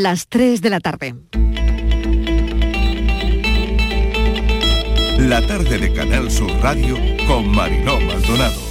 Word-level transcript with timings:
Las 0.00 0.28
3 0.28 0.62
de 0.62 0.70
la 0.70 0.80
tarde. 0.80 1.14
La 5.18 5.46
tarde 5.46 5.76
de 5.76 5.92
Canal 5.92 6.30
Sur 6.30 6.50
Radio 6.62 6.96
con 7.26 7.46
Mariló 7.50 8.00
Maldonado. 8.00 8.62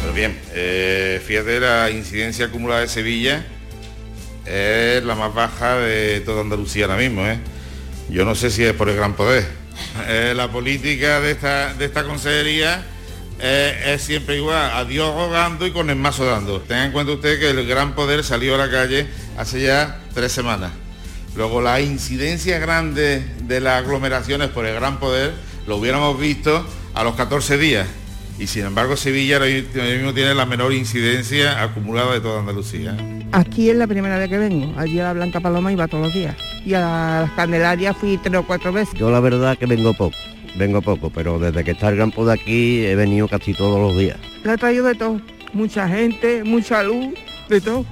Pero 0.00 0.14
bien, 0.14 0.40
eh, 0.54 1.20
fíjate, 1.22 1.60
la 1.60 1.90
incidencia 1.90 2.46
acumulada 2.46 2.80
de 2.80 2.88
Sevilla 2.88 3.44
es 4.46 5.04
la 5.04 5.14
más 5.16 5.34
baja 5.34 5.76
de 5.76 6.22
toda 6.22 6.40
Andalucía 6.40 6.86
ahora 6.86 6.96
mismo. 6.96 7.20
¿eh? 7.26 7.38
Yo 8.08 8.24
no 8.24 8.34
sé 8.34 8.50
si 8.50 8.64
es 8.64 8.72
por 8.72 8.88
el 8.88 8.96
gran 8.96 9.16
poder. 9.16 9.44
Eh, 10.08 10.32
la 10.34 10.50
política 10.50 11.20
de 11.20 11.32
esta, 11.32 11.74
de 11.74 11.84
esta 11.84 12.04
consejería 12.04 12.82
eh, 13.38 13.94
es 13.94 14.02
siempre 14.02 14.36
igual, 14.36 14.70
a 14.72 14.84
Dios 14.86 15.14
rogando 15.14 15.66
y 15.66 15.72
con 15.72 15.90
el 15.90 15.96
mazo 15.96 16.24
dando. 16.24 16.60
Tenga 16.62 16.86
en 16.86 16.92
cuenta 16.92 17.12
usted 17.12 17.38
que 17.38 17.50
el 17.50 17.66
gran 17.66 17.94
poder 17.94 18.24
salió 18.24 18.54
a 18.54 18.58
la 18.58 18.70
calle 18.70 19.06
hace 19.36 19.60
ya 19.60 20.00
tres 20.16 20.32
semanas. 20.32 20.72
Luego 21.36 21.60
la 21.60 21.78
incidencia 21.82 22.58
grande 22.58 23.22
de 23.42 23.60
las 23.60 23.84
aglomeraciones 23.84 24.48
por 24.48 24.64
el 24.64 24.74
gran 24.74 24.98
poder 24.98 25.34
lo 25.66 25.76
hubiéramos 25.76 26.18
visto 26.18 26.66
a 26.94 27.04
los 27.04 27.14
14 27.16 27.58
días. 27.58 27.86
Y 28.38 28.46
sin 28.46 28.64
embargo 28.64 28.96
Sevilla 28.96 29.36
ahora 29.36 29.48
mismo 29.48 30.14
tiene 30.14 30.34
la 30.34 30.46
menor 30.46 30.72
incidencia 30.72 31.62
acumulada 31.62 32.14
de 32.14 32.20
toda 32.20 32.40
Andalucía. 32.40 32.96
Aquí 33.32 33.68
es 33.68 33.76
la 33.76 33.86
primera 33.86 34.16
vez 34.16 34.30
que 34.30 34.38
vengo. 34.38 34.72
Allí 34.78 34.98
a 34.98 35.04
la 35.04 35.12
Blanca 35.12 35.40
Paloma 35.40 35.70
iba 35.70 35.86
todos 35.86 36.06
los 36.06 36.14
días. 36.14 36.34
Y 36.64 36.72
a 36.72 36.80
las 36.80 37.30
Candelarias 37.32 37.94
fui 37.98 38.16
tres 38.16 38.36
o 38.36 38.46
cuatro 38.46 38.72
veces. 38.72 38.98
Yo 38.98 39.10
la 39.10 39.20
verdad 39.20 39.58
que 39.58 39.66
vengo 39.66 39.92
poco, 39.92 40.16
vengo 40.56 40.80
poco, 40.80 41.10
pero 41.10 41.38
desde 41.38 41.62
que 41.62 41.72
está 41.72 41.90
el 41.90 41.98
campo 41.98 42.24
de 42.24 42.32
aquí 42.32 42.86
he 42.86 42.96
venido 42.96 43.28
casi 43.28 43.52
todos 43.52 43.78
los 43.78 43.98
días. 43.98 44.16
Le 44.42 44.52
ha 44.52 44.56
traído 44.56 44.86
de 44.86 44.94
todo. 44.94 45.20
Mucha 45.52 45.86
gente, 45.86 46.42
mucha 46.42 46.82
luz, 46.82 47.12
de 47.50 47.60
todo. 47.60 47.84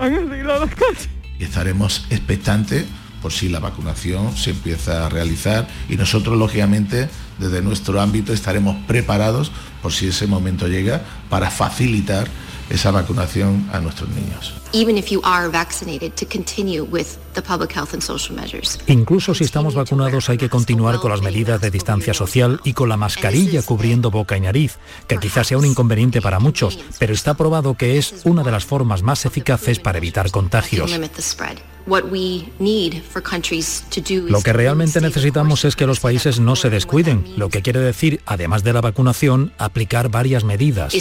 Han 0.00 0.14
arreglado 0.14 0.66
las 0.66 0.74
calles. 0.74 1.13
Estaremos 1.38 2.06
expectantes 2.10 2.84
por 3.22 3.32
si 3.32 3.48
la 3.48 3.58
vacunación 3.58 4.36
se 4.36 4.50
empieza 4.50 5.06
a 5.06 5.08
realizar 5.08 5.66
y 5.88 5.96
nosotros 5.96 6.36
lógicamente 6.36 7.08
desde 7.38 7.62
nuestro 7.62 8.00
ámbito 8.00 8.32
estaremos 8.32 8.76
preparados 8.86 9.50
por 9.82 9.92
si 9.92 10.08
ese 10.08 10.26
momento 10.26 10.68
llega 10.68 11.02
para 11.30 11.50
facilitar 11.50 12.28
esa 12.70 12.90
vacunación 12.90 13.68
a 13.72 13.80
nuestros 13.80 14.10
niños. 14.10 14.63
Even 14.74 14.98
if 14.98 15.10
you 15.10 15.20
are 15.22 15.48
vaccinated, 15.48 16.16
to 16.16 16.26
continue 16.26 16.84
with 16.84 17.16
the 17.34 17.40
public 17.42 17.72
health 17.72 17.94
and 17.94 18.02
social 18.02 18.34
measures. 18.34 18.78
Incluso 18.86 19.34
si 19.34 19.44
estamos 19.44 19.74
vacunados 19.74 20.28
hay 20.28 20.36
que 20.36 20.48
continuar 20.48 20.98
con 20.98 21.10
las 21.10 21.22
medidas 21.22 21.60
de 21.60 21.70
distancia 21.70 22.12
social 22.12 22.60
y 22.64 22.72
con 22.72 22.88
la 22.88 22.96
mascarilla 22.96 23.62
cubriendo 23.62 24.10
boca 24.10 24.36
y 24.36 24.40
nariz, 24.40 24.78
que 25.06 25.18
quizás 25.18 25.46
sea 25.46 25.58
un 25.58 25.66
inconveniente 25.66 26.20
para 26.20 26.40
muchos, 26.40 26.78
pero 26.98 27.14
está 27.14 27.34
probado 27.34 27.74
que 27.74 27.98
es 27.98 28.22
una 28.24 28.42
de 28.42 28.50
las 28.50 28.64
formas 28.64 29.02
más 29.02 29.24
eficaces 29.24 29.78
para 29.78 29.98
evitar 29.98 30.26
to 30.26 30.32
contagios. 30.32 30.90
limit 30.90 31.12
the 31.12 31.22
spread. 31.22 31.58
What 31.86 32.04
we 32.10 32.48
need 32.58 33.02
for 33.02 33.22
countries 33.22 33.84
to 33.90 34.00
do 34.00 34.26
Lo 34.28 34.40
que 34.40 34.54
realmente 34.54 35.02
necesitamos 35.02 35.66
es 35.66 35.76
que 35.76 35.86
los 35.86 36.00
países 36.00 36.40
no 36.40 36.56
se 36.56 36.70
descuiden, 36.70 37.24
lo 37.36 37.50
que 37.50 37.60
quiere 37.60 37.80
decir, 37.80 38.22
además 38.24 38.64
de 38.64 38.72
la 38.72 38.80
vacunación, 38.80 39.52
aplicar 39.58 40.08
varias 40.08 40.44
medidas. 40.44 40.94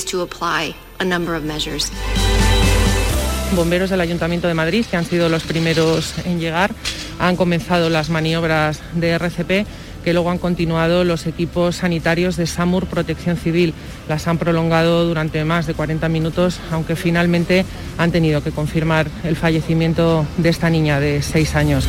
Bomberos 3.56 3.90
del 3.90 4.02
Ayuntamiento 4.02 4.48
de 4.48 4.54
Madrid, 4.54 4.86
que 4.90 4.98
han 4.98 5.06
sido 5.06 5.30
los 5.30 5.44
primeros 5.44 6.14
en 6.26 6.40
llegar, 6.40 6.72
han 7.20 7.36
comenzado 7.36 7.90
las 7.90 8.10
maniobras 8.10 8.82
de 8.94 9.12
RCP 9.12 9.68
que 10.04 10.14
luego 10.14 10.30
han 10.30 10.38
continuado 10.38 11.04
los 11.04 11.26
equipos 11.26 11.78
sanitarios 11.78 12.36
de 12.36 12.46
SAMUR 12.46 12.86
Protección 12.88 13.38
Civil. 13.38 13.74
Las 14.10 14.28
han 14.28 14.38
prolongado 14.38 15.06
durante 15.06 15.44
más 15.46 15.66
de 15.66 15.74
40 15.74 16.10
minutos, 16.10 16.60
aunque 16.72 16.96
finalmente 16.96 17.66
han 17.98 18.12
tenido 18.12 18.44
que 18.44 18.52
confirmar 18.52 19.08
el 19.24 19.36
fallecimiento 19.36 20.26
de 20.38 20.50
esta 20.50 20.70
niña 20.70 21.00
de 21.00 21.22
6 21.22 21.56
años. 21.56 21.88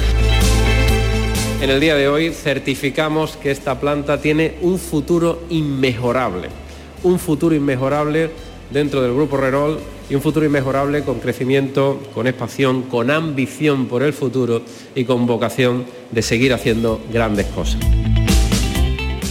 En 1.60 1.70
el 1.70 1.80
día 1.80 1.96
de 1.96 2.08
hoy 2.08 2.30
certificamos 2.30 3.36
que 3.36 3.50
esta 3.50 3.80
planta 3.80 4.20
tiene 4.20 4.58
un 4.60 4.78
futuro 4.78 5.44
inmejorable, 5.50 6.48
un 7.02 7.18
futuro 7.18 7.54
inmejorable 7.54 8.30
dentro 8.70 9.02
del 9.02 9.14
Grupo 9.14 9.36
Rerol 9.36 9.80
y 10.08 10.14
un 10.14 10.22
futuro 10.22 10.46
inmejorable 10.46 11.02
con 11.02 11.20
crecimiento, 11.20 12.00
con 12.14 12.26
expansión, 12.26 12.82
con 12.82 13.10
ambición 13.10 13.86
por 13.86 14.02
el 14.02 14.12
futuro 14.12 14.62
y 14.94 15.04
con 15.04 15.26
vocación 15.26 15.86
de 16.10 16.22
seguir 16.22 16.52
haciendo 16.52 17.00
grandes 17.12 17.46
cosas. 17.46 17.80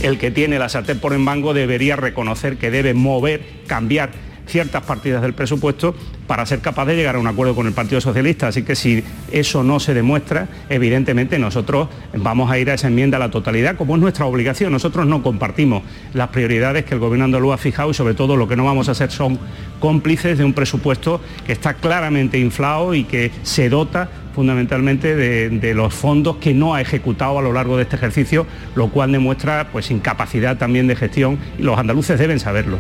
el 0.02 0.20
que 0.20 0.32
tiene 0.32 0.60
la 0.60 0.68
sartén 0.68 1.00
por 1.00 1.14
el 1.14 1.20
mango 1.20 1.54
debería 1.54 1.96
reconocer 1.96 2.58
que 2.58 2.70
debe 2.70 2.94
mover, 2.94 3.42
cambiar 3.68 4.12
ciertas 4.46 4.84
partidas 4.84 5.22
del 5.22 5.34
presupuesto 5.34 5.96
para 6.28 6.46
ser 6.46 6.60
capaz 6.60 6.86
de 6.86 6.96
llegar 6.96 7.16
a 7.16 7.20
un 7.20 7.28
acuerdo 7.28 7.56
con 7.56 7.68
el 7.68 7.74
Partido 7.74 8.02
Socialista. 8.02 8.48
Así 8.48 8.64
que 8.64 8.76
si 8.76 9.04
eso 9.32 9.64
no 9.64 9.80
se 9.80 9.94
demuestra, 9.94 10.48
evidentemente 10.70 11.40
nosotros 11.40 11.90
vamos 12.16 12.52
a 12.52 12.58
ir 12.60 12.70
a 12.70 12.76
esa 12.76 12.88
enmienda 12.88 13.18
a 13.18 13.20
la 13.20 13.32
totalidad, 13.32 13.76
como 13.76 13.96
es 13.96 14.02
nuestra 14.02 14.26
obligación. 14.26 14.72
Nosotros 14.72 15.06
no 15.06 15.24
compartimos 15.24 15.84
las 16.14 16.30
prioridades 16.30 16.86
que 16.86 16.94
el 16.94 17.00
Gobierno 17.00 17.26
andaluz 17.26 17.54
ha 17.54 17.58
fijado 17.58 17.92
y 17.92 17.94
sobre 17.94 18.14
todo 18.14 18.36
lo 18.36 18.48
que 18.48 18.56
no 18.56 18.66
vamos 18.66 18.90
a 18.90 18.94
hacer 18.94 19.12
son 19.12 19.40
cómplices 19.80 20.38
de 20.38 20.46
un 20.46 20.54
presupuesto 20.54 21.22
que 21.46 21.54
está 21.54 21.76
claramente 21.76 22.40
inflado 22.40 22.94
y 22.94 23.04
que 23.04 23.32
se 23.44 23.70
dota 23.70 24.10
fundamentalmente 24.34 25.16
de, 25.16 25.50
de 25.50 25.74
los 25.74 25.94
fondos 25.94 26.38
que 26.38 26.54
no 26.54 26.74
ha 26.74 26.82
ejecutado 26.82 27.40
a 27.40 27.42
lo 27.42 27.54
largo 27.54 27.78
de 27.78 27.84
este 27.84 27.96
ejercicio, 27.96 28.48
lo 28.76 28.90
cual 28.90 29.12
demuestra 29.12 29.68
pues 29.72 29.92
incapacidad 29.92 30.58
también 30.58 30.88
de 30.88 30.96
gestión 30.96 31.38
y 31.60 31.64
los 31.64 31.78
andaluces 31.78 32.18
deben 32.18 32.40
saberlo. 32.40 32.80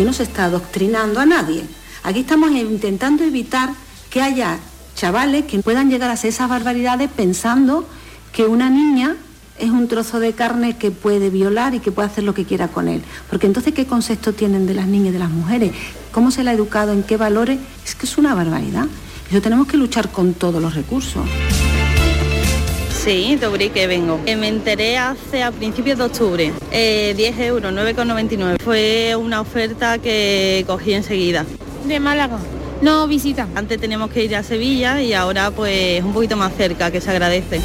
Aquí 0.00 0.06
no 0.06 0.14
se 0.14 0.22
está 0.22 0.46
adoctrinando 0.46 1.20
a 1.20 1.26
nadie. 1.26 1.62
Aquí 2.04 2.20
estamos 2.20 2.52
intentando 2.52 3.22
evitar 3.22 3.68
que 4.08 4.22
haya 4.22 4.58
chavales 4.94 5.44
que 5.44 5.58
puedan 5.58 5.90
llegar 5.90 6.08
a 6.08 6.14
hacer 6.14 6.30
esas 6.30 6.48
barbaridades 6.48 7.10
pensando 7.14 7.86
que 8.32 8.46
una 8.46 8.70
niña 8.70 9.16
es 9.58 9.68
un 9.68 9.88
trozo 9.88 10.18
de 10.18 10.32
carne 10.32 10.78
que 10.78 10.90
puede 10.90 11.28
violar 11.28 11.74
y 11.74 11.80
que 11.80 11.92
puede 11.92 12.08
hacer 12.08 12.24
lo 12.24 12.32
que 12.32 12.46
quiera 12.46 12.68
con 12.68 12.88
él. 12.88 13.02
Porque 13.28 13.46
entonces, 13.46 13.74
¿qué 13.74 13.84
concepto 13.84 14.32
tienen 14.32 14.66
de 14.66 14.72
las 14.72 14.86
niñas 14.86 15.10
y 15.10 15.12
de 15.12 15.18
las 15.18 15.30
mujeres? 15.30 15.72
¿Cómo 16.12 16.30
se 16.30 16.44
la 16.44 16.52
ha 16.52 16.54
educado? 16.54 16.94
¿En 16.94 17.02
qué 17.02 17.18
valores? 17.18 17.58
Es 17.84 17.94
que 17.94 18.06
es 18.06 18.16
una 18.16 18.34
barbaridad. 18.34 18.86
Eso 19.30 19.42
tenemos 19.42 19.66
que 19.66 19.76
luchar 19.76 20.10
con 20.10 20.32
todos 20.32 20.62
los 20.62 20.74
recursos. 20.74 21.26
Sí, 23.02 23.36
de 23.36 23.48
Ubrique 23.48 23.86
vengo. 23.86 24.20
Eh, 24.26 24.36
Me 24.36 24.48
enteré 24.48 24.98
hace 24.98 25.42
a 25.42 25.50
principios 25.52 25.96
de 25.96 26.04
octubre. 26.04 26.52
Eh, 26.70 27.14
10 27.16 27.38
euros, 27.38 27.72
9,99. 27.72 28.58
Fue 28.62 29.16
una 29.16 29.40
oferta 29.40 29.96
que 29.96 30.64
cogí 30.66 30.92
enseguida. 30.92 31.46
De 31.86 31.98
Málaga. 31.98 32.38
No, 32.82 33.08
visita. 33.08 33.48
Antes 33.54 33.80
teníamos 33.80 34.10
que 34.10 34.24
ir 34.24 34.36
a 34.36 34.42
Sevilla 34.42 35.00
y 35.00 35.14
ahora 35.14 35.50
pues 35.50 36.04
un 36.04 36.12
poquito 36.12 36.36
más 36.36 36.54
cerca, 36.54 36.90
que 36.90 37.00
se 37.00 37.10
agradece. 37.10 37.60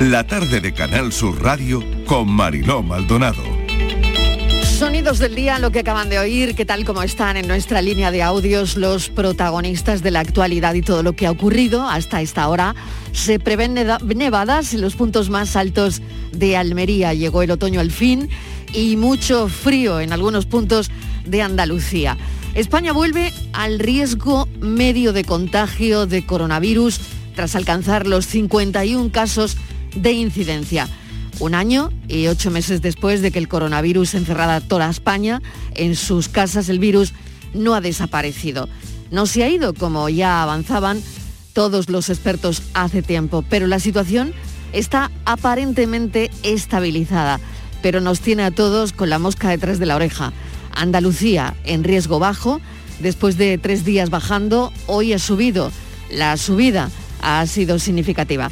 La 0.00 0.26
tarde 0.26 0.60
de 0.60 0.74
Canal 0.74 1.12
Sur 1.12 1.42
Radio 1.42 1.82
con 2.06 2.30
Mariló 2.30 2.82
Maldonado. 2.82 3.57
Sonidos 4.78 5.18
del 5.18 5.34
día, 5.34 5.58
lo 5.58 5.72
que 5.72 5.80
acaban 5.80 6.08
de 6.08 6.20
oír, 6.20 6.54
que 6.54 6.64
tal 6.64 6.84
como 6.84 7.02
están 7.02 7.36
en 7.36 7.48
nuestra 7.48 7.82
línea 7.82 8.12
de 8.12 8.22
audios 8.22 8.76
los 8.76 9.08
protagonistas 9.08 10.04
de 10.04 10.12
la 10.12 10.20
actualidad 10.20 10.74
y 10.74 10.82
todo 10.82 11.02
lo 11.02 11.14
que 11.14 11.26
ha 11.26 11.32
ocurrido 11.32 11.88
hasta 11.88 12.22
esta 12.22 12.48
hora. 12.48 12.76
Se 13.10 13.40
prevén 13.40 13.74
nevadas 13.74 14.74
en 14.74 14.80
los 14.80 14.94
puntos 14.94 15.30
más 15.30 15.56
altos 15.56 16.00
de 16.30 16.56
Almería. 16.56 17.12
Llegó 17.12 17.42
el 17.42 17.50
otoño 17.50 17.80
al 17.80 17.90
fin 17.90 18.28
y 18.72 18.94
mucho 18.94 19.48
frío 19.48 19.98
en 19.98 20.12
algunos 20.12 20.46
puntos 20.46 20.92
de 21.26 21.42
Andalucía. 21.42 22.16
España 22.54 22.92
vuelve 22.92 23.32
al 23.54 23.80
riesgo 23.80 24.46
medio 24.60 25.12
de 25.12 25.24
contagio 25.24 26.06
de 26.06 26.24
coronavirus 26.24 27.00
tras 27.34 27.56
alcanzar 27.56 28.06
los 28.06 28.26
51 28.26 29.10
casos 29.10 29.56
de 29.96 30.12
incidencia. 30.12 30.88
Un 31.40 31.54
año 31.54 31.90
y 32.08 32.26
ocho 32.26 32.50
meses 32.50 32.82
después 32.82 33.22
de 33.22 33.30
que 33.30 33.38
el 33.38 33.46
coronavirus 33.46 34.14
encerrara 34.14 34.60
toda 34.60 34.90
España, 34.90 35.40
en 35.74 35.94
sus 35.94 36.28
casas 36.28 36.68
el 36.68 36.80
virus 36.80 37.12
no 37.54 37.74
ha 37.74 37.80
desaparecido. 37.80 38.68
No 39.12 39.26
se 39.26 39.44
ha 39.44 39.48
ido, 39.48 39.72
como 39.72 40.08
ya 40.08 40.42
avanzaban 40.42 41.00
todos 41.52 41.88
los 41.88 42.10
expertos 42.10 42.62
hace 42.74 43.02
tiempo, 43.02 43.44
pero 43.48 43.68
la 43.68 43.78
situación 43.78 44.34
está 44.72 45.12
aparentemente 45.24 46.30
estabilizada, 46.42 47.38
pero 47.82 48.00
nos 48.00 48.20
tiene 48.20 48.42
a 48.42 48.50
todos 48.50 48.92
con 48.92 49.08
la 49.08 49.20
mosca 49.20 49.48
detrás 49.48 49.78
de 49.78 49.86
la 49.86 49.96
oreja. 49.96 50.32
Andalucía 50.72 51.54
en 51.64 51.84
riesgo 51.84 52.18
bajo, 52.18 52.60
después 52.98 53.38
de 53.38 53.58
tres 53.58 53.84
días 53.84 54.10
bajando, 54.10 54.72
hoy 54.86 55.12
ha 55.12 55.18
subido. 55.20 55.70
La 56.10 56.36
subida 56.36 56.90
ha 57.22 57.46
sido 57.46 57.78
significativa. 57.78 58.50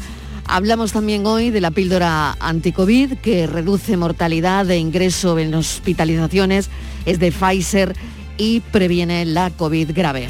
Hablamos 0.49 0.93
también 0.93 1.27
hoy 1.27 1.51
de 1.51 1.61
la 1.61 1.73
píldora 1.73 2.37
anticovid 2.39 3.15
que 3.19 3.49
reduce 3.49 3.97
mortalidad 3.97 4.71
e 4.71 4.79
ingreso 4.79 5.39
en 5.41 5.53
hospitalizaciones, 5.55 6.71
es 7.05 7.19
de 7.19 7.33
Pfizer 7.33 7.97
y 8.39 8.61
previene 8.61 9.25
la 9.25 9.51
COVID 9.51 9.91
grave. 9.93 10.29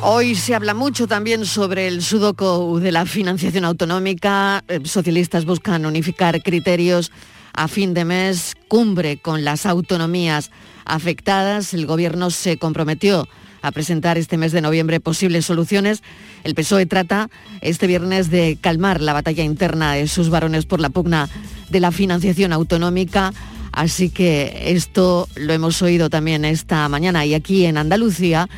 Hoy 0.00 0.34
se 0.34 0.54
habla 0.54 0.72
mucho 0.72 1.06
también 1.06 1.44
sobre 1.44 1.88
el 1.88 2.02
sudoku 2.02 2.78
de 2.78 2.92
la 2.92 3.04
financiación 3.04 3.66
autonómica. 3.66 4.64
Eh, 4.66 4.80
Socialistas 4.84 5.44
buscan 5.44 5.84
unificar 5.84 6.42
criterios 6.42 7.12
a 7.52 7.68
fin 7.68 7.92
de 7.92 8.06
mes, 8.06 8.54
cumbre 8.68 9.18
con 9.18 9.44
las 9.44 9.66
autonomías 9.66 10.50
afectadas. 10.86 11.74
El 11.74 11.84
Gobierno 11.84 12.30
se 12.30 12.56
comprometió 12.56 13.28
a 13.62 13.72
presentar 13.72 14.18
este 14.18 14.36
mes 14.36 14.52
de 14.52 14.60
noviembre 14.60 15.00
posibles 15.00 15.46
soluciones. 15.46 16.02
El 16.44 16.54
PSOE 16.54 16.86
trata 16.86 17.30
este 17.60 17.86
viernes 17.86 18.30
de 18.30 18.58
calmar 18.60 19.00
la 19.00 19.12
batalla 19.12 19.44
interna 19.44 19.94
de 19.94 20.08
sus 20.08 20.30
varones 20.30 20.66
por 20.66 20.80
la 20.80 20.90
pugna 20.90 21.28
de 21.68 21.80
la 21.80 21.92
financiación 21.92 22.52
autonómica. 22.52 23.32
Así 23.72 24.10
que 24.10 24.72
esto 24.72 25.28
lo 25.36 25.52
hemos 25.52 25.82
oído 25.82 26.10
también 26.10 26.44
esta 26.44 26.88
mañana 26.88 27.24
y 27.26 27.34
aquí 27.34 27.64
en 27.66 27.78
Andalucía 27.78 28.48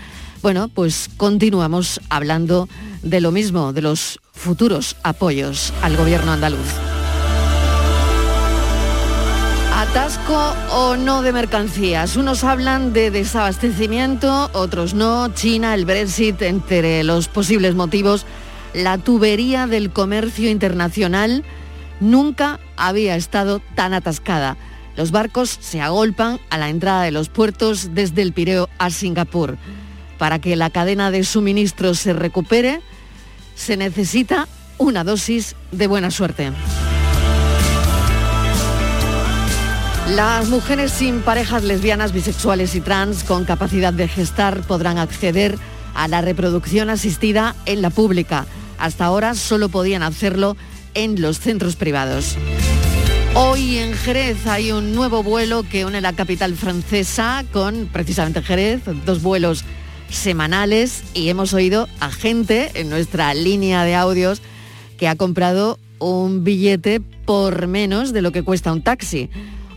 bueno, 0.43 0.69
pues 0.69 1.11
continuamos 1.17 2.01
hablando 2.09 2.69
de 3.03 3.21
lo 3.21 3.31
mismo, 3.31 3.73
de 3.73 3.83
los 3.83 4.21
futuros 4.33 4.97
apoyos 5.03 5.73
al 5.83 5.97
gobierno 5.97 6.33
andaluz. 6.33 7.00
Atasco 9.81 10.55
o 10.73 10.97
no 10.97 11.23
de 11.23 11.33
mercancías. 11.33 12.17
Unos 12.17 12.45
hablan 12.45 12.93
de 12.93 13.11
desabastecimiento, 13.11 14.51
otros 14.53 14.93
no. 14.93 15.33
China, 15.33 15.73
el 15.75 15.87
Brexit, 15.87 16.43
entre 16.43 17.03
los 17.03 17.29
posibles 17.29 17.75
motivos. 17.75 18.27
La 18.75 18.99
tubería 18.99 19.67
del 19.67 19.91
comercio 19.91 20.51
internacional 20.51 21.45
nunca 21.99 22.61
había 22.77 23.17
estado 23.17 23.63
tan 23.75 23.95
atascada. 23.95 24.59
Los 24.97 25.13
barcos 25.13 25.57
se 25.61 25.81
agolpan 25.81 26.41
a 26.51 26.59
la 26.59 26.69
entrada 26.69 27.03
de 27.05 27.11
los 27.11 27.31
puertos 27.31 27.95
desde 27.95 28.21
el 28.21 28.35
Pireo 28.35 28.69
a 28.77 28.91
Singapur. 28.91 29.57
Para 30.19 30.41
que 30.41 30.57
la 30.57 30.69
cadena 30.69 31.11
de 31.11 31.25
suministro 31.25 31.95
se 31.95 32.13
recupere, 32.13 32.83
se 33.55 33.79
necesita 33.79 34.47
una 34.77 35.05
dosis 35.05 35.57
de 35.73 35.87
buena 35.87 36.11
suerte. 36.11 36.53
Las 40.15 40.49
mujeres 40.49 40.91
sin 40.91 41.21
parejas 41.21 41.63
lesbianas, 41.63 42.13
bisexuales 42.13 42.75
y 42.75 42.81
trans 42.81 43.23
con 43.23 43.45
capacidad 43.45 43.93
de 43.93 44.09
gestar 44.09 44.63
podrán 44.63 44.99
acceder 44.99 45.57
a 45.95 46.09
la 46.09 46.21
reproducción 46.21 46.91
asistida 46.91 47.55
en 47.65 47.81
la 47.81 47.91
pública. 47.91 48.45
Hasta 48.77 49.05
ahora 49.05 49.35
solo 49.35 49.69
podían 49.69 50.03
hacerlo 50.03 50.57
en 50.95 51.21
los 51.21 51.39
centros 51.39 51.77
privados. 51.77 52.37
Hoy 53.35 53.79
en 53.79 53.95
Jerez 53.95 54.49
hay 54.49 54.73
un 54.73 54.97
nuevo 54.97 55.23
vuelo 55.23 55.63
que 55.63 55.85
une 55.85 56.01
la 56.01 56.13
capital 56.13 56.57
francesa 56.57 57.45
con 57.53 57.89
precisamente 57.93 58.43
Jerez, 58.43 58.83
dos 59.07 59.23
vuelos 59.23 59.65
semanales 60.11 61.05
y 61.15 61.29
hemos 61.29 61.55
oído 61.55 61.89
a 62.01 62.11
gente 62.11 62.73
en 62.75 62.91
nuestra 62.91 63.33
línea 63.33 63.85
de 63.85 63.95
audios 63.95 64.43
que 64.99 65.07
ha 65.07 65.15
comprado 65.15 65.79
un 66.01 66.43
billete 66.43 67.01
por 67.25 67.69
menos 67.69 68.13
de 68.13 68.23
lo 68.23 68.33
que 68.33 68.43
cuesta 68.43 68.73
un 68.73 68.83
taxi. 68.83 69.31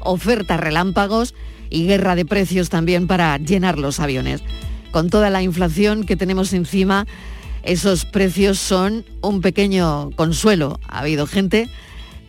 Ofertas 0.04 0.60
relámpagos 0.60 1.34
y 1.70 1.86
guerra 1.88 2.16
de 2.16 2.26
precios 2.26 2.70
también 2.70 3.08
para 3.08 3.38
llenar 3.38 3.80
los 3.80 4.00
aviones. 4.00 4.42
Con 4.92 5.10
toda 5.10 5.30
la 5.30 5.42
inflación 5.42 6.04
que 6.06 6.16
tenemos 6.16 6.54
encima, 6.54 7.08
esos 7.64 8.06
precios 8.06 8.60
son 8.60 9.06
un 9.22 9.42
pequeño 9.42 10.12
consuelo. 10.16 10.80
Ha 10.88 11.00
habido 11.00 11.26
gente 11.26 11.70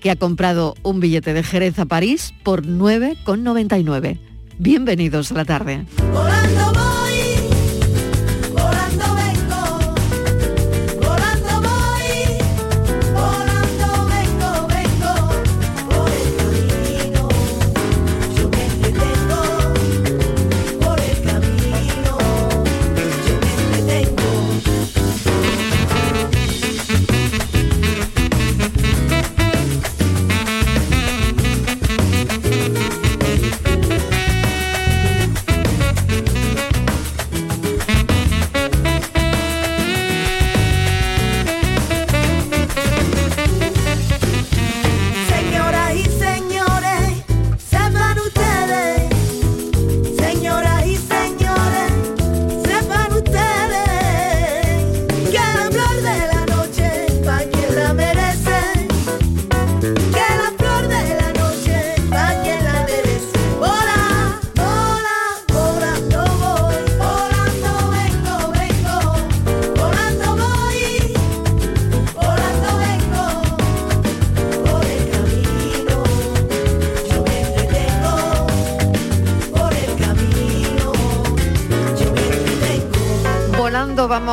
que 0.00 0.11
ha 0.11 0.17
comprado 0.17 0.75
un 0.82 1.00
billete 1.00 1.35
de 1.35 1.43
Jerez 1.43 1.79
a 1.79 1.87
París 1.87 2.35
por 2.43 2.65
9,99. 2.65 4.19
Bienvenidos 4.59 5.32
a 5.32 5.35
la 5.35 5.44
tarde. 5.44 5.87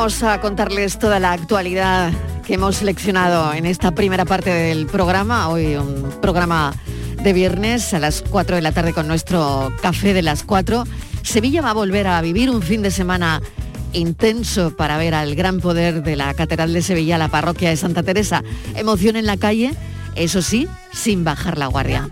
Vamos 0.02 0.22
a 0.24 0.40
contarles 0.40 0.98
toda 0.98 1.20
la 1.20 1.30
actualidad 1.30 2.12
que 2.44 2.54
hemos 2.54 2.78
seleccionado 2.78 3.54
en 3.54 3.66
esta 3.66 3.92
primera 3.92 4.24
parte 4.24 4.50
del 4.50 4.86
programa. 4.86 5.48
Hoy 5.48 5.76
un 5.76 6.10
programa 6.20 6.74
de 7.22 7.32
viernes 7.32 7.94
a 7.94 8.00
las 8.00 8.20
4 8.28 8.56
de 8.56 8.62
la 8.62 8.72
tarde 8.72 8.92
con 8.92 9.06
nuestro 9.06 9.72
café 9.80 10.12
de 10.12 10.22
las 10.22 10.42
4. 10.42 10.82
Sevilla 11.22 11.62
va 11.62 11.70
a 11.70 11.74
volver 11.74 12.08
a 12.08 12.20
vivir 12.20 12.50
un 12.50 12.62
fin 12.62 12.82
de 12.82 12.90
semana 12.90 13.40
intenso 13.92 14.76
para 14.76 14.96
ver 14.96 15.14
al 15.14 15.36
gran 15.36 15.60
poder 15.60 16.02
de 16.02 16.16
la 16.16 16.34
Catedral 16.34 16.72
de 16.72 16.82
Sevilla, 16.82 17.16
la 17.16 17.28
parroquia 17.28 17.68
de 17.68 17.76
Santa 17.76 18.02
Teresa. 18.02 18.42
Emoción 18.74 19.14
en 19.14 19.26
la 19.26 19.36
calle, 19.36 19.72
eso 20.16 20.42
sí, 20.42 20.66
sin 20.92 21.22
bajar 21.22 21.58
la 21.58 21.68
guardia. 21.68 22.10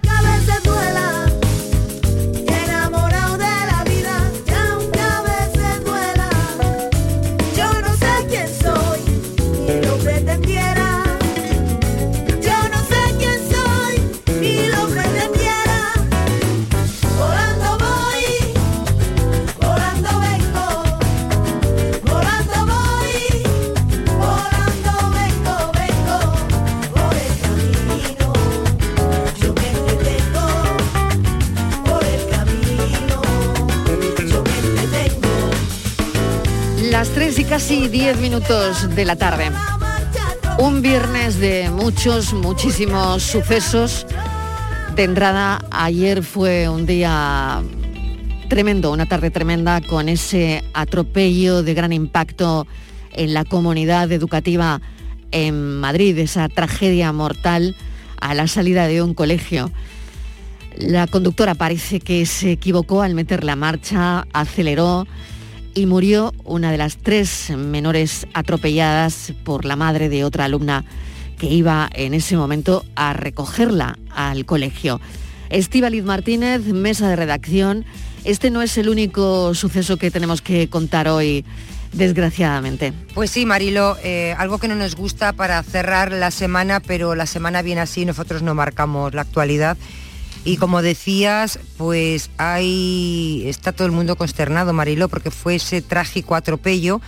10 37.91 38.20
minutos 38.20 38.94
de 38.94 39.05
la 39.05 39.17
tarde. 39.17 39.51
Un 40.61 40.81
viernes 40.81 41.41
de 41.41 41.70
muchos, 41.70 42.32
muchísimos 42.32 43.25
sucesos. 43.25 44.06
De 44.94 45.03
entrada, 45.03 45.61
ayer 45.73 46.23
fue 46.23 46.69
un 46.69 46.87
día 46.87 47.63
tremendo, 48.49 48.93
una 48.93 49.06
tarde 49.06 49.31
tremenda 49.31 49.81
con 49.81 50.09
ese 50.09 50.63
atropello 50.73 51.65
de 51.65 51.75
gran 51.75 51.93
impacto 51.93 52.69
en 53.13 53.35
la 53.35 53.44
comunidad 53.44 54.13
educativa 54.13 54.81
en 55.32 55.81
Madrid, 55.81 56.17
esa 56.19 56.49
tragedia 56.49 57.13
mortal 57.13 57.75
a 58.20 58.35
la 58.35 58.47
salida 58.47 58.87
de 58.87 59.03
un 59.03 59.15
colegio. 59.15 59.73
La 60.77 61.09
conductora 61.09 61.56
parece 61.56 61.99
que 61.99 62.25
se 62.25 62.53
equivocó 62.53 63.03
al 63.03 63.15
meter 63.15 63.43
la 63.43 63.56
marcha, 63.56 64.29
aceleró 64.32 65.09
y 65.74 65.86
murió 65.86 66.32
una 66.44 66.70
de 66.70 66.79
las 66.79 66.96
tres 66.96 67.50
menores 67.56 68.27
atropelladas 68.34 69.32
por 69.44 69.65
la 69.65 69.77
madre 69.77 70.08
de 70.08 70.24
otra 70.24 70.44
alumna 70.44 70.84
que 71.39 71.46
iba 71.46 71.89
en 71.94 72.15
ese 72.15 72.36
momento 72.36 72.84
a 72.96 73.12
recogerla 73.12 73.98
al 74.15 74.44
colegio. 74.44 75.00
Estíbaliz 75.48 76.05
Martínez, 76.05 76.62
mesa 76.67 77.08
de 77.08 77.17
redacción. 77.17 77.84
Este 78.24 78.50
no 78.50 78.62
es 78.62 78.77
el 78.79 78.89
único 78.89 79.55
suceso 79.55 79.96
que 79.96 80.10
tenemos 80.10 80.43
que 80.43 80.69
contar 80.69 81.08
hoy 81.08 81.44
desgraciadamente. 81.93 82.93
Pues 83.15 83.31
sí, 83.31 83.46
Marilo, 83.46 83.96
eh, 84.03 84.34
algo 84.39 84.58
que 84.58 84.69
no 84.69 84.74
nos 84.74 84.94
gusta 84.94 85.32
para 85.32 85.62
cerrar 85.62 86.12
la 86.12 86.31
semana, 86.31 86.81
pero 86.81 87.15
la 87.15 87.27
semana 87.27 87.62
viene 87.62 87.81
así, 87.81 88.05
nosotros 88.05 88.43
no 88.43 88.55
marcamos 88.55 89.15
la 89.15 89.22
actualidad. 89.22 89.77
Y 90.44 90.56
como 90.56 90.81
decías, 90.81 91.59
pues 91.77 92.31
hay, 92.39 93.44
está 93.47 93.73
todo 93.73 93.87
el 93.87 93.93
mundo 93.93 94.17
consternado, 94.17 94.73
Marilo, 94.73 95.09
porque 95.09 95.31
fue 95.31 95.56
ese 95.56 95.82
trágico 95.82 96.35
atropello 96.35 97.01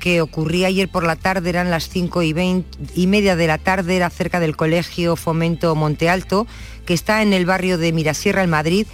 que 0.00 0.20
ocurría 0.20 0.66
ayer 0.66 0.88
por 0.88 1.04
la 1.04 1.14
tarde, 1.14 1.48
eran 1.48 1.70
las 1.70 1.88
5 1.88 2.22
y, 2.22 2.32
20 2.32 2.78
y 2.96 3.06
media 3.06 3.36
de 3.36 3.46
la 3.46 3.58
tarde, 3.58 3.94
era 3.94 4.10
cerca 4.10 4.40
del 4.40 4.56
colegio 4.56 5.14
Fomento 5.14 5.76
Monte 5.76 6.10
Alto, 6.10 6.48
que 6.84 6.92
está 6.92 7.22
en 7.22 7.32
el 7.32 7.46
barrio 7.46 7.78
de 7.78 7.92
Mirasierra, 7.92 8.42
en 8.42 8.50
Madrid, 8.50 8.88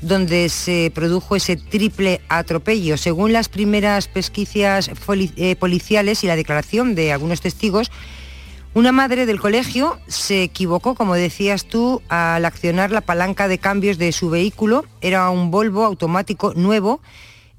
donde 0.00 0.48
se 0.48 0.90
produjo 0.94 1.36
ese 1.36 1.56
triple 1.56 2.22
atropello. 2.30 2.96
Según 2.96 3.34
las 3.34 3.50
primeras 3.50 4.08
pesquisas 4.08 4.90
eh, 5.36 5.56
policiales 5.56 6.24
y 6.24 6.28
la 6.28 6.36
declaración 6.36 6.94
de 6.94 7.12
algunos 7.12 7.42
testigos, 7.42 7.90
una 8.74 8.90
madre 8.90 9.24
del 9.24 9.40
colegio 9.40 10.00
se 10.08 10.42
equivocó, 10.42 10.96
como 10.96 11.14
decías 11.14 11.64
tú, 11.64 12.02
al 12.08 12.44
accionar 12.44 12.90
la 12.90 13.02
palanca 13.02 13.46
de 13.46 13.58
cambios 13.58 13.98
de 13.98 14.10
su 14.10 14.30
vehículo. 14.30 14.84
Era 15.00 15.30
un 15.30 15.52
Volvo 15.52 15.84
automático 15.84 16.54
nuevo. 16.54 17.00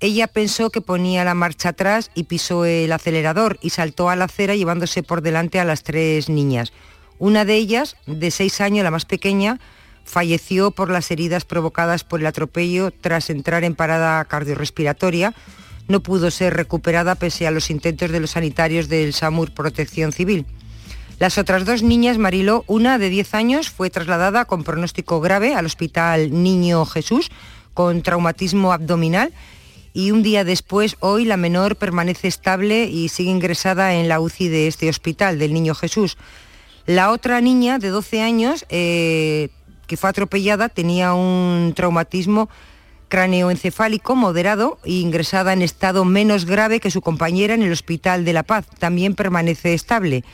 Ella 0.02 0.28
pensó 0.28 0.70
que 0.72 0.82
ponía 0.82 1.24
la 1.24 1.34
marcha 1.34 1.70
atrás 1.70 2.12
y 2.16 2.24
pisó 2.24 2.66
el 2.66 2.92
acelerador 2.92 3.58
y 3.62 3.70
saltó 3.70 4.10
a 4.10 4.18
la 4.18 4.26
acera 4.26 4.56
llevándose 4.56 5.04
por 5.04 5.22
delante 5.22 5.58
a 5.58 5.64
las 5.64 5.84
tres 5.84 6.28
niñas. 6.28 6.74
Una 7.18 7.46
de 7.46 7.56
ellas, 7.56 7.96
de 8.06 8.30
seis 8.30 8.60
años, 8.60 8.84
la 8.84 8.92
más 8.92 9.06
pequeña, 9.06 9.62
falleció 10.04 10.72
por 10.72 10.90
las 10.90 11.10
heridas 11.12 11.46
provocadas 11.46 12.04
por 12.04 12.20
el 12.20 12.26
atropello 12.26 12.92
tras 12.92 13.30
entrar 13.30 13.64
en 13.64 13.76
parada 13.76 14.26
cardiorrespiratoria. 14.26 15.34
No 15.88 16.02
pudo 16.02 16.30
ser 16.30 16.56
recuperada 16.56 17.16
pese 17.16 17.48
a 17.48 17.52
los 17.52 17.70
intentos 17.70 18.12
de 18.12 18.20
los 18.20 18.32
sanitarios 18.32 18.90
del 18.90 19.14
SAMUR 19.14 19.54
Protección 19.54 20.12
Civil. 20.12 20.46
Las 21.18 21.38
otras 21.38 21.66
dos 21.66 21.82
niñas, 21.82 22.18
Mariló, 22.18 22.66
una 22.68 22.98
de 22.98 23.10
10 23.10 23.34
años, 23.36 23.70
fue 23.70 23.90
trasladada 23.90 24.46
con 24.46 24.64
pronóstico 24.64 25.22
grave 25.22 25.56
al 25.56 25.66
Hospital 25.66 26.44
Niño 26.44 26.86
Jesús 26.86 27.30
con 27.74 28.02
traumatismo 28.02 28.74
abdominal 28.74 29.34
y 29.94 30.12
un 30.12 30.24
día 30.24 30.44
después, 30.44 30.98
hoy, 31.00 31.24
la 31.24 31.38
menor 31.38 31.78
permanece 31.78 32.28
estable 32.28 32.84
y 32.84 33.08
sigue 33.08 33.32
ingresada 33.32 33.94
en 33.94 34.10
la 34.10 34.20
UCI 34.20 34.50
de 34.50 34.68
este 34.68 34.90
hospital, 34.90 35.40
del 35.40 35.54
Niño 35.54 35.74
Jesús. 35.74 36.18
La 36.86 37.12
otra 37.12 37.40
niña 37.40 37.80
de 37.80 37.88
12 37.88 38.22
años, 38.22 38.66
eh, 38.68 39.48
que 39.88 39.96
fue 39.96 40.10
atropellada, 40.10 40.68
tenía 40.68 41.14
un 41.14 41.72
traumatismo 41.78 42.50
cráneoencefálico 43.08 44.18
moderado 44.18 44.80
e 44.84 44.96
ingresada 44.96 45.54
en 45.54 45.62
estado 45.62 46.04
menos 46.04 46.44
grave 46.44 46.82
que 46.82 46.92
su 46.92 47.00
compañera 47.00 47.54
en 47.54 47.64
el 47.64 47.72
Hospital 47.72 48.26
de 48.26 48.34
La 48.34 48.44
Paz. 48.44 48.68
También 48.80 49.16
permanece 49.16 49.74
estable. 49.74 50.26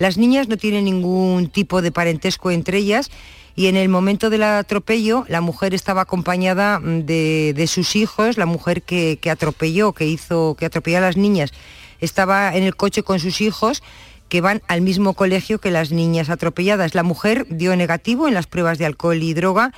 Las 0.00 0.16
niñas 0.16 0.48
no 0.48 0.56
tienen 0.56 0.86
ningún 0.86 1.48
tipo 1.50 1.82
de 1.82 1.92
parentesco 1.92 2.50
entre 2.50 2.78
ellas 2.78 3.10
y 3.54 3.66
en 3.66 3.76
el 3.76 3.90
momento 3.90 4.30
del 4.30 4.44
atropello 4.44 5.26
la 5.28 5.42
mujer 5.42 5.74
estaba 5.74 6.00
acompañada 6.00 6.80
mm, 6.80 7.04
de, 7.04 7.66
sus 7.68 7.94
hijos, 7.96 8.38
la 8.38 8.46
mujer 8.46 8.80
que, 8.80 9.18
atropelló, 9.30 9.92
que 9.92 10.06
hizo, 10.06 10.56
que 10.58 10.64
atropelló 10.64 10.96
a 10.96 11.02
las 11.02 11.18
niñas, 11.18 11.52
estaba 12.00 12.56
en 12.56 12.62
el 12.62 12.76
coche 12.76 13.02
con 13.02 13.20
sus 13.20 13.42
hijos 13.42 13.82
que 14.30 14.40
van 14.40 14.62
al 14.68 14.80
mismo 14.80 15.12
colegio 15.12 15.60
que 15.60 15.70
las 15.70 15.90
niñas 15.90 16.30
atropelladas. 16.30 16.94
La 16.94 17.02
mujer 17.02 17.46
dio 17.50 17.76
negativo 17.76 18.26
en 18.26 18.32
las 18.32 18.46
pruebas 18.46 18.78
de 18.78 18.86
alcohol 18.86 19.22
y 19.22 19.34
droga 19.34 19.74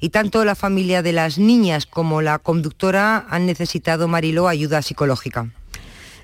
y 0.00 0.10
tanto 0.10 0.44
la 0.44 0.54
familia 0.54 1.00
de 1.00 1.12
las 1.12 1.38
niñas 1.38 1.86
como 1.86 2.20
la 2.20 2.38
conductora 2.38 3.24
han 3.30 3.46
necesitado, 3.46 4.06
Mariló, 4.06 4.48
ayuda 4.48 4.82
psicológica. 4.82 5.50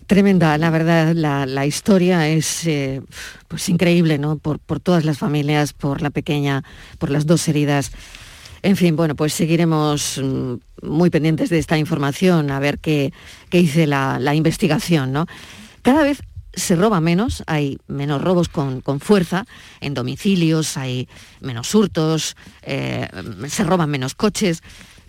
Tremenda, 0.08 0.56
la 0.56 0.70
verdad, 0.70 1.12
la, 1.14 1.66
historia 1.66 2.30
es 2.30 2.66
eh, 2.66 3.02
pues 3.46 3.68
increíble, 3.68 4.16
¿no? 4.16 4.38
Por, 4.38 4.58
todas 4.80 5.04
las 5.04 5.18
familias, 5.18 5.74
por 5.74 6.00
la 6.00 6.08
pequeña, 6.08 6.64
por 6.96 7.10
las 7.10 7.26
dos 7.26 7.46
heridas. 7.46 7.92
En 8.62 8.76
fin, 8.76 8.96
bueno, 8.96 9.14
pues 9.16 9.34
seguiremos 9.34 10.18
mm, 10.18 10.54
muy 10.80 11.10
pendientes 11.10 11.50
de 11.50 11.58
esta 11.58 11.76
información, 11.76 12.50
a 12.50 12.58
ver 12.58 12.78
qué, 12.78 13.12
dice 13.50 13.86
la, 13.86 14.34
investigación, 14.34 15.12
¿no? 15.12 15.26
Cada 15.82 16.02
vez 16.04 16.22
se 16.54 16.74
roba 16.74 17.02
menos, 17.02 17.44
hay 17.46 17.76
menos 17.86 18.22
robos 18.22 18.48
con, 18.48 18.82
fuerza 19.00 19.44
en 19.82 19.92
domicilios, 19.92 20.78
hay 20.78 21.06
menos 21.42 21.74
hurtos, 21.74 22.34
eh, 22.62 23.08
se 23.46 23.62
roban 23.62 23.90
menos 23.90 24.14
coches, 24.14 24.62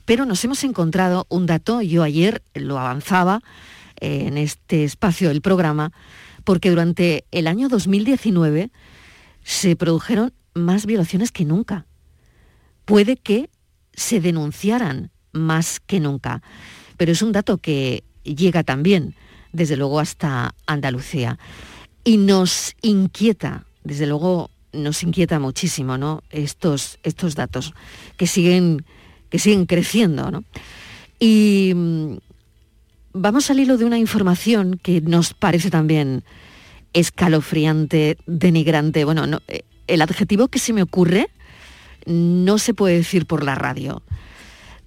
pero 0.04 0.26
nos 0.26 0.44
hemos 0.44 0.62
encontrado 0.66 1.26
un 1.30 1.46
dato, 1.46 1.82
yo 1.82 2.04
ayer 2.04 2.42
lo 2.54 2.78
avanzaba, 2.78 3.42
en 4.00 4.38
este 4.38 4.84
espacio 4.84 5.30
del 5.30 5.42
programa, 5.42 5.92
porque 6.44 6.70
durante 6.70 7.26
el 7.32 7.48
año 7.48 7.70
2019 7.70 8.72
se 9.44 9.76
produjeron 9.76 10.34
más 10.54 10.86
violaciones 10.86 11.32
que 11.32 11.46
nunca. 11.46 11.86
Puede 12.86 13.18
que 13.18 13.50
se 13.94 14.20
denunciaran 14.20 15.12
más 15.32 15.80
que 15.80 16.00
nunca, 16.00 16.42
pero 16.98 17.12
es 17.12 17.22
un 17.22 17.32
dato 17.32 17.58
que 17.58 18.04
llega 18.24 18.64
también, 18.64 19.16
desde 19.52 19.78
luego, 19.78 20.00
hasta 20.00 20.56
Andalucía. 20.66 21.38
Y 22.04 22.18
nos 22.18 22.76
inquieta, 22.82 23.66
desde 23.84 24.08
luego, 24.08 24.50
nos 24.72 25.04
inquieta 25.04 25.40
muchísimo 25.40 25.98
¿no? 25.98 26.24
estos, 26.30 27.00
estos 27.04 27.36
datos 27.36 27.74
que 28.18 28.28
siguen, 28.28 28.86
que 29.30 29.40
siguen 29.40 29.66
creciendo. 29.66 30.32
¿no? 30.32 30.44
Y 31.20 31.74
mm, 31.76 32.18
vamos 33.20 33.50
al 33.52 33.60
hilo 33.60 33.78
de 33.78 33.86
una 33.86 33.98
información 33.98 34.80
que 34.82 35.02
nos 35.02 35.34
parece 35.34 35.70
también 35.70 36.24
escalofriante, 36.94 38.18
denigrante. 38.26 39.04
Bueno, 39.04 39.40
eh, 39.48 39.62
el 39.88 40.02
adjetivo 40.02 40.48
que 40.48 40.60
se 40.60 40.74
me 40.74 40.82
ocurre 40.82 41.30
no 42.06 42.58
se 42.58 42.74
puede 42.74 42.96
decir 42.96 43.26
por 43.26 43.44
la 43.44 43.56
radio. 43.56 44.02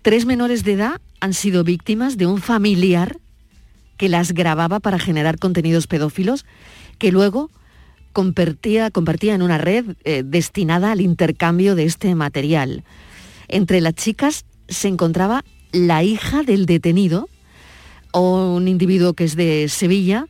Tres 0.00 0.24
menores 0.24 0.64
de 0.64 0.72
edad 0.72 1.00
han 1.20 1.34
sido 1.34 1.62
víctimas 1.62 2.16
de 2.16 2.26
un 2.26 2.40
familiar 2.40 3.18
que 3.98 4.08
las 4.08 4.32
grababa 4.32 4.80
para 4.80 4.98
generar 4.98 5.38
contenidos 5.38 5.86
pedófilos 5.86 6.44
que 6.98 7.12
luego 7.12 7.50
compartía, 8.12 8.90
compartía 8.90 9.34
en 9.34 9.42
una 9.42 9.58
red 9.58 9.94
eh, 10.04 10.22
destinada 10.24 10.90
al 10.90 11.00
intercambio 11.00 11.74
de 11.74 11.84
este 11.84 12.14
material. 12.14 12.82
Entre 13.48 13.80
las 13.80 13.94
chicas 13.94 14.44
se 14.68 14.88
encontraba 14.88 15.44
la 15.70 16.02
hija 16.02 16.42
del 16.42 16.66
detenido, 16.66 17.28
o 18.12 18.54
un 18.54 18.68
individuo 18.68 19.14
que 19.14 19.24
es 19.24 19.36
de 19.36 19.68
Sevilla, 19.68 20.26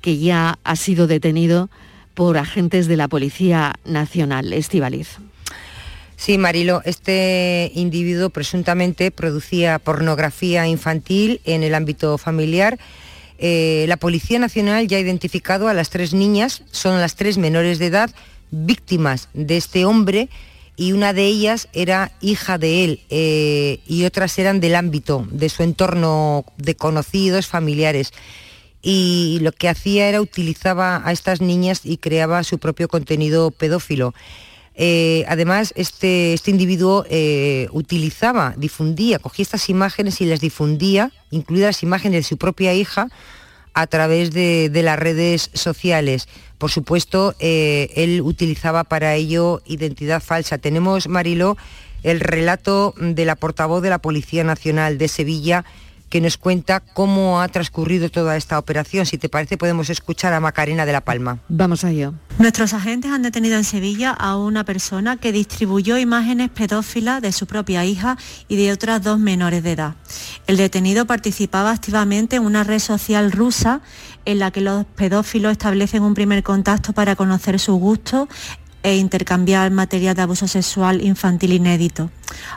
que 0.00 0.18
ya 0.18 0.58
ha 0.64 0.76
sido 0.76 1.06
detenido 1.06 1.68
por 2.14 2.38
agentes 2.38 2.86
de 2.86 2.96
la 2.96 3.08
Policía 3.08 3.74
Nacional. 3.84 4.52
Estivaliz. 4.52 5.18
Sí, 6.16 6.38
Marilo, 6.38 6.80
este 6.86 7.70
individuo 7.74 8.30
presuntamente 8.30 9.10
producía 9.10 9.78
pornografía 9.78 10.66
infantil 10.66 11.40
en 11.44 11.62
el 11.62 11.74
ámbito 11.74 12.16
familiar. 12.16 12.78
Eh, 13.38 13.84
la 13.86 13.98
Policía 13.98 14.38
Nacional 14.38 14.88
ya 14.88 14.96
ha 14.96 15.00
identificado 15.00 15.68
a 15.68 15.74
las 15.74 15.90
tres 15.90 16.14
niñas, 16.14 16.62
son 16.70 17.00
las 17.00 17.16
tres 17.16 17.36
menores 17.36 17.78
de 17.78 17.86
edad, 17.86 18.10
víctimas 18.50 19.28
de 19.34 19.58
este 19.58 19.84
hombre 19.84 20.30
y 20.76 20.92
una 20.92 21.12
de 21.12 21.26
ellas 21.26 21.68
era 21.72 22.12
hija 22.20 22.58
de 22.58 22.84
él 22.84 23.00
eh, 23.08 23.80
y 23.86 24.04
otras 24.04 24.38
eran 24.38 24.60
del 24.60 24.74
ámbito, 24.74 25.26
de 25.30 25.48
su 25.48 25.62
entorno 25.62 26.44
de 26.58 26.76
conocidos, 26.76 27.46
familiares. 27.46 28.12
Y 28.82 29.38
lo 29.40 29.52
que 29.52 29.68
hacía 29.68 30.08
era 30.08 30.20
utilizaba 30.20 31.02
a 31.04 31.12
estas 31.12 31.40
niñas 31.40 31.80
y 31.84 31.96
creaba 31.96 32.44
su 32.44 32.58
propio 32.58 32.88
contenido 32.88 33.50
pedófilo. 33.50 34.14
Eh, 34.74 35.24
además, 35.28 35.72
este, 35.76 36.34
este 36.34 36.50
individuo 36.50 37.06
eh, 37.08 37.68
utilizaba, 37.72 38.54
difundía, 38.58 39.18
cogía 39.18 39.42
estas 39.42 39.70
imágenes 39.70 40.20
y 40.20 40.26
las 40.26 40.40
difundía, 40.40 41.10
incluidas 41.30 41.76
las 41.76 41.82
imágenes 41.82 42.20
de 42.20 42.28
su 42.28 42.36
propia 42.36 42.74
hija, 42.74 43.08
a 43.76 43.86
través 43.86 44.32
de, 44.32 44.70
las 44.72 44.98
redes 44.98 45.50
sociales. 45.52 46.28
Por 46.56 46.70
supuesto, 46.70 47.34
eh, 47.40 47.90
él 47.94 48.22
utilizaba 48.22 48.84
para 48.84 49.14
ello 49.14 49.60
identidad 49.66 50.22
falsa. 50.22 50.56
Tenemos, 50.56 51.08
Marilo, 51.08 51.58
el 52.02 52.20
relato 52.20 52.94
de 52.96 53.26
la 53.26 53.36
portavoz 53.36 53.82
de 53.82 53.90
la 53.90 53.98
Policía 53.98 54.44
Nacional 54.44 54.96
de 54.96 55.08
Sevilla, 55.08 55.66
que 56.08 56.20
nos 56.20 56.36
cuenta 56.36 56.80
cómo 56.80 57.40
ha 57.40 57.48
transcurrido 57.48 58.10
toda 58.10 58.36
esta 58.36 58.58
operación. 58.58 59.06
Si 59.06 59.18
te 59.18 59.28
parece, 59.28 59.56
podemos 59.56 59.90
escuchar 59.90 60.32
a 60.32 60.40
Macarena 60.40 60.86
de 60.86 60.92
la 60.92 61.00
Palma. 61.00 61.38
Vamos 61.48 61.84
a 61.84 61.90
ello. 61.90 62.14
Nuestros 62.38 62.74
agentes 62.74 63.10
han 63.10 63.22
detenido 63.22 63.56
en 63.56 63.64
Sevilla 63.64 64.10
a 64.10 64.36
una 64.36 64.64
persona 64.64 65.16
que 65.16 65.32
distribuyó 65.32 65.96
imágenes 65.98 66.50
pedófilas 66.50 67.22
de 67.22 67.32
su 67.32 67.46
propia 67.46 67.84
hija 67.84 68.18
y 68.46 68.56
de 68.56 68.72
otras 68.72 69.02
dos 69.02 69.18
menores 69.18 69.62
de 69.62 69.72
edad. 69.72 69.94
El 70.46 70.58
detenido 70.58 71.06
participaba 71.06 71.70
activamente 71.70 72.36
en 72.36 72.44
una 72.44 72.62
red 72.62 72.78
social 72.78 73.32
rusa 73.32 73.80
en 74.26 74.38
la 74.38 74.50
que 74.50 74.60
los 74.60 74.84
pedófilos 74.84 75.52
establecen 75.52 76.02
un 76.02 76.14
primer 76.14 76.42
contacto 76.42 76.92
para 76.92 77.16
conocer 77.16 77.58
su 77.58 77.74
gusto 77.76 78.28
e 78.86 78.98
intercambiar 78.98 79.72
material 79.72 80.14
de 80.14 80.22
abuso 80.22 80.46
sexual 80.46 81.02
infantil 81.02 81.52
inédito. 81.52 82.08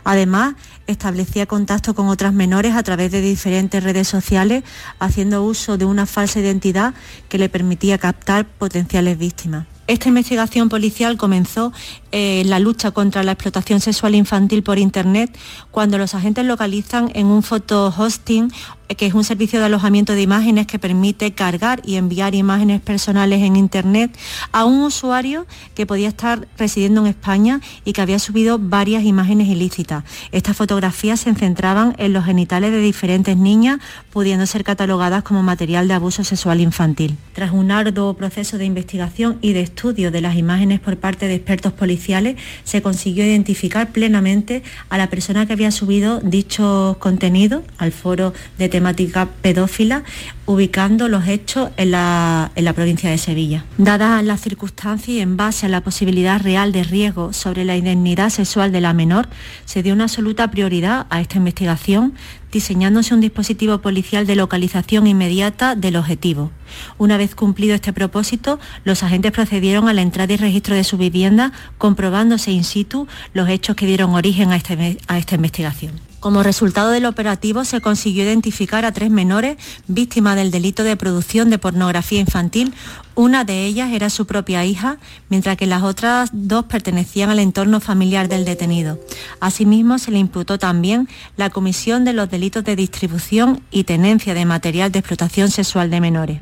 Además, 0.03 0.53
establecía 0.85 1.47
contacto 1.47 1.95
con 1.95 2.07
otras 2.07 2.33
menores 2.33 2.75
a 2.75 2.83
través 2.83 3.11
de 3.11 3.19
diferentes 3.19 3.83
redes 3.83 4.07
sociales, 4.07 4.63
haciendo 4.99 5.43
uso 5.43 5.79
de 5.79 5.85
una 5.85 6.05
falsa 6.05 6.39
identidad 6.39 6.93
que 7.29 7.39
le 7.39 7.49
permitía 7.49 7.97
captar 7.97 8.45
potenciales 8.45 9.17
víctimas. 9.17 9.65
Esta 9.87 10.09
investigación 10.09 10.69
policial 10.69 11.17
comenzó 11.17 11.73
en 12.11 12.47
la 12.47 12.59
lucha 12.59 12.91
contra 12.91 13.23
la 13.23 13.31
explotación 13.31 13.79
sexual 13.79 14.13
infantil 14.13 14.61
por 14.61 14.77
Internet 14.77 15.35
cuando 15.71 15.97
los 15.97 16.13
agentes 16.13 16.45
localizan 16.45 17.09
en 17.15 17.25
un 17.25 17.41
photo 17.41 17.91
hosting 17.97 18.51
que 18.97 19.05
es 19.05 19.13
un 19.13 19.23
servicio 19.23 19.59
de 19.59 19.65
alojamiento 19.65 20.13
de 20.13 20.21
imágenes 20.21 20.67
que 20.67 20.79
permite 20.79 21.31
cargar 21.33 21.81
y 21.85 21.95
enviar 21.95 22.35
imágenes 22.35 22.81
personales 22.81 23.41
en 23.41 23.55
Internet 23.55 24.17
a 24.51 24.65
un 24.65 24.81
usuario 24.81 25.45
que 25.75 25.85
podía 25.85 26.07
estar 26.07 26.47
residiendo 26.57 27.01
en 27.01 27.07
España 27.07 27.61
y 27.85 27.93
que 27.93 28.01
había 28.01 28.19
subido 28.19 28.57
varias 28.59 29.03
imágenes 29.03 29.47
ilícitas. 29.47 30.03
Estas 30.31 30.57
fotografías 30.57 31.19
se 31.19 31.33
centraban 31.35 31.95
en 31.97 32.13
los 32.13 32.25
genitales 32.25 32.71
de 32.71 32.79
diferentes 32.79 33.37
niñas, 33.37 33.79
pudiendo 34.11 34.45
ser 34.45 34.63
catalogadas 34.63 35.23
como 35.23 35.43
material 35.43 35.87
de 35.87 35.93
abuso 35.93 36.23
sexual 36.23 36.59
infantil. 36.59 37.17
Tras 37.33 37.51
un 37.51 37.71
arduo 37.71 38.15
proceso 38.15 38.57
de 38.57 38.65
investigación 38.65 39.37
y 39.41 39.53
de 39.53 39.61
estudio 39.61 40.11
de 40.11 40.21
las 40.21 40.35
imágenes 40.35 40.79
por 40.79 40.97
parte 40.97 41.27
de 41.27 41.35
expertos 41.35 41.73
policiales, 41.73 42.37
se 42.63 42.81
consiguió 42.81 43.23
identificar 43.23 43.91
plenamente 43.91 44.63
a 44.89 44.97
la 44.97 45.09
persona 45.09 45.45
que 45.45 45.53
había 45.53 45.71
subido 45.71 46.19
dichos 46.21 46.97
contenidos 46.97 47.63
al 47.77 47.91
foro 47.91 48.33
de 48.57 48.69
temática 48.79 49.27
pedófila, 49.41 50.03
ubicando 50.45 51.09
los 51.09 51.27
hechos 51.27 51.69
en 51.75 51.91
la, 51.91 52.49
en 52.55 52.63
la 52.63 52.71
provincia 52.71 53.09
de 53.09 53.17
Sevilla. 53.17 53.65
Dadas 53.77 54.23
las 54.23 54.39
circunstancias 54.39 55.17
y 55.17 55.19
en 55.19 55.35
base 55.35 55.65
a 55.65 55.69
la 55.69 55.81
posibilidad 55.81 56.41
real 56.41 56.71
de 56.71 56.85
riesgo 56.85 57.33
sobre 57.33 57.65
la 57.65 57.75
indemnidad 57.75 58.29
sexual 58.29 58.71
de 58.71 58.79
la 58.79 58.93
menor, 58.93 59.27
se 59.65 59.83
dio 59.83 59.93
una 59.93 60.05
absoluta 60.05 60.49
prioridad 60.49 61.07
a 61.09 61.19
esta 61.19 61.35
investigación, 61.35 62.13
diseñándose 62.53 63.13
un 63.13 63.19
dispositivo 63.19 63.79
policial 63.79 64.25
de 64.25 64.37
localización 64.37 65.07
inmediata 65.07 65.75
del 65.75 65.97
objetivo. 65.97 66.51
Una 66.97 67.17
vez 67.17 67.35
cumplido 67.35 67.75
este 67.75 67.91
propósito, 67.91 68.59
los 68.85 69.03
agentes 69.03 69.33
procedieron 69.33 69.89
a 69.89 69.93
la 69.93 70.03
entrada 70.03 70.33
y 70.33 70.37
registro 70.37 70.73
de 70.73 70.85
su 70.85 70.97
vivienda, 70.97 71.51
comprobándose 71.77 72.51
in 72.51 72.63
situ 72.63 73.07
los 73.33 73.49
hechos 73.49 73.75
que 73.75 73.85
dieron 73.85 74.15
origen 74.15 74.51
a, 74.51 74.55
este, 74.55 74.97
a 75.07 75.17
esta 75.17 75.35
investigación. 75.35 76.08
Como 76.19 76.43
resultado 76.43 76.89
del 76.89 77.05
operativo 77.05 77.63
se 77.63 77.79
consiguió 77.79 78.23
identificar 78.23 78.83
a 78.83 78.91
tres 78.91 79.09
menores 79.09 79.57
víctimas 79.87 80.35
del 80.35 80.51
delito 80.51 80.83
de 80.83 80.97
producción 80.97 81.49
de 81.49 81.59
pornografía 81.59 82.19
infantil. 82.19 82.73
Una 83.15 83.45
de 83.45 83.65
ellas 83.65 83.93
era 83.93 84.09
su 84.09 84.25
propia 84.25 84.65
hija, 84.65 84.97
mientras 85.29 85.55
que 85.55 85.65
las 85.65 85.81
otras 85.81 86.29
dos 86.33 86.65
pertenecían 86.65 87.29
al 87.29 87.39
entorno 87.39 87.79
familiar 87.79 88.27
del 88.27 88.43
detenido. 88.43 88.99
Asimismo, 89.39 89.97
se 89.97 90.11
le 90.11 90.19
imputó 90.19 90.59
también 90.59 91.07
la 91.37 91.49
comisión 91.49 92.03
de 92.03 92.11
los 92.11 92.29
delitos 92.29 92.65
de 92.65 92.75
distribución 92.75 93.61
y 93.71 93.85
tenencia 93.85 94.33
de 94.33 94.43
material 94.43 94.91
de 94.91 94.99
explotación 94.99 95.49
sexual 95.49 95.89
de 95.89 96.01
menores. 96.01 96.41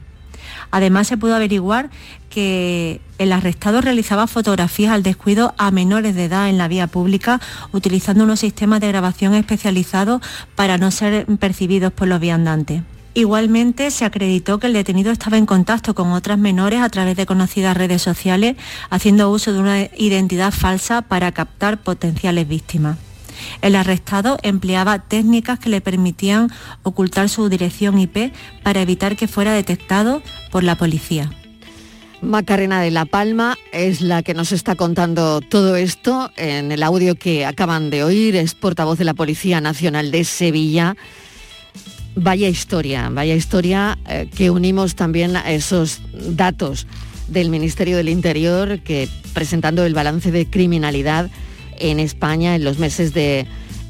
Además, 0.72 1.08
se 1.08 1.18
pudo 1.18 1.36
averiguar 1.36 1.90
que 2.38 3.01
el 3.17 3.32
arrestado 3.32 3.82
realizaba 3.82 4.27
fotografías 4.27 4.91
al 4.91 5.01
descuido 5.01 5.56
a 5.58 5.72
menores 5.72 6.13
de 6.13 6.25
edad 6.25 6.50
en 6.50 6.60
la 6.60 6.67
vía 6.67 6.86
pública, 6.86 7.41
utilizando 7.72 8.25
unos 8.25 8.41
sistemas 8.41 8.79
de 8.79 8.89
grabación 8.89 9.34
especializados 9.34 10.22
para 10.53 10.77
no 10.77 10.91
ser 10.91 11.25
percibidos 11.39 11.91
por 11.91 12.08
los 12.08 12.20
viandantes. 12.20 12.84
Igualmente 13.15 13.89
se 13.89 14.06
acreditó 14.06 14.60
que 14.60 14.67
el 14.67 14.74
detenido 14.74 15.12
estaba 15.12 15.39
en 15.39 15.48
contacto 15.48 15.96
con 15.96 16.12
otras 16.12 16.38
menores 16.38 16.82
a 16.82 16.89
través 16.89 17.17
de 17.17 17.25
conocidas 17.25 17.75
redes 17.75 18.03
sociales, 18.03 18.56
haciendo 18.91 19.32
uso 19.32 19.51
de 19.51 19.60
una 19.60 19.82
identidad 19.98 20.51
falsa 20.51 21.01
para 21.01 21.32
captar 21.32 21.82
potenciales 21.82 22.48
víctimas. 22.48 23.00
El 23.63 23.75
arrestado 23.75 24.38
empleaba 24.44 25.00
técnicas 25.00 25.58
que 25.58 25.70
le 25.70 25.82
permitían 25.82 26.51
ocultar 26.84 27.29
su 27.29 27.50
dirección 27.50 27.98
IP 27.98 28.32
para 28.62 28.84
evitar 28.84 29.15
que 29.15 29.27
fuera 29.27 29.53
detectado 29.53 30.22
por 30.51 30.63
la 30.63 30.77
policía. 30.77 31.32
Macarena 32.22 32.82
de 32.82 32.92
la 32.92 33.06
Palma 33.06 33.58
es 33.72 34.02
la 34.02 34.24
que 34.24 34.34
nos 34.34 34.52
está 34.52 34.76
contando 34.76 35.42
todo 35.42 35.76
esto 35.76 36.32
en 36.36 36.72
el 36.72 36.82
audio 36.82 37.16
que 37.16 37.46
acaban 37.46 37.90
de 37.90 38.04
oír. 38.04 38.36
Es 38.36 38.56
portavoz 38.56 38.98
de 38.98 39.06
la 39.06 39.14
Policía 39.14 39.62
Nacional 39.62 40.10
de 40.10 40.24
Sevilla. 40.24 40.96
Vaya 42.15 42.48
historia, 42.50 43.10
vaya 43.10 43.36
historia 43.36 43.98
eh, 44.08 44.28
que 44.36 44.50
unimos 44.50 44.96
también 44.96 45.36
a 45.36 45.52
esos 45.52 46.02
datos 46.13 46.88
del 47.28 47.50
Ministerio 47.50 47.98
del 47.98 48.10
Interior 48.10 48.80
que 48.80 49.08
presentando 49.34 49.86
el 49.86 49.94
balance 49.94 50.32
de 50.32 50.50
criminalidad 50.50 51.30
en 51.78 52.00
España 52.00 52.56
en 52.56 52.63
los 52.63 52.80
meses 52.80 53.13
de 53.13 53.46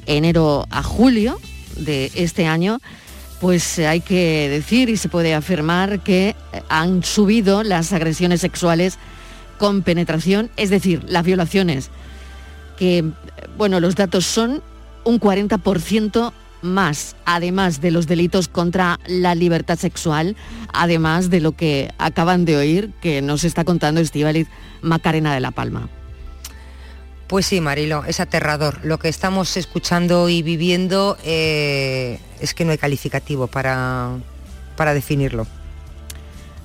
enero 0.05 0.67
a 0.69 0.83
julio 0.83 1.39
de 1.77 2.11
este 2.15 2.47
año, 2.47 2.79
pues 3.39 3.79
hay 3.79 4.01
que 4.01 4.49
decir 4.49 4.89
y 4.89 4.97
se 4.97 5.09
puede 5.09 5.33
afirmar 5.33 5.99
que 5.99 6.35
han 6.69 7.03
subido 7.03 7.63
las 7.63 7.93
agresiones 7.93 8.41
sexuales 8.41 8.97
con 9.57 9.81
penetración, 9.81 10.49
es 10.57 10.69
decir, 10.69 11.03
las 11.07 11.25
violaciones, 11.25 11.89
que, 12.77 13.03
bueno, 13.57 13.79
los 13.79 13.95
datos 13.95 14.25
son 14.25 14.61
un 15.03 15.19
40% 15.19 16.31
más, 16.61 17.15
además 17.25 17.81
de 17.81 17.91
los 17.91 18.07
delitos 18.07 18.47
contra 18.47 18.99
la 19.07 19.35
libertad 19.35 19.77
sexual, 19.77 20.35
además 20.73 21.29
de 21.29 21.39
lo 21.39 21.53
que 21.53 21.91
acaban 21.97 22.45
de 22.45 22.57
oír 22.57 22.91
que 23.01 23.21
nos 23.21 23.43
está 23.43 23.63
contando 23.63 24.01
Estivaliz 24.01 24.47
Macarena 24.81 25.33
de 25.33 25.39
la 25.39 25.51
Palma. 25.51 25.89
Pues 27.27 27.45
sí, 27.45 27.59
Marilo, 27.59 28.05
es 28.05 28.21
aterrador. 28.21 28.79
Lo 28.83 28.99
que 28.99 29.09
estamos 29.09 29.57
escuchando 29.57 30.29
y 30.29 30.41
viviendo 30.41 31.17
eh, 31.25 32.19
es 32.39 32.53
que 32.53 32.63
no 32.63 32.71
hay 32.71 32.77
calificativo 32.77 33.47
para, 33.47 34.11
para 34.77 34.93
definirlo. 34.93 35.45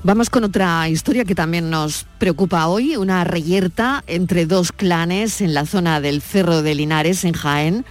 Vamos 0.05 0.31
con 0.31 0.45
otra 0.45 0.89
historia 0.89 1.25
que 1.25 1.35
también 1.35 1.69
nos 1.69 2.07
preocupa 2.19 2.67
hoy, 2.69 2.97
una 2.97 3.25
reyerta 3.25 4.05
entre 4.07 4.47
dos 4.47 4.73
clanes 4.73 5.41
en 5.41 5.53
la 5.55 5.67
zona 5.67 6.01
del 6.01 6.23
Cerro 6.23 6.63
de 6.63 6.75
Linares, 6.75 7.25
en 7.25 7.35
Jaén, 7.35 7.85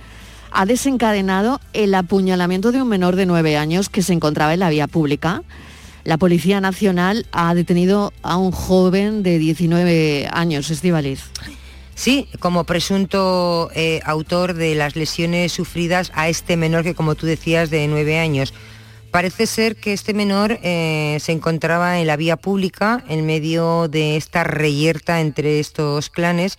ha 0.51 0.65
desencadenado 0.65 1.61
el 1.73 1.93
apuñalamiento 1.93 2.71
de 2.71 2.81
un 2.81 2.89
menor 2.89 3.15
de 3.15 3.25
nueve 3.25 3.57
años 3.57 3.89
que 3.89 4.01
se 4.01 4.13
encontraba 4.13 4.53
en 4.53 4.59
la 4.59 4.69
vía 4.69 4.87
pública. 4.87 5.43
La 6.03 6.17
Policía 6.17 6.59
Nacional 6.59 7.25
ha 7.31 7.53
detenido 7.53 8.11
a 8.23 8.35
un 8.35 8.51
joven 8.51 9.23
de 9.23 9.37
19 9.39 10.29
años, 10.31 10.69
Estivaliz. 10.69 11.21
Sí, 12.01 12.27
como 12.39 12.63
presunto 12.63 13.69
eh, 13.75 13.99
autor 14.05 14.55
de 14.55 14.73
las 14.73 14.95
lesiones 14.95 15.51
sufridas 15.51 16.11
a 16.15 16.29
este 16.29 16.57
menor 16.57 16.83
que, 16.83 16.95
como 16.95 17.13
tú 17.13 17.27
decías, 17.27 17.69
de 17.69 17.87
nueve 17.87 18.17
años. 18.17 18.55
Parece 19.11 19.45
ser 19.45 19.75
que 19.75 19.93
este 19.93 20.15
menor 20.15 20.57
eh, 20.63 21.19
se 21.21 21.31
encontraba 21.31 21.99
en 21.99 22.07
la 22.07 22.17
vía 22.17 22.37
pública 22.37 23.03
en 23.07 23.27
medio 23.27 23.87
de 23.87 24.17
esta 24.17 24.43
reyerta 24.43 25.21
entre 25.21 25.59
estos 25.59 26.09
clanes 26.09 26.57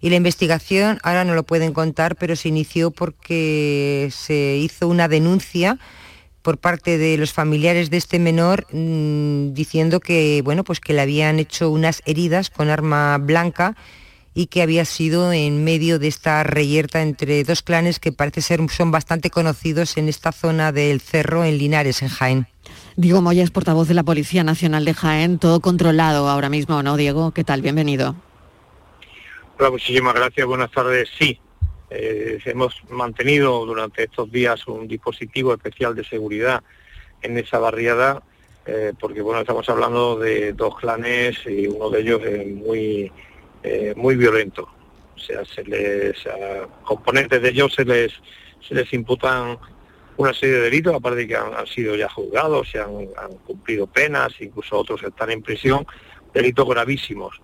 y 0.00 0.08
la 0.08 0.16
investigación, 0.16 1.00
ahora 1.02 1.24
no 1.24 1.34
lo 1.34 1.42
pueden 1.42 1.74
contar, 1.74 2.16
pero 2.16 2.34
se 2.34 2.48
inició 2.48 2.90
porque 2.90 4.08
se 4.10 4.56
hizo 4.56 4.88
una 4.88 5.06
denuncia 5.06 5.78
por 6.40 6.56
parte 6.56 6.96
de 6.96 7.18
los 7.18 7.34
familiares 7.34 7.90
de 7.90 7.98
este 7.98 8.18
menor 8.18 8.66
mm, 8.72 9.52
diciendo 9.52 10.00
que, 10.00 10.40
bueno, 10.42 10.64
pues 10.64 10.80
que 10.80 10.94
le 10.94 11.02
habían 11.02 11.38
hecho 11.40 11.68
unas 11.68 12.00
heridas 12.06 12.48
con 12.48 12.70
arma 12.70 13.18
blanca 13.18 13.76
y 14.38 14.46
que 14.46 14.62
había 14.62 14.84
sido 14.84 15.32
en 15.32 15.64
medio 15.64 15.98
de 15.98 16.06
esta 16.06 16.44
reyerta 16.44 17.02
entre 17.02 17.42
dos 17.42 17.60
clanes 17.62 17.98
que 17.98 18.12
parece 18.12 18.40
ser 18.40 18.60
son 18.70 18.92
bastante 18.92 19.30
conocidos 19.30 19.96
en 19.96 20.08
esta 20.08 20.30
zona 20.30 20.70
del 20.70 21.00
cerro 21.00 21.42
en 21.42 21.58
Linares, 21.58 22.02
en 22.02 22.08
Jaén. 22.08 22.46
Diego 22.94 23.20
Moya 23.20 23.42
es 23.42 23.50
portavoz 23.50 23.88
de 23.88 23.94
la 23.94 24.04
Policía 24.04 24.44
Nacional 24.44 24.84
de 24.84 24.94
Jaén, 24.94 25.40
todo 25.40 25.58
controlado 25.58 26.28
ahora 26.28 26.50
mismo, 26.50 26.80
¿no, 26.84 26.96
Diego? 26.96 27.32
¿Qué 27.32 27.42
tal? 27.42 27.62
Bienvenido. 27.62 28.14
Hola, 29.58 29.72
muchísimas 29.72 30.14
gracias, 30.14 30.46
buenas 30.46 30.70
tardes. 30.70 31.08
Sí, 31.18 31.40
eh, 31.90 32.38
hemos 32.44 32.80
mantenido 32.90 33.66
durante 33.66 34.04
estos 34.04 34.30
días 34.30 34.68
un 34.68 34.86
dispositivo 34.86 35.52
especial 35.52 35.96
de 35.96 36.04
seguridad 36.04 36.62
en 37.22 37.38
esa 37.38 37.58
barriada, 37.58 38.22
eh, 38.66 38.92
porque 39.00 39.20
bueno, 39.20 39.40
estamos 39.40 39.68
hablando 39.68 40.16
de 40.16 40.52
dos 40.52 40.78
clanes 40.78 41.38
y 41.44 41.66
uno 41.66 41.90
de 41.90 42.00
ellos 42.02 42.22
es 42.22 42.46
muy 42.46 43.10
eh, 43.68 43.94
muy 43.94 44.16
violento. 44.16 44.66
O 45.14 45.18
sea, 45.18 45.44
se 45.44 45.62
les, 45.62 46.26
a 46.26 46.66
componentes 46.84 47.42
de 47.42 47.50
ellos 47.50 47.74
se 47.74 47.84
les, 47.84 48.12
se 48.66 48.74
les 48.74 48.90
imputan 48.94 49.58
una 50.16 50.32
serie 50.32 50.56
de 50.56 50.62
delitos, 50.62 50.94
aparte 50.94 51.18
de 51.18 51.28
que 51.28 51.36
han, 51.36 51.66
sido 51.66 51.94
ya 51.94 52.08
juzgados, 52.08 52.70
se 52.70 52.80
han, 52.80 53.06
cumplido 53.46 53.86
penas, 53.86 54.32
incluso 54.40 54.78
otros 54.78 55.02
están 55.02 55.30
en 55.30 55.42
prisión, 55.42 55.86
delitos 56.32 56.66
gravísimos. 56.66 57.40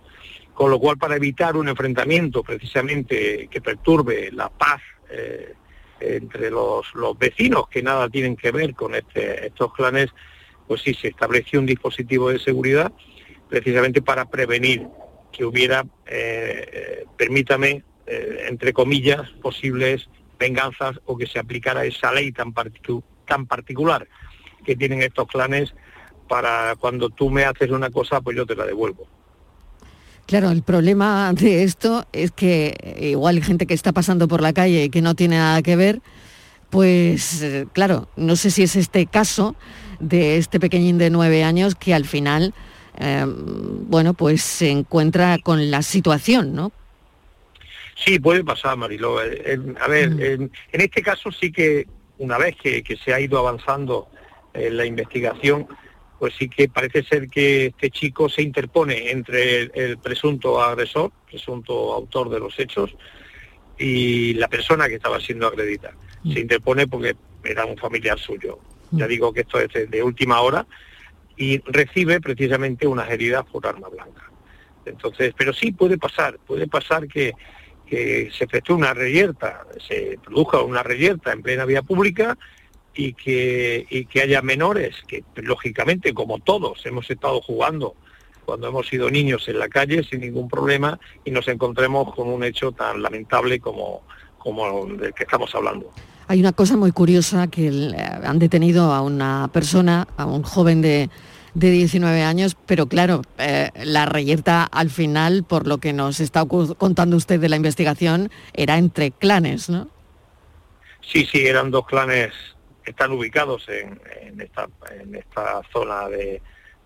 Con 0.54 0.70
lo 0.70 0.78
cual, 0.78 0.96
para 0.96 1.16
evitar 1.16 1.56
un 1.56 1.68
enfrentamiento 1.68 2.42
precisamente 2.42 3.48
que 3.50 3.60
perturbe 3.60 4.30
la 4.32 4.48
paz 4.48 4.80
eh, 5.10 5.52
entre 6.00 6.50
los, 6.50 6.94
los, 6.94 7.18
vecinos 7.18 7.68
que 7.68 7.82
nada 7.82 8.08
tienen 8.08 8.34
que 8.34 8.50
ver 8.50 8.74
con 8.74 8.94
este, 8.94 9.46
estos 9.46 9.74
clanes, 9.74 10.08
pues 10.66 10.80
sí, 10.80 10.94
se 10.94 11.08
estableció 11.08 11.60
un 11.60 11.66
dispositivo 11.66 12.30
de 12.30 12.38
seguridad 12.38 12.90
precisamente 13.48 14.00
para 14.00 14.24
prevenir 14.24 14.88
que 15.36 15.44
hubiera, 15.44 15.84
eh, 16.06 17.04
permítame, 17.16 17.82
eh, 18.06 18.46
entre 18.48 18.72
comillas, 18.72 19.28
posibles 19.42 20.08
venganzas 20.38 21.00
o 21.06 21.16
que 21.16 21.26
se 21.26 21.38
aplicara 21.38 21.84
esa 21.84 22.12
ley 22.12 22.32
tan, 22.32 22.52
particu- 22.54 23.02
tan 23.26 23.46
particular 23.46 24.06
que 24.64 24.76
tienen 24.76 25.02
estos 25.02 25.26
clanes 25.26 25.74
para 26.28 26.74
cuando 26.76 27.10
tú 27.10 27.30
me 27.30 27.44
haces 27.44 27.70
una 27.70 27.90
cosa, 27.90 28.20
pues 28.20 28.36
yo 28.36 28.46
te 28.46 28.54
la 28.56 28.64
devuelvo. 28.64 29.06
Claro, 30.26 30.50
el 30.50 30.62
problema 30.62 31.32
de 31.34 31.64
esto 31.64 32.06
es 32.12 32.30
que 32.30 32.96
igual 32.98 33.42
gente 33.42 33.66
que 33.66 33.74
está 33.74 33.92
pasando 33.92 34.26
por 34.26 34.40
la 34.40 34.54
calle 34.54 34.84
y 34.84 34.90
que 34.90 35.02
no 35.02 35.14
tiene 35.14 35.36
nada 35.36 35.60
que 35.62 35.76
ver, 35.76 36.00
pues 36.70 37.42
eh, 37.42 37.66
claro, 37.72 38.08
no 38.16 38.34
sé 38.36 38.50
si 38.50 38.62
es 38.62 38.74
este 38.74 39.06
caso 39.06 39.54
de 40.00 40.38
este 40.38 40.58
pequeñín 40.58 40.96
de 40.98 41.10
nueve 41.10 41.44
años 41.44 41.74
que 41.74 41.92
al 41.92 42.06
final, 42.06 42.54
eh, 42.98 43.24
bueno, 43.26 44.14
pues 44.14 44.42
se 44.42 44.70
encuentra 44.70 45.38
con 45.38 45.70
la 45.70 45.82
situación, 45.82 46.54
¿no? 46.54 46.72
Sí, 47.96 48.18
puede 48.18 48.42
pasar, 48.42 48.76
Mariló. 48.76 49.22
Eh, 49.22 49.58
a 49.80 49.88
ver, 49.88 50.04
en, 50.20 50.50
en 50.72 50.80
este 50.80 51.02
caso 51.02 51.30
sí 51.30 51.52
que 51.52 51.86
una 52.18 52.38
vez 52.38 52.56
que, 52.56 52.82
que 52.82 52.96
se 52.96 53.14
ha 53.14 53.20
ido 53.20 53.38
avanzando 53.38 54.08
en 54.52 54.76
la 54.76 54.84
investigación, 54.84 55.66
pues 56.18 56.34
sí 56.38 56.48
que 56.48 56.68
parece 56.68 57.02
ser 57.02 57.28
que 57.28 57.66
este 57.66 57.90
chico 57.90 58.28
se 58.28 58.42
interpone 58.42 59.10
entre 59.10 59.62
el, 59.62 59.72
el 59.74 59.98
presunto 59.98 60.60
agresor, 60.62 61.12
presunto 61.28 61.92
autor 61.92 62.30
de 62.30 62.40
los 62.40 62.58
hechos, 62.58 62.94
y 63.78 64.34
la 64.34 64.48
persona 64.48 64.88
que 64.88 64.94
estaba 64.94 65.20
siendo 65.20 65.46
agredida. 65.46 65.92
Se 66.32 66.40
interpone 66.40 66.86
porque 66.86 67.16
era 67.44 67.66
un 67.66 67.76
familiar 67.76 68.18
suyo. 68.18 68.58
Ya 68.92 69.06
digo 69.06 69.32
que 69.32 69.40
esto 69.40 69.58
es 69.58 69.68
de, 69.72 69.86
de 69.86 70.02
última 70.02 70.40
hora 70.40 70.66
y 71.36 71.58
recibe 71.60 72.20
precisamente 72.20 72.86
unas 72.86 73.10
heridas 73.10 73.44
por 73.44 73.66
arma 73.66 73.88
blanca. 73.88 74.30
Entonces, 74.86 75.32
pero 75.36 75.52
sí 75.52 75.72
puede 75.72 75.98
pasar, 75.98 76.38
puede 76.46 76.66
pasar 76.66 77.08
que, 77.08 77.32
se 77.86 78.44
efectúe 78.44 78.74
una 78.74 78.92
reyerta, 78.92 79.64
se 79.86 80.18
produzca 80.24 80.60
una 80.62 80.82
reyerta 80.82 81.32
en 81.32 81.42
plena 81.42 81.64
vía 81.64 81.82
pública 81.82 82.36
y 82.92 83.12
que, 83.12 83.86
y 83.88 84.06
que 84.06 84.22
haya 84.22 84.42
menores 84.42 84.96
que, 85.06 85.22
lógicamente, 85.36 86.12
como 86.12 86.40
todos, 86.40 86.84
hemos 86.86 87.08
estado 87.08 87.40
jugando 87.40 87.94
cuando 88.44 88.66
hemos 88.66 88.88
sido 88.88 89.10
niños 89.10 89.48
en 89.48 89.60
la 89.60 89.68
calle 89.68 90.02
sin 90.02 90.20
ningún 90.20 90.48
problema 90.48 90.98
y 91.24 91.30
nos 91.30 91.46
encontremos 91.46 92.12
con 92.14 92.28
un 92.28 92.42
hecho 92.42 92.72
tan 92.72 93.00
lamentable 93.00 93.60
como, 93.60 94.02
como 94.38 94.86
del 94.86 95.14
que 95.14 95.22
estamos 95.22 95.54
hablando. 95.54 95.92
Hay 96.26 96.40
una 96.40 96.52
cosa 96.52 96.76
muy 96.76 96.92
curiosa 96.92 97.48
que 97.48 97.68
eh, 97.68 97.94
han 97.96 98.38
detenido 98.38 98.92
a 98.92 99.02
una 99.02 99.48
persona, 99.52 100.08
a 100.16 100.26
un 100.26 100.42
joven 100.42 100.80
de, 100.80 101.10
de 101.54 101.70
19 101.70 102.22
años, 102.22 102.56
pero 102.66 102.86
claro, 102.86 103.22
eh, 103.38 103.70
la 103.84 104.06
reyerta 104.06 104.64
al 104.64 104.90
final, 104.90 105.44
por 105.44 105.66
lo 105.66 105.78
que 105.78 105.92
nos 105.92 106.20
está 106.20 106.44
contando 106.44 107.16
usted 107.16 107.40
de 107.40 107.48
la 107.48 107.56
investigación, 107.56 108.30
era 108.52 108.78
entre 108.78 109.10
clanes, 109.10 109.68
¿no? 109.68 109.88
Sí, 111.00 111.26
sí, 111.30 111.46
eran 111.46 111.70
dos 111.70 111.86
clanes 111.86 112.32
que 112.82 112.90
están 112.90 113.12
ubicados 113.12 113.66
en, 113.68 114.40
esta, 114.40 114.68
en 115.00 115.14
esta 115.14 115.62
zona 115.72 116.08
de, 116.08 116.40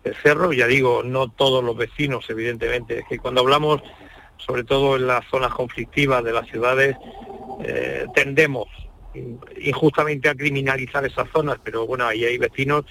del 0.05 0.15
cerro. 0.17 0.53
Ya 0.53 0.67
digo, 0.67 1.03
no 1.05 1.29
todos 1.29 1.63
los 1.63 1.77
vecinos, 1.77 2.29
evidentemente. 2.29 3.01
Es 3.01 3.05
que 3.09 3.19
cuando 3.19 3.41
hablamos, 3.41 3.83
sobre 4.39 4.65
todo 4.65 4.97
en 4.97 5.07
las 5.07 5.25
zonas 5.29 5.53
conflictivas 5.53 6.25
de 6.25 6.33
las 6.33 6.49
ciudades, 6.49 6.97
eh, 7.65 8.07
tendemos 8.15 8.67
injustamente 9.61 10.29
a 10.29 10.35
criminalizar 10.35 11.05
esas 11.05 11.29
zonas, 11.33 11.59
pero 11.63 11.87
bueno, 11.87 12.07
ahí 12.07 12.25
hay 12.25 12.39
vecinos 12.39 12.85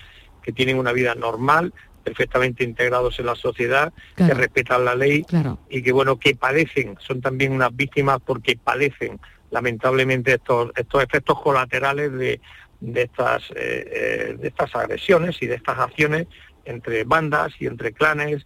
que 0.43 0.51
tienen 0.51 0.77
una 0.77 0.91
vida 0.93 1.13
normal, 1.15 1.73
perfectamente 2.03 2.63
integrados 2.63 3.19
en 3.19 3.25
la 3.25 3.35
sociedad, 3.35 3.91
Claro. 4.15 4.33
que 4.33 4.39
respetan 4.39 4.85
la 4.85 4.95
ley 4.95 5.23
Claro. 5.23 5.59
y 5.69 5.81
que 5.83 5.91
bueno, 5.91 6.17
que 6.17 6.35
padecen, 6.35 6.95
son 7.05 7.19
también 7.21 7.51
unas 7.51 7.75
víctimas 7.75 8.19
porque 8.25 8.55
padecen 8.57 9.19
lamentablemente 9.51 10.33
estos, 10.35 10.71
estos 10.75 11.03
efectos 11.03 11.41
colaterales 11.41 12.11
de, 12.13 12.39
de 12.79 13.01
estas, 13.01 13.43
eh, 13.51 13.55
eh, 13.55 14.35
de 14.39 14.47
estas 14.47 14.73
agresiones 14.75 15.37
y 15.41 15.47
de 15.47 15.55
estas 15.55 15.77
acciones 15.79 16.27
entre 16.65 17.03
bandas 17.03 17.53
y 17.59 17.65
entre 17.67 17.91
clanes 17.91 18.45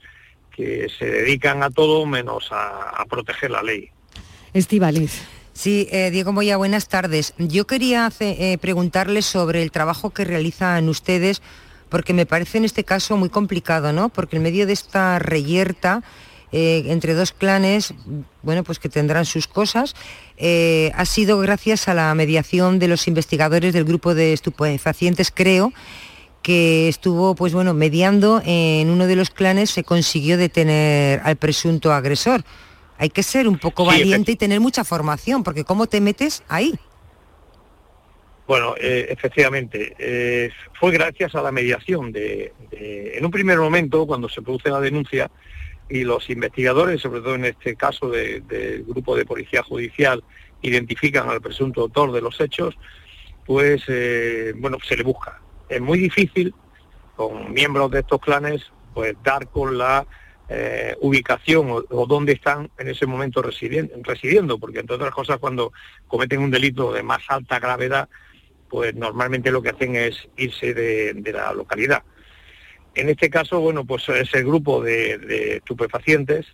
que 0.56 0.88
se 0.98 1.06
dedican 1.06 1.64
a 1.64 1.70
todo 1.70 2.06
menos 2.06 2.52
a, 2.52 2.90
a 2.90 3.06
proteger 3.06 3.52
la 3.52 3.64
ley. 3.64 3.90
Estivaliz. 4.54 5.24
Sí, 5.54 5.88
eh, 5.92 6.10
Diego 6.12 6.32
Moya, 6.32 6.58
buenas 6.58 6.88
tardes. 6.88 7.34
Yo 7.38 7.68
quería 7.68 8.06
hace- 8.06 8.54
eh, 8.54 8.58
preguntarle 8.58 9.22
sobre 9.22 9.62
el 9.62 9.72
trabajo 9.72 10.10
que 10.12 10.24
realizan 10.26 10.88
ustedes, 10.90 11.42
porque 11.90 12.14
me 12.14 12.26
parece 12.26 12.58
en 12.58 12.66
este 12.66 12.84
caso 12.86 13.18
muy 13.18 13.30
complicado, 13.30 13.92
¿no? 13.92 14.10
Porque 14.10 14.38
en 14.38 14.44
medio 14.44 14.66
de 14.66 14.74
esta 14.74 15.20
reyerta 15.20 16.04
eh, 16.54 16.84
entre 16.88 17.14
dos 17.14 17.32
clanes, 17.32 17.94
bueno, 18.44 18.66
pues 18.66 18.78
que 18.78 18.90
tendrán 18.90 19.24
sus 19.26 19.48
cosas, 19.48 19.96
ha 20.94 21.06
sido 21.06 21.38
gracias 21.40 21.88
a 21.88 21.94
la 21.94 22.14
mediación 22.14 22.78
de 22.78 22.90
los 22.90 23.08
investigadores 23.08 23.72
del 23.74 23.86
grupo 23.86 24.14
de 24.14 24.34
estupefacientes, 24.34 25.32
creo, 25.32 25.72
que 26.42 26.90
estuvo, 26.90 27.36
pues 27.36 27.54
bueno, 27.54 27.74
mediando 27.74 28.42
en 28.44 28.90
uno 28.90 29.08
de 29.08 29.16
los 29.16 29.30
clanes, 29.30 29.70
se 29.70 29.86
consiguió 29.86 30.38
detener 30.38 31.22
al 31.24 31.38
presunto 31.38 31.94
agresor. 31.94 32.44
Hay 33.02 33.10
que 33.10 33.24
ser 33.24 33.48
un 33.48 33.58
poco 33.58 33.82
Sí, 33.90 33.98
valiente 33.98 34.32
y 34.32 34.36
tener 34.36 34.60
mucha 34.60 34.84
formación, 34.84 35.44
porque 35.44 35.64
¿cómo 35.64 35.88
te 35.88 36.00
metes 36.00 36.44
ahí? 36.48 36.78
Bueno, 38.48 38.76
eh, 38.80 39.08
efectivamente, 39.10 39.96
eh, 39.98 40.52
fue 40.80 40.92
gracias 40.92 41.34
a 41.34 41.42
la 41.42 41.52
mediación 41.52 42.12
de, 42.12 42.54
de- 42.70 43.18
en 43.18 43.26
un 43.26 43.32
primer 43.32 43.58
momento, 43.58 44.06
cuando 44.06 44.30
se 44.30 44.44
produce 44.44 44.70
la 44.70 44.80
denuncia, 44.80 45.32
y 45.90 46.04
los 46.04 46.30
investigadores, 46.30 47.02
sobre 47.02 47.22
todo 47.22 47.34
en 47.34 47.46
este 47.46 47.76
caso 47.76 48.08
de- 48.08 48.42
del 48.42 48.84
grupo 48.84 49.16
de 49.16 49.26
policía 49.26 49.64
judicial, 49.64 50.24
identifican 50.62 51.28
al 51.28 51.42
presunto 51.42 51.82
autor 51.82 52.12
de 52.12 52.22
los 52.22 52.40
hechos, 52.40 52.78
pues 53.48 53.82
eh, 53.88 54.54
bueno, 54.58 54.78
se 54.88 54.96
le 54.96 55.02
busca. 55.02 55.42
Es 55.68 55.82
muy 55.82 55.98
difícil 55.98 56.54
con 57.16 57.52
miembros 57.52 57.90
de 57.90 58.02
estos 58.02 58.22
clanes, 58.22 58.62
pues 58.94 59.16
dar 59.24 59.48
con 59.48 59.76
la 59.76 60.06
eh, 60.54 60.98
ubicación 61.00 61.70
o, 61.72 62.06
dónde 62.06 62.34
están 62.34 62.70
en 62.78 62.90
ese 62.90 63.06
momento 63.06 63.42
residen- 63.42 63.90
residiendo, 64.04 64.60
porque 64.60 64.80
entre 64.80 64.98
otras 64.98 65.14
cosas 65.14 65.38
cuando 65.40 65.72
cometen 66.08 66.42
un 66.42 66.52
delito 66.52 66.92
de 66.92 67.04
más 67.04 67.22
alta 67.30 67.58
gravedad, 67.58 68.10
pues 68.70 68.94
normalmente 68.94 69.50
lo 69.50 69.62
que 69.62 69.70
hacen 69.70 69.96
es 69.96 70.28
irse 70.36 70.74
de, 70.74 71.32
la 71.32 71.54
localidad. 71.54 72.04
En 72.96 73.08
este 73.08 73.30
caso, 73.30 73.62
bueno, 73.62 73.86
pues 73.86 74.10
es 74.10 74.34
el 74.34 74.44
grupo 74.44 74.82
de, 74.82 75.18
de 75.20 75.56
estupefacientes 75.58 76.48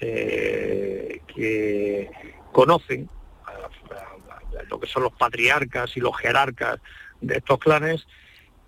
eh, 0.00 1.20
que 1.28 2.10
conocen 2.50 3.08
lo 4.68 4.80
que 4.80 4.88
son 4.88 5.04
los 5.04 5.12
patriarcas 5.12 5.96
y 5.96 6.00
los 6.00 6.16
jerarcas 6.16 6.80
de 7.20 7.36
estos 7.36 7.60
clanes 7.60 8.08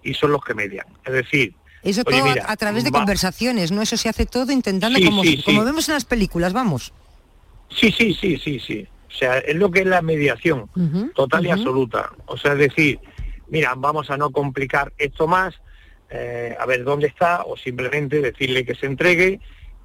y 0.04 0.14
son 0.14 0.30
los 0.30 0.44
que 0.44 0.54
median. 0.54 0.86
Es 1.04 1.12
decir, 1.12 1.54
Eso 1.82 2.02
oye, 2.06 2.18
todo 2.18 2.26
a- 2.26 2.32
mira, 2.34 2.44
a 2.48 2.56
través 2.56 2.84
de 2.84 2.90
va- 2.90 2.98
conversaciones, 3.00 3.72
¿no? 3.72 3.82
Eso 3.82 3.96
se 3.96 4.08
hace 4.08 4.26
todo 4.26 4.52
intentando, 4.52 4.98
Sí, 4.98 5.04
como, 5.04 5.22
sí, 5.22 5.36
sí. 5.36 5.42
como 5.42 5.64
vemos 5.64 5.88
en 5.88 5.94
las 5.94 6.04
películas, 6.04 6.52
vamos. 6.52 6.92
Sí, 7.70 7.90
sí, 7.90 8.14
sí, 8.14 8.38
sí, 8.38 8.60
sí. 8.60 8.86
O 9.08 9.14
sea, 9.14 9.38
es 9.38 9.56
lo 9.56 9.70
que 9.70 9.80
es 9.80 9.86
la 9.86 10.00
mediación, 10.02 10.68
total 11.14 11.46
y 11.46 11.50
absoluta. 11.50 12.10
O 12.26 12.36
sea, 12.38 12.52
es 12.52 12.58
decir, 12.58 12.98
mira, 13.48 13.74
vamos 13.76 14.10
a 14.10 14.16
no 14.16 14.30
complicar 14.30 14.92
esto 14.96 15.26
más, 15.26 15.54
eh, 16.10 16.56
a 16.58 16.64
ver 16.66 16.84
dónde 16.84 17.08
está, 17.08 17.42
o 17.44 17.56
simplemente 17.56 18.20
decirle 18.20 18.64
que 18.64 18.74
se 18.74 18.86
entregue 18.86 19.40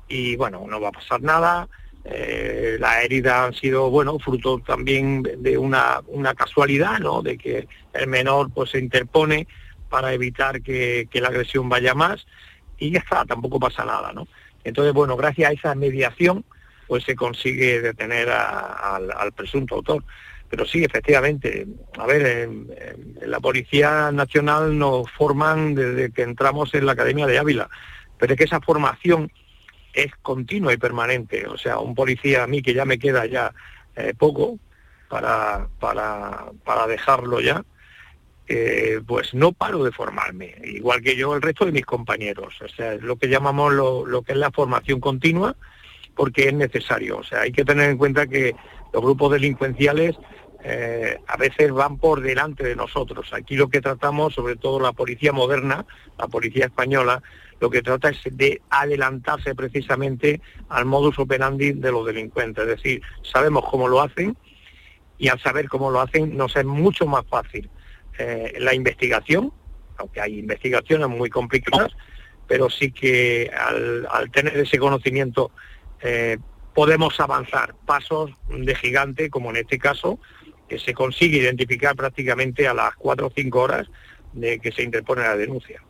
y 0.07 0.35
bueno, 0.37 0.65
no 0.67 0.79
va 0.79 0.89
a 0.89 0.91
pasar 0.93 1.21
nada. 1.21 1.67
Eh, 2.05 2.77
las 2.79 3.03
heridas 3.03 3.47
han 3.47 3.53
sido, 3.53 3.89
bueno, 3.89 4.17
fruto 4.19 4.59
también 4.65 5.23
de- 5.23 5.35
de 5.35 5.57
una, 5.57 6.01
una 6.07 6.33
casualidad, 6.33 6.99
¿no? 6.99 7.21
De 7.21 7.37
que 7.37 7.67
el 7.93 8.07
menor 8.07 8.49
pues 8.53 8.69
se 8.71 8.79
interpone 8.79 9.45
para 9.89 10.13
evitar 10.13 10.61
que, 10.61 11.07
la 11.13 11.29
agresión 11.29 11.69
vaya 11.69 11.93
más 11.93 12.25
y 12.77 12.91
ya 12.91 12.99
está, 12.99 13.25
tampoco 13.25 13.59
pasa 13.59 13.85
nada, 13.85 14.13
¿no? 14.13 14.27
Entonces, 14.63 14.93
bueno, 14.93 15.15
gracias 15.15 15.49
a 15.49 15.53
esa 15.53 15.75
mediación, 15.75 16.45
pues 16.87 17.03
se 17.03 17.15
consigue 17.15 17.81
detener 17.81 18.29
al, 18.29 19.31
presunto 19.35 19.75
autor. 19.75 20.03
Pero 20.49 20.65
sí, 20.65 20.83
efectivamente, 20.83 21.67
a 21.97 22.05
ver, 22.05 22.25
en 22.25 22.67
la 23.25 23.39
Policía 23.39 24.11
Nacional 24.11 24.77
nos 24.77 25.09
forman 25.11 25.75
desde 25.75 26.11
que 26.11 26.21
entramos 26.21 26.73
en 26.73 26.85
la 26.85 26.93
Academia 26.93 27.27
de 27.27 27.37
Ávila, 27.37 27.69
pero 28.17 28.33
es 28.33 28.37
que 28.37 28.45
esa 28.45 28.61
formación 28.61 29.31
es 29.93 30.15
continua 30.21 30.73
y 30.73 30.77
permanente. 30.77 31.47
O 31.47 31.57
sea, 31.57 31.79
un 31.79 31.95
policía 31.95 32.43
a 32.43 32.47
mí 32.47 32.61
que 32.61 32.73
ya 32.73 32.85
me 32.85 32.99
queda 32.99 33.25
ya 33.25 33.53
eh, 33.95 34.13
poco 34.17 34.59
para, 35.09 35.67
para, 35.79 36.51
para 36.63 36.87
dejarlo 36.87 37.41
ya, 37.41 37.63
eh, 38.47 39.01
pues 39.05 39.33
no 39.33 39.51
paro 39.51 39.83
de 39.83 39.91
formarme, 39.91 40.55
igual 40.63 41.01
que 41.01 41.17
yo 41.17 41.35
el 41.35 41.41
resto 41.41 41.65
de 41.65 41.73
mis 41.73 41.85
compañeros. 41.85 42.55
O 42.61 42.69
sea, 42.69 42.93
es 42.93 43.01
lo 43.01 43.17
que 43.17 43.27
llamamos 43.27 43.73
lo, 43.73 44.05
lo 44.05 44.21
que 44.21 44.31
es 44.31 44.37
la 44.37 44.51
formación 44.51 45.01
continua, 45.01 45.55
porque 46.15 46.47
es 46.47 46.53
necesario. 46.53 47.17
O 47.17 47.23
sea, 47.23 47.41
hay 47.41 47.51
que 47.51 47.65
tener 47.65 47.89
en 47.89 47.97
cuenta 47.97 48.25
que 48.25 48.55
los 48.93 49.03
grupos 49.03 49.33
delincuenciales 49.33 50.15
eh, 50.63 51.19
a 51.27 51.37
veces 51.37 51.71
van 51.73 51.97
por 51.97 52.21
delante 52.21 52.63
de 52.63 52.75
nosotros. 52.75 53.33
Aquí 53.33 53.55
lo 53.55 53.69
que 53.69 53.81
tratamos, 53.81 54.33
sobre 54.33 54.55
todo 54.55 54.79
la 54.79 54.93
policía 54.93 55.33
moderna, 55.33 55.85
la 56.17 56.27
policía 56.27 56.65
española, 56.65 57.21
lo 57.59 57.69
que 57.69 57.81
trata 57.81 58.09
es 58.09 58.19
de 58.31 58.61
adelantarse 58.69 59.55
precisamente 59.55 60.41
al 60.69 60.85
modus 60.85 61.19
operandi 61.19 61.73
de 61.73 61.91
los 61.91 62.05
delincuentes. 62.05 62.63
Es 62.63 62.77
decir, 62.77 63.01
sabemos 63.23 63.65
cómo 63.69 63.87
lo 63.87 64.01
hacen 64.01 64.37
y 65.17 65.27
al 65.27 65.39
saber 65.41 65.67
cómo 65.67 65.91
lo 65.91 65.99
hacen 65.99 66.37
nos 66.37 66.55
es 66.55 66.65
mucho 66.65 67.07
más 67.07 67.25
fácil 67.27 67.69
eh, 68.17 68.53
la 68.59 68.73
investigación, 68.73 69.51
aunque 69.97 70.21
hay 70.21 70.39
investigaciones 70.39 71.07
muy 71.07 71.29
complicadas, 71.29 71.91
pero 72.47 72.69
sí 72.69 72.91
que 72.91 73.51
al, 73.53 74.31
tener 74.31 74.57
ese 74.57 74.77
conocimiento 74.77 75.51
eh, 76.01 76.37
podemos 76.73 77.19
avanzar 77.19 77.75
pasos 77.85 78.31
de 78.49 78.75
gigante, 78.75 79.29
como 79.29 79.49
en 79.49 79.57
este 79.57 79.77
caso, 79.77 80.19
que 80.69 80.79
se 80.79 80.93
consigue 80.93 81.37
identificar 81.37 81.95
prácticamente 81.95 82.67
a 82.67 82.73
las 82.73 82.95
cuatro 82.95 83.27
o 83.27 83.31
cinco 83.35 83.61
horas 83.61 83.87
de 84.33 84.59
que 84.59 84.71
se 84.71 84.83
interpone 84.83 85.21
la 85.23 85.35
denuncia. 85.35 85.81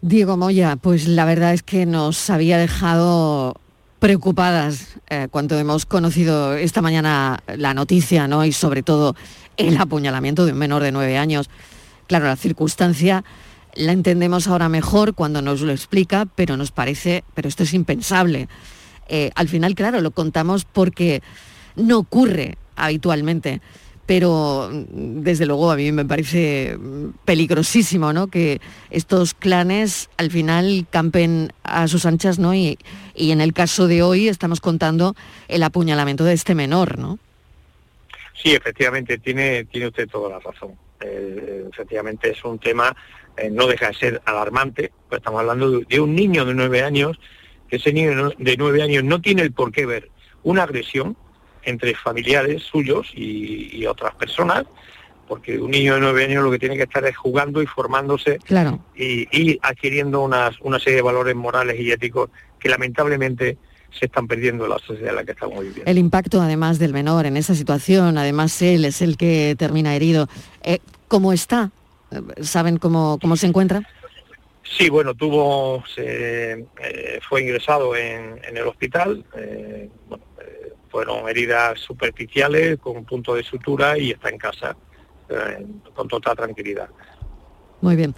Diego 0.00 0.36
Moya, 0.36 0.76
pues 0.76 1.08
la 1.08 1.24
verdad 1.24 1.52
es 1.54 1.62
que 1.62 1.86
nos 1.86 2.30
había 2.30 2.58
dejado 2.58 3.60
preocupadas 3.98 4.98
eh, 5.08 5.28
cuando 5.30 5.58
hemos 5.58 5.86
conocido 5.86 6.54
esta 6.54 6.82
mañana 6.82 7.42
la 7.56 7.72
noticia, 7.74 8.28
¿no? 8.28 8.44
Y 8.44 8.52
sobre 8.52 8.82
todo 8.82 9.16
el 9.56 9.76
apuñalamiento 9.76 10.46
de 10.46 10.52
un 10.52 10.58
menor 10.58 10.82
de 10.82 10.92
nueve 10.92 11.18
años. 11.18 11.50
Claro, 12.06 12.26
la 12.26 12.36
circunstancia 12.36 13.24
la 13.74 13.92
entendemos 13.92 14.48
ahora 14.48 14.68
mejor 14.68 15.14
cuando 15.14 15.42
nos 15.42 15.60
lo 15.60 15.72
explica, 15.72 16.26
pero 16.34 16.56
nos 16.56 16.70
parece, 16.70 17.24
pero 17.34 17.48
esto 17.48 17.62
es 17.62 17.74
impensable. 17.74 18.48
Eh, 19.08 19.30
al 19.34 19.48
final, 19.48 19.74
claro, 19.74 20.00
lo 20.00 20.10
contamos 20.10 20.64
porque 20.64 21.22
no 21.76 21.98
ocurre 21.98 22.56
habitualmente 22.76 23.60
pero 24.06 24.70
mm, 24.72 25.22
desde 25.22 25.46
luego 25.46 25.70
a 25.70 25.76
mí 25.76 25.92
me 25.92 26.04
parece 26.04 26.78
mm, 26.78 27.10
peligrosísimo 27.24 28.12
¿no? 28.12 28.28
que 28.28 28.60
estos 28.90 29.34
clanes 29.34 30.08
al 30.16 30.30
final 30.30 30.86
campen 30.88 31.52
a 31.64 31.88
sus 31.88 32.06
anchas 32.06 32.38
¿no? 32.38 32.54
y, 32.54 32.78
en 33.16 33.40
el 33.40 33.52
caso 33.52 33.88
de 33.88 34.02
hoy 34.02 34.28
estamos 34.28 34.60
contando 34.60 35.14
el 35.48 35.62
apuñalamiento 35.62 36.24
de 36.24 36.34
este 36.34 36.54
menor, 36.54 36.98
¿no? 36.98 37.18
Sí, 38.42 38.54
efectivamente, 38.54 39.18
tiene, 39.18 39.64
tiene 39.64 39.88
usted 39.88 40.08
toda 40.08 40.30
la 40.30 40.38
razón. 40.38 40.76
Eh, 41.00 41.64
efectivamente 41.72 42.30
es 42.30 42.44
un 42.44 42.58
tema, 42.58 42.94
eh, 43.36 43.50
no 43.50 43.66
deja 43.66 43.88
de 43.88 43.94
ser 43.94 44.22
alarmante, 44.24 44.92
pues 45.08 45.20
estamos 45.20 45.40
hablando 45.40 45.80
de, 45.80 46.00
un 46.00 46.14
niño 46.14 46.44
de 46.44 46.54
nueve 46.54 46.82
años, 46.82 47.18
que 47.68 47.76
ese 47.76 47.92
niño 47.92 48.30
de 48.36 48.56
nueve 48.56 48.82
años 48.82 49.04
no 49.04 49.20
tiene 49.20 49.42
el 49.42 49.52
por 49.52 49.72
qué 49.72 49.86
ver 49.86 50.10
una 50.42 50.62
agresión, 50.62 51.16
entre 51.62 51.94
familiares 51.94 52.62
suyos 52.62 53.10
y, 53.12 53.84
otras 53.86 54.14
personas, 54.14 54.64
porque 55.26 55.58
un 55.58 55.72
niño 55.72 55.94
de 55.94 56.00
nueve 56.00 56.24
años 56.24 56.44
lo 56.44 56.50
que 56.52 56.60
tiene 56.60 56.76
que 56.76 56.84
estar 56.84 57.04
es 57.04 57.16
jugando 57.16 57.60
y 57.60 57.66
formándose 57.66 58.38
y, 58.94 59.58
adquiriendo 59.60 60.22
una 60.22 60.78
serie 60.78 60.96
de 60.96 61.02
valores 61.02 61.34
morales 61.34 61.80
y 61.80 61.90
éticos 61.90 62.30
que 62.60 62.68
lamentablemente 62.68 63.58
se 63.90 64.06
están 64.06 64.26
perdiendo 64.26 64.64
en 64.64 64.70
la 64.70 64.78
sociedad 64.78 65.10
en 65.10 65.16
la 65.16 65.24
que 65.24 65.32
estamos 65.32 65.60
viviendo. 65.60 65.90
El 65.90 65.98
impacto 65.98 66.40
además 66.40 66.78
del 66.78 66.92
menor 66.92 67.26
en 67.26 67.36
esa 67.36 67.54
situación, 67.54 68.18
además 68.18 68.60
él 68.62 68.84
es 68.84 69.02
el 69.02 69.16
que 69.16 69.54
termina 69.58 69.94
herido. 69.94 70.28
Eh, 70.62 70.80
¿Cómo 71.08 71.32
está? 71.32 71.70
¿Saben 72.40 72.78
cómo, 72.78 73.18
cómo 73.20 73.36
se 73.36 73.46
encuentra? 73.46 73.82
Sí, 74.70 74.90
bueno, 74.90 75.14
tuvo, 75.14 75.84
se, 75.94 76.52
eh, 76.80 77.20
fue 77.28 77.42
ingresado 77.42 77.94
en, 77.96 78.40
el 78.44 78.66
hospital, 78.66 79.24
eh, 79.36 79.88
fueron 80.90 81.28
heridas 81.28 81.78
superficiales 81.80 82.78
con 82.78 82.96
un 82.96 83.04
punto 83.04 83.34
de 83.34 83.42
sutura 83.42 83.96
y 83.96 84.10
está 84.10 84.28
en 84.28 84.38
casa 84.38 84.76
eh, 85.28 85.66
con 85.94 86.08
total 86.08 86.36
tranquilidad. 86.36 86.88
Muy 87.80 87.96
bien. 87.96 88.14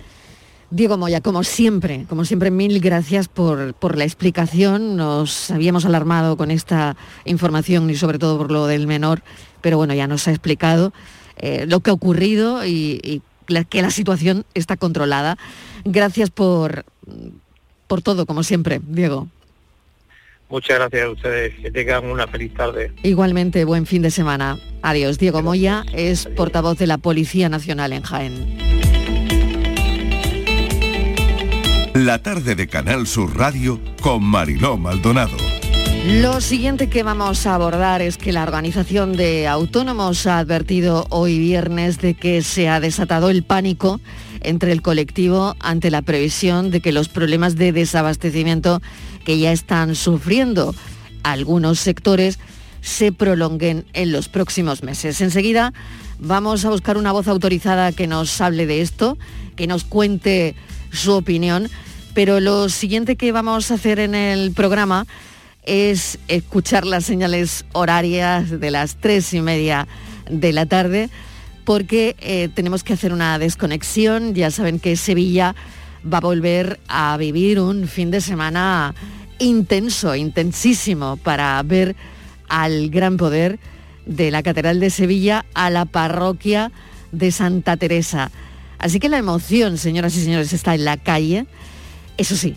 Diego 0.70 0.98
Moya, 0.98 1.22
como 1.22 1.44
siempre, 1.44 2.04
como 2.09 2.24
siempre, 2.26 2.50
mil 2.50 2.81
gracias 2.81 3.28
por, 3.28 3.96
la 3.96 4.04
explicación. 4.04 4.96
Nos 4.96 5.50
habíamos 5.50 5.87
alarmado 5.87 6.37
con 6.37 6.50
esta 6.50 6.96
información 7.24 7.88
y 7.88 7.94
sobre 7.94 8.18
todo 8.18 8.37
por 8.37 8.50
lo 8.50 8.66
del 8.66 8.87
menor, 8.87 9.22
pero 9.62 9.78
bueno, 9.78 9.94
ya 9.94 10.07
nos 10.07 10.28
ha 10.28 10.31
explicado 10.31 10.92
eh, 11.38 11.64
lo 11.66 11.81
que 11.81 11.90
ha 11.90 11.94
ocurrido 11.94 12.66
y, 12.66 13.22
que 13.70 13.81
la 13.81 13.90
situación 13.90 14.44
está 14.52 14.76
controlada. 14.76 15.38
Gracias 15.87 16.28
por, 16.28 16.85
por 17.87 18.02
todo, 18.02 18.26
como 18.26 18.42
siempre, 18.42 18.78
Diego. 18.87 19.26
Muchas 20.50 20.78
gracias 20.78 21.04
a 21.04 21.11
ustedes, 21.11 21.54
que 21.57 21.70
tengan 21.70 22.04
una 22.07 22.26
feliz 22.26 22.52
tarde. 22.52 22.92
Igualmente, 23.02 23.64
buen 23.64 23.87
fin 23.87 24.02
de 24.02 24.11
semana. 24.11 24.59
Adiós. 24.83 25.18
Diego 25.18 25.42
Moya 25.42 25.85
es 25.94 26.26
portavoz 26.37 26.78
de 26.78 26.87
la 26.87 26.98
Policía 26.98 27.48
Nacional 27.48 27.94
en 27.94 28.02
Jaén. 28.02 28.77
La 32.08 32.22
tarde 32.22 32.54
de 32.54 32.68
Canal 32.68 33.06
Sur 33.06 33.36
Radio 33.36 33.78
con 34.00 34.24
Mariló 34.24 34.78
Maldonado. 34.78 35.36
Lo 36.06 36.40
siguiente 36.40 36.88
que 36.88 37.02
vamos 37.02 37.46
a 37.46 37.54
abordar 37.54 38.00
es 38.00 38.16
que 38.16 38.32
la 38.32 38.44
Organización 38.44 39.14
de 39.14 39.46
Autónomos 39.46 40.26
ha 40.26 40.38
advertido 40.38 41.06
hoy 41.10 41.38
viernes 41.38 41.98
de 41.98 42.14
que 42.14 42.40
se 42.40 42.66
ha 42.70 42.80
desatado 42.80 43.28
el 43.28 43.42
pánico 43.42 44.00
entre 44.40 44.72
el 44.72 44.80
colectivo 44.80 45.54
ante 45.60 45.90
la 45.90 46.00
previsión 46.00 46.70
de 46.70 46.80
que 46.80 46.92
los 46.92 47.10
problemas 47.10 47.56
de 47.56 47.72
desabastecimiento 47.72 48.80
que 49.26 49.38
ya 49.38 49.52
están 49.52 49.94
sufriendo 49.94 50.74
algunos 51.24 51.78
sectores 51.78 52.38
se 52.80 53.12
prolonguen 53.12 53.84
en 53.92 54.12
los 54.12 54.30
próximos 54.30 54.82
meses. 54.82 55.20
Enseguida 55.20 55.74
vamos 56.18 56.64
a 56.64 56.70
buscar 56.70 56.96
una 56.96 57.12
voz 57.12 57.28
autorizada 57.28 57.92
que 57.92 58.06
nos 58.06 58.40
hable 58.40 58.64
de 58.64 58.80
esto, 58.80 59.18
que 59.56 59.66
nos 59.66 59.84
cuente 59.84 60.54
su 60.90 61.12
opinión, 61.12 61.68
pero 62.18 62.40
lo 62.40 62.68
siguiente 62.68 63.14
que 63.14 63.31
vamos 63.31 63.70
a 63.70 63.74
hacer 63.74 64.00
en 64.00 64.16
el 64.16 64.50
programa 64.50 65.07
es 65.62 66.18
escuchar 66.26 66.85
las 66.85 67.04
señales 67.04 67.64
horarias 67.72 68.59
de 68.59 68.72
las 68.72 68.96
tres 68.96 69.33
y 69.35 69.40
media 69.40 69.87
de 70.28 70.52
la 70.52 70.66
tarde, 70.66 71.11
porque 71.64 72.16
eh, 72.18 72.48
tenemos 72.52 72.83
que 72.83 72.94
hacer 72.94 73.12
una 73.12 73.38
desconexión. 73.38 74.35
Ya 74.35 74.50
saben 74.50 74.81
que 74.81 74.96
Sevilla 74.96 75.54
va 76.12 76.18
a 76.18 76.22
volver 76.22 76.81
a 76.88 77.16
vivir 77.18 77.61
un 77.61 77.87
fin 77.87 78.11
de 78.11 78.20
semana 78.20 78.96
intenso, 79.38 80.16
intensísimo, 80.16 81.18
para 81.18 81.62
ver 81.62 81.94
al 82.48 82.90
gran 82.90 83.16
poder 83.16 83.61
de 84.07 84.33
la 84.33 84.42
Catedral 84.42 84.81
de 84.81 84.90
Sevilla 84.90 85.46
a 85.54 85.70
la 85.70 85.85
parroquia 85.85 86.72
de 87.12 87.31
Santa 87.31 87.76
Teresa. 87.76 88.33
Así 88.81 88.98
que 88.98 89.09
la 89.09 89.18
emoción, 89.18 89.78
señoras 89.78 90.16
y 90.16 90.24
señores, 90.24 90.52
está 90.52 90.74
en 90.74 90.85
la 90.85 90.96
calle. 90.96 91.46
Eso 92.18 92.35
sí, 92.37 92.57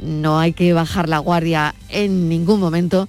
no 0.00 0.38
hay 0.38 0.52
que 0.52 0.72
bajar 0.72 1.08
la 1.08 1.18
guardia 1.18 1.74
en 1.88 2.28
ningún 2.28 2.60
momento, 2.60 3.08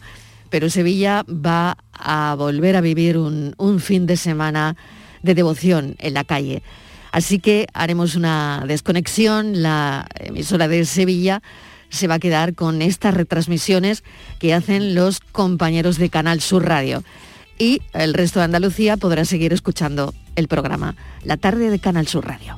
pero 0.50 0.70
Sevilla 0.70 1.24
va 1.30 1.78
a 1.94 2.36
volver 2.36 2.76
a 2.76 2.82
vivir 2.82 3.18
un, 3.18 3.80
fin 3.80 4.08
de 4.08 4.18
semana 4.18 4.76
de 5.22 5.36
devoción 5.36 5.96
en 6.00 6.16
la 6.16 6.24
calle. 6.24 6.64
Así 7.12 7.40
que 7.40 7.68
haremos 7.74 8.16
una 8.16 8.64
desconexión, 8.68 9.62
la 9.62 10.08
emisora 10.20 10.68
de 10.68 10.86
Sevilla 10.86 11.42
se 11.90 12.08
va 12.08 12.16
a 12.16 12.20
quedar 12.20 12.56
con 12.56 12.82
estas 12.82 13.14
retransmisiones 13.14 14.04
que 14.40 14.54
hacen 14.54 14.96
los 14.96 15.20
compañeros 15.20 15.98
de 15.98 16.10
Canal 16.10 16.42
Sur 16.42 16.66
Radio. 16.66 17.04
Y 17.60 17.82
el 17.94 18.14
resto 18.14 18.40
de 18.40 18.46
Andalucía 18.46 18.98
podrá 18.98 19.24
seguir 19.26 19.54
escuchando 19.54 20.16
el 20.36 20.48
programa 20.48 20.96
La 21.24 21.38
tarde 21.38 21.70
de 21.70 21.80
Canal 21.80 22.08
Sur 22.08 22.26
Radio. 22.26 22.58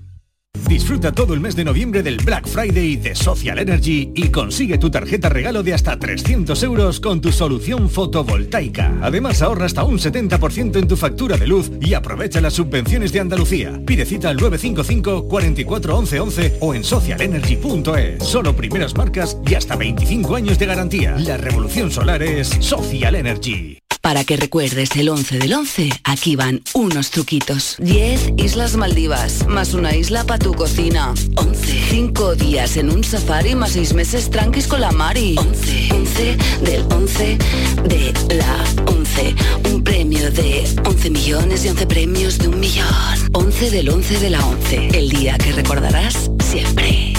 Disfruta 0.71 1.11
todo 1.11 1.33
el 1.33 1.41
mes 1.41 1.55
de 1.57 1.65
noviembre 1.65 2.01
del 2.01 2.15
Black 2.17 2.47
Friday 2.47 2.95
de 2.95 3.13
Social 3.13 3.59
Energy 3.59 4.11
y 4.15 4.29
consigue 4.29 4.77
tu 4.77 4.89
tarjeta 4.89 5.27
regalo 5.27 5.63
de 5.63 5.73
hasta 5.73 5.99
300 5.99 6.63
euros 6.63 7.01
con 7.01 7.19
tu 7.19 7.33
solución 7.33 7.89
fotovoltaica. 7.89 8.97
Además 9.01 9.41
ahorra 9.41 9.65
hasta 9.65 9.83
un 9.83 9.99
70% 9.99 10.77
en 10.77 10.87
tu 10.87 10.95
factura 10.95 11.35
de 11.35 11.45
luz 11.45 11.71
y 11.81 11.93
aprovecha 11.93 12.39
las 12.39 12.53
subvenciones 12.53 13.11
de 13.11 13.19
Andalucía. 13.19 13.81
Pide 13.85 14.05
cita 14.05 14.29
al 14.29 14.37
955 14.37 15.27
44 15.27 15.97
11 15.97 16.19
11 16.21 16.57
o 16.61 16.73
en 16.73 16.85
socialenergy.es. 16.85 18.23
Solo 18.23 18.55
primeras 18.55 18.95
marcas 18.95 19.37
y 19.45 19.55
hasta 19.55 19.75
25 19.75 20.37
años 20.37 20.57
de 20.57 20.65
garantía. 20.67 21.17
La 21.17 21.35
revolución 21.35 21.91
solar 21.91 22.23
es 22.23 22.47
Social 22.47 23.15
Energy. 23.15 23.80
Para 24.01 24.23
que 24.23 24.35
recuerdes 24.35 24.89
el 24.95 25.09
11 25.09 25.37
del 25.37 25.53
11, 25.53 25.89
aquí 26.03 26.35
van 26.35 26.61
unos 26.73 27.11
truquitos. 27.11 27.75
10 27.77 28.33
Islas 28.37 28.75
Maldivas, 28.75 29.45
más 29.47 29.75
una 29.75 29.95
isla 29.95 30.23
para 30.23 30.39
tu 30.39 30.53
cocina. 30.53 31.13
11. 31.35 31.85
5 31.91 32.35
días 32.35 32.77
en 32.77 32.89
un 32.89 33.03
safari, 33.03 33.53
más 33.53 33.73
6 33.73 33.93
meses 33.93 34.31
tranquis 34.31 34.67
con 34.67 34.81
la 34.81 34.91
Mari. 34.91 35.35
11. 35.37 35.93
11 35.93 36.37
del 36.63 36.81
11 36.91 37.37
de 37.87 38.35
la 38.35 38.63
11. 38.91 39.35
Un 39.71 39.83
premio 39.83 40.31
de 40.31 40.63
11 40.83 41.09
millones 41.11 41.63
y 41.65 41.69
11 41.69 41.85
premios 41.85 42.39
de 42.39 42.47
un 42.47 42.59
millón. 42.59 42.87
11 43.33 43.69
del 43.69 43.89
11 43.89 44.19
de 44.19 44.29
la 44.31 44.45
11. 44.45 44.87
El 44.97 45.09
día 45.09 45.37
que 45.37 45.51
recordarás 45.51 46.31
siempre. 46.43 47.13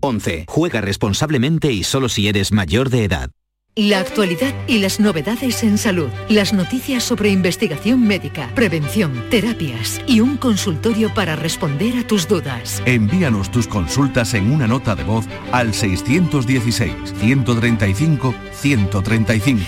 11. 0.00 0.46
Juega 0.48 0.80
responsablemente 0.80 1.70
y 1.70 1.84
solo 1.84 2.08
si 2.08 2.28
eres 2.28 2.50
mayor 2.50 2.88
de 2.88 3.04
edad. 3.04 3.30
La 3.78 3.98
actualidad 3.98 4.54
y 4.66 4.78
las 4.78 5.00
novedades 5.00 5.62
en 5.62 5.76
salud, 5.76 6.08
las 6.30 6.54
noticias 6.54 7.04
sobre 7.04 7.28
investigación 7.28 8.06
médica, 8.06 8.50
prevención, 8.54 9.28
terapias 9.28 10.00
y 10.06 10.20
un 10.20 10.38
consultorio 10.38 11.12
para 11.12 11.36
responder 11.36 11.98
a 11.98 12.06
tus 12.06 12.26
dudas. 12.26 12.82
Envíanos 12.86 13.50
tus 13.50 13.68
consultas 13.68 14.32
en 14.32 14.50
una 14.50 14.66
nota 14.66 14.94
de 14.94 15.04
voz 15.04 15.26
al 15.52 15.74
616-135-135. 15.74 18.32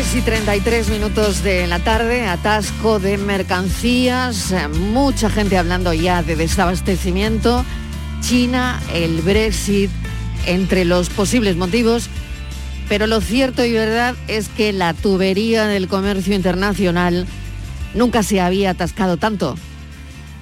Tres 0.01 0.17
y 0.17 0.23
33 0.23 0.89
minutos 0.89 1.43
de 1.43 1.67
la 1.67 1.79
tarde, 1.79 2.27
atasco 2.27 2.99
de 2.99 3.19
mercancías, 3.19 4.55
mucha 4.73 5.29
gente 5.29 5.59
hablando 5.59 5.93
ya 5.93 6.23
de 6.23 6.37
desabastecimiento, 6.37 7.67
China, 8.23 8.81
el 8.95 9.21
Brexit, 9.21 9.91
entre 10.47 10.87
los 10.87 11.11
posibles 11.11 11.57
motivos, 11.57 12.09
pero 12.89 13.07
lo 13.07 13.21
cierto 13.21 13.63
y 13.63 13.73
verdad 13.73 14.15
es 14.27 14.49
que 14.49 14.73
la 14.73 14.95
tubería 14.95 15.67
del 15.67 15.87
comercio 15.87 16.35
internacional 16.35 17.27
nunca 17.93 18.23
se 18.23 18.41
había 18.41 18.71
atascado 18.71 19.19
tanto. 19.19 19.55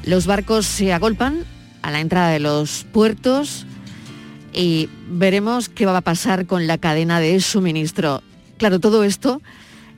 Los 0.04 0.26
barcos 0.26 0.66
se 0.66 0.92
agolpan 0.92 1.42
a 1.82 1.90
la 1.90 1.98
entrada 1.98 2.30
de 2.30 2.38
los 2.38 2.86
puertos 2.92 3.66
y 4.52 4.88
veremos 5.10 5.68
qué 5.68 5.84
va 5.84 5.96
a 5.96 6.02
pasar 6.02 6.46
con 6.46 6.68
la 6.68 6.78
cadena 6.78 7.18
de 7.18 7.40
suministro. 7.40 8.22
Claro, 8.58 8.80
todo 8.80 9.04
esto 9.04 9.40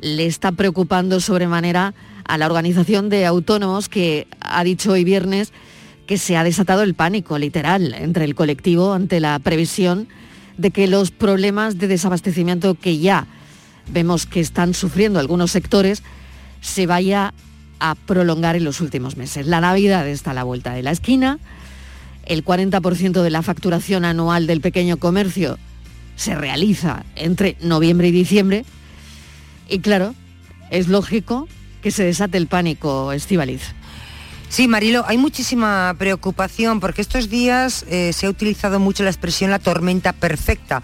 le 0.03 0.27
está 0.27 0.53
preocupando 0.53 1.18
sobremanera 1.20 1.94
a 2.25 2.38
la 2.38 2.46
organización 2.46 3.09
de 3.09 3.27
autónomos 3.27 3.88
que 3.88 4.27
ha 4.40 4.62
dicho 4.64 4.92
hoy 4.92 5.03
viernes 5.03 5.53
que 6.07 6.18
se 6.18 6.37
ha 6.37 6.44
desatado 6.44 6.83
el 6.83 6.94
pánico 6.94 7.38
literal 7.38 7.94
entre 7.94 8.25
el 8.25 8.35
colectivo 8.35 8.92
ante 8.92 9.18
la 9.18 9.38
previsión 9.38 10.09
de 10.59 10.70
que 10.70 10.88
los 10.88 11.11
problemas 11.11 11.79
de 11.79 11.88
desabastecimiento 11.88 12.75
que 12.75 12.99
ya 12.99 13.27
vemos 13.90 14.27
que 14.27 14.40
están 14.40 14.75
sufriendo 14.75 15.18
algunos 15.18 15.51
sectores 15.51 16.03
se 16.61 16.87
vaya 16.87 17.33
a 17.79 17.94
prolongar 17.94 18.57
en 18.57 18.64
los 18.64 18.83
últimos 18.83 19.16
meses. 19.16 19.46
La 19.46 19.62
Navidad 19.62 20.07
está 20.07 20.33
a 20.33 20.35
la 20.35 20.44
vuelta 20.44 20.75
de 20.75 20.83
la 20.83 20.90
esquina, 20.90 21.38
el 22.27 22.44
40% 22.44 23.23
de 23.23 23.31
la 23.31 23.42
facturación 23.42 24.05
anual 24.05 24.46
del 24.46 24.61
pequeño 24.61 24.99
comercio 24.99 25.59
se 26.20 26.35
realiza 26.35 27.02
entre 27.16 27.56
noviembre 27.62 28.09
y 28.09 28.12
diciembre 28.12 28.66
y 29.70 29.78
claro, 29.78 30.14
es 30.70 30.87
lógico 30.88 31.48
que 31.80 31.90
se 31.90 32.04
desate 32.04 32.37
el 32.37 32.46
pánico, 32.46 33.12
Estivaliz. 33.12 33.62
Sí, 34.50 34.68
Marilo, 34.68 35.04
hay 35.06 35.16
muchísima 35.16 35.94
preocupación 35.96 36.78
porque 36.80 37.00
estos 37.00 37.30
días 37.30 37.87
eh, 37.88 38.12
se 38.12 38.26
ha 38.26 38.30
utilizado 38.30 38.80
mucho 38.80 39.02
la 39.02 39.09
expresión 39.09 39.50
la 39.50 39.61
tormenta 39.61 40.12
perfecta. 40.12 40.83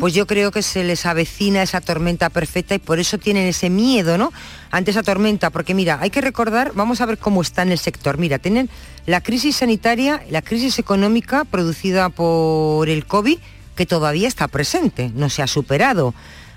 Pues 0.00 0.12
yo 0.14 0.26
creo 0.26 0.50
que 0.50 0.62
se 0.62 0.84
les 0.84 1.06
avecina 1.06 1.62
esa 1.62 1.80
tormenta 1.80 2.28
perfecta 2.28 2.74
y 2.74 2.78
por 2.78 2.98
eso 2.98 3.16
tienen 3.16 3.46
ese 3.46 3.70
miedo, 3.70 4.18
¿no? 4.18 4.32
Ante 4.70 4.90
esa 4.90 5.02
tormenta, 5.02 5.50
porque 5.50 5.74
mira, 5.74 5.98
hay 6.00 6.10
que 6.10 6.20
recordar, 6.20 6.72
vamos 6.74 7.00
a 7.00 7.06
ver 7.06 7.16
cómo 7.16 7.40
está 7.40 7.62
en 7.62 7.72
el 7.72 7.78
sector. 7.78 8.18
Mira, 8.18 8.38
tienen 8.38 8.68
la 9.06 9.20
crisis 9.20 9.56
sanitaria, 9.56 10.22
la 10.28 10.42
crisis 10.42 10.78
económica 10.78 11.44
producida 11.44 12.08
por 12.08 12.88
el 12.88 13.06
COVID, 13.06 13.38
que 13.74 13.86
todavía 13.86 14.28
está 14.28 14.48
presente, 14.48 15.10
no 15.14 15.28
se 15.28 15.42
ha 15.42 15.46
superado. 15.46 16.14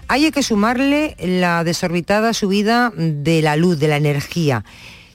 Hay 0.08 0.32
que 0.32 0.44
sumarle 0.44 1.16
la 1.20 1.64
desorbitada 1.64 2.34
subida 2.34 2.94
de 2.96 3.42
la 3.42 3.56
luz, 3.56 3.78
de 3.80 3.90
la 3.90 3.98
energía. 3.98 4.64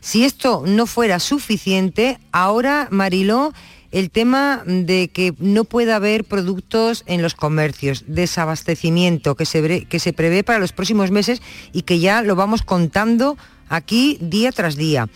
Si 0.00 0.24
esto 0.24 0.64
no 0.66 0.86
fuera 0.86 1.18
suficiente, 1.20 2.18
ahora, 2.32 2.88
Mariló, 2.90 3.52
el 3.92 4.10
tema 4.10 4.62
de 4.66 5.08
que 5.08 5.34
no 5.38 5.64
pueda 5.64 5.96
haber 5.96 6.24
productos 6.24 7.04
en 7.06 7.22
los 7.22 7.34
comercios, 7.34 8.04
desabastecimiento 8.06 9.34
que 9.36 9.46
se, 9.46 9.84
que 9.84 9.98
se 9.98 10.12
prevé 10.12 10.42
para 10.42 10.58
los 10.58 10.72
próximos 10.72 11.10
meses 11.10 11.40
y 11.72 11.82
que 11.82 12.00
ya 12.00 12.22
lo 12.22 12.34
vamos 12.34 12.62
contando 12.62 13.36
aquí 13.68 14.18
día 14.20 14.50
tras 14.50 14.76
día. 14.76 15.08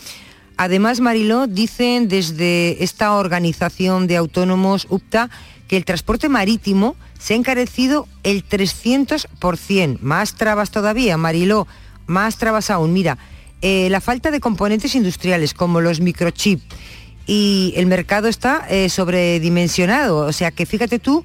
Además, 0.59 1.01
Mariló, 1.01 1.46
dicen 1.46 2.09
desde 2.09 2.83
esta 2.83 3.14
organización 3.14 4.07
de 4.07 4.16
autónomos 4.16 4.87
UPTA 4.88 5.31
que 5.68 5.76
el 5.76 5.85
transporte 5.85 6.29
marítimo 6.29 6.96
se 7.18 7.35
ha 7.35 7.37
encarecido 7.37 8.07
el 8.22 8.46
300%. 8.48 9.98
Más 10.00 10.35
trabas 10.35 10.70
todavía, 10.70 11.16
Mariló, 11.16 11.66
más 12.07 12.37
trabas 12.37 12.70
aún. 12.70 12.93
Mira, 12.93 13.18
eh, 13.62 13.88
la 13.91 14.01
falta 14.01 14.30
de 14.30 14.41
componentes 14.41 14.95
industriales 14.95 15.55
como 15.55 15.80
los 15.80 16.01
microchips 16.01 16.62
y 17.26 17.72
el 17.76 17.86
mercado 17.86 18.28
está 18.28 18.66
eh, 18.68 18.88
sobredimensionado. 18.88 20.18
O 20.18 20.32
sea 20.32 20.51
que 20.51 20.66
fíjate 20.66 20.99
tú 20.99 21.24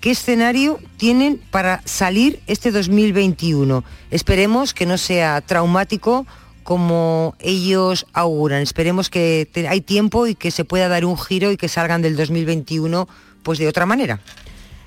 qué 0.00 0.12
escenario 0.12 0.78
tienen 0.96 1.40
para 1.50 1.82
salir 1.84 2.40
este 2.46 2.70
2021. 2.70 3.84
Esperemos 4.10 4.72
que 4.74 4.86
no 4.86 4.98
sea 4.98 5.40
traumático 5.40 6.26
como 6.62 7.34
ellos 7.40 8.06
auguran. 8.12 8.62
Esperemos 8.62 9.10
que 9.10 9.48
hay 9.68 9.80
tiempo 9.80 10.26
y 10.26 10.34
que 10.34 10.50
se 10.50 10.64
pueda 10.64 10.88
dar 10.88 11.04
un 11.04 11.18
giro 11.18 11.50
y 11.50 11.56
que 11.56 11.68
salgan 11.68 12.02
del 12.02 12.16
2021 12.16 13.08
pues 13.42 13.58
de 13.58 13.68
otra 13.68 13.86
manera. 13.86 14.20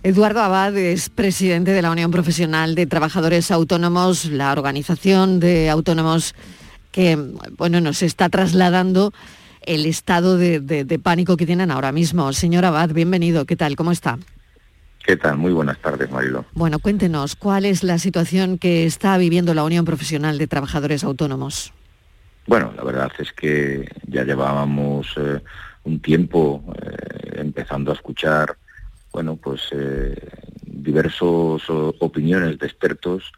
Eduardo 0.04 0.41
Abad 0.41 0.76
es 0.78 1.10
presidente 1.10 1.72
de 1.72 1.82
la 1.82 1.91
Unión 1.91 2.12
Profesional 2.12 2.76
de 2.76 2.86
Trabajadores 2.86 3.51
Autónomos, 3.51 4.26
la 4.26 4.51
organización 4.51 5.39
de 5.39 5.70
autónomos 5.70 6.36
que 6.91 7.16
bueno, 7.58 7.80
nos 7.82 8.04
está 8.04 8.30
trasladando 8.30 9.14
el 9.62 9.86
estado 9.86 10.38
de, 10.38 10.60
de 10.60 10.99
pánico 10.99 11.38
que 11.38 11.45
tienen 11.45 11.72
ahora 11.72 11.91
mismo. 11.91 12.34
Señor 12.34 12.66
Abad, 12.66 12.89
bienvenido. 12.89 13.45
¿Qué 13.45 13.56
tal? 13.56 13.76
¿Cómo 13.78 13.91
está? 13.91 14.20
¿Qué 15.06 15.18
tal? 15.18 15.38
Muy 15.38 15.51
buenas 15.51 15.80
tardes, 15.80 16.10
Marilo. 16.10 16.45
Bueno, 16.54 16.80
cuéntenos, 16.80 17.36
¿cuál 17.36 17.66
es 17.66 17.84
la 17.84 17.97
situación 17.97 18.58
que 18.58 18.86
está 18.86 19.18
viviendo 19.18 19.54
la 19.54 19.66
Unión 19.66 19.84
Profesional 19.84 20.38
de 20.38 20.47
Trabajadores 20.47 21.04
Autónomos? 21.04 21.74
Bueno, 22.47 22.74
la 22.76 22.84
verdad 22.84 23.12
es 23.20 23.34
que 23.34 23.89
ya 24.08 24.24
llevábamos 24.24 25.08
eh, 25.18 25.41
un 25.84 25.99
tiempo 25.99 26.63
eh, 26.81 27.41
empezando 27.41 27.91
a 27.91 27.95
escuchar, 27.95 28.55
bueno, 29.11 29.36
pues 29.36 29.69
eh, 29.71 30.15
diversos 30.61 31.63
opiniones 31.69 32.57
de 32.57 32.65
expertos 32.65 33.31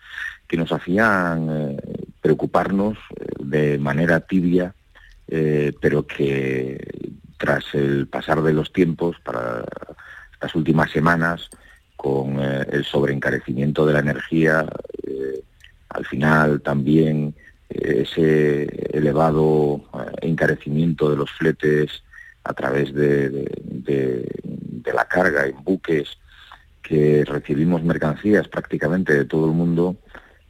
que 0.48 0.58
nos 0.58 0.72
hacían 0.72 1.78
preocuparnos 2.22 2.98
de 3.40 3.78
manera 3.78 4.20
tibia, 4.22 4.74
pero 5.28 6.06
que 6.06 6.78
tras 7.38 7.66
el 7.74 8.08
pasar 8.08 8.42
de 8.42 8.54
los 8.54 8.72
tiempos 8.72 9.18
para 9.24 9.66
estas 10.34 10.56
últimas 10.56 10.92
semanas 10.92 11.50
con 11.96 12.40
eh, 12.40 12.66
el 12.72 12.84
sobreencarecimiento 12.84 13.86
de 13.86 13.94
la 13.94 14.00
energía, 14.00 14.66
eh, 15.04 15.42
al 15.90 16.06
final 16.06 16.62
también 16.62 17.34
eh, 17.70 18.04
ese 18.04 18.64
elevado 18.96 19.82
encarecimiento 20.22 21.10
de 21.10 21.18
los 21.18 21.32
fletes 21.32 22.04
a 22.46 22.54
través 22.54 22.94
de, 22.94 23.50
la 24.94 25.06
carga 25.06 25.46
en 25.46 25.62
buques 25.62 26.18
que 26.82 27.26
recibimos 27.26 27.84
mercancías 27.84 28.48
prácticamente 28.48 29.14
de 29.14 29.26
todo 29.26 29.48
el 29.48 29.52
mundo, 29.52 29.98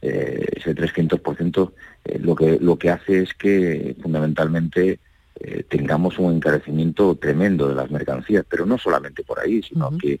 ese 0.00 0.76
300% 0.76 1.72
lo, 2.20 2.36
que, 2.36 2.58
lo 2.60 2.78
que 2.78 2.90
hace 2.90 3.22
es 3.22 3.34
que 3.34 3.96
fundamentalmente 4.00 5.00
eh, 5.38 5.64
tengamos 5.68 6.18
un 6.18 6.34
encarecimiento 6.34 7.14
tremendo 7.16 7.68
de 7.68 7.74
las 7.74 7.90
mercancías, 7.90 8.44
pero 8.48 8.64
no 8.64 8.78
solamente 8.78 9.22
por 9.22 9.38
ahí, 9.38 9.62
sino 9.62 9.90
que 9.98 10.20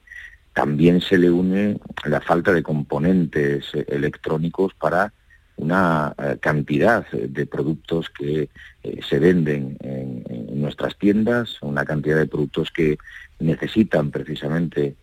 también 0.52 1.00
se 1.00 1.16
le 1.16 1.30
une 1.30 1.78
la 2.04 2.20
falta 2.20 2.52
de 2.52 2.62
componentes 2.62 3.64
eh, 3.72 3.84
electrónicos 3.88 4.74
para 4.74 5.12
una 5.56 6.14
eh, 6.18 6.36
cantidad 6.40 7.06
de 7.10 7.46
productos 7.46 8.10
que 8.10 8.48
se 9.08 9.18
venden 9.18 9.76
en, 9.80 10.24
nuestras 10.60 10.96
tiendas, 10.96 11.60
una 11.62 11.84
cantidad 11.84 12.16
de 12.16 12.26
productos 12.26 12.70
que 12.70 12.98
necesitan 13.38 14.10
precisamente 14.10 14.94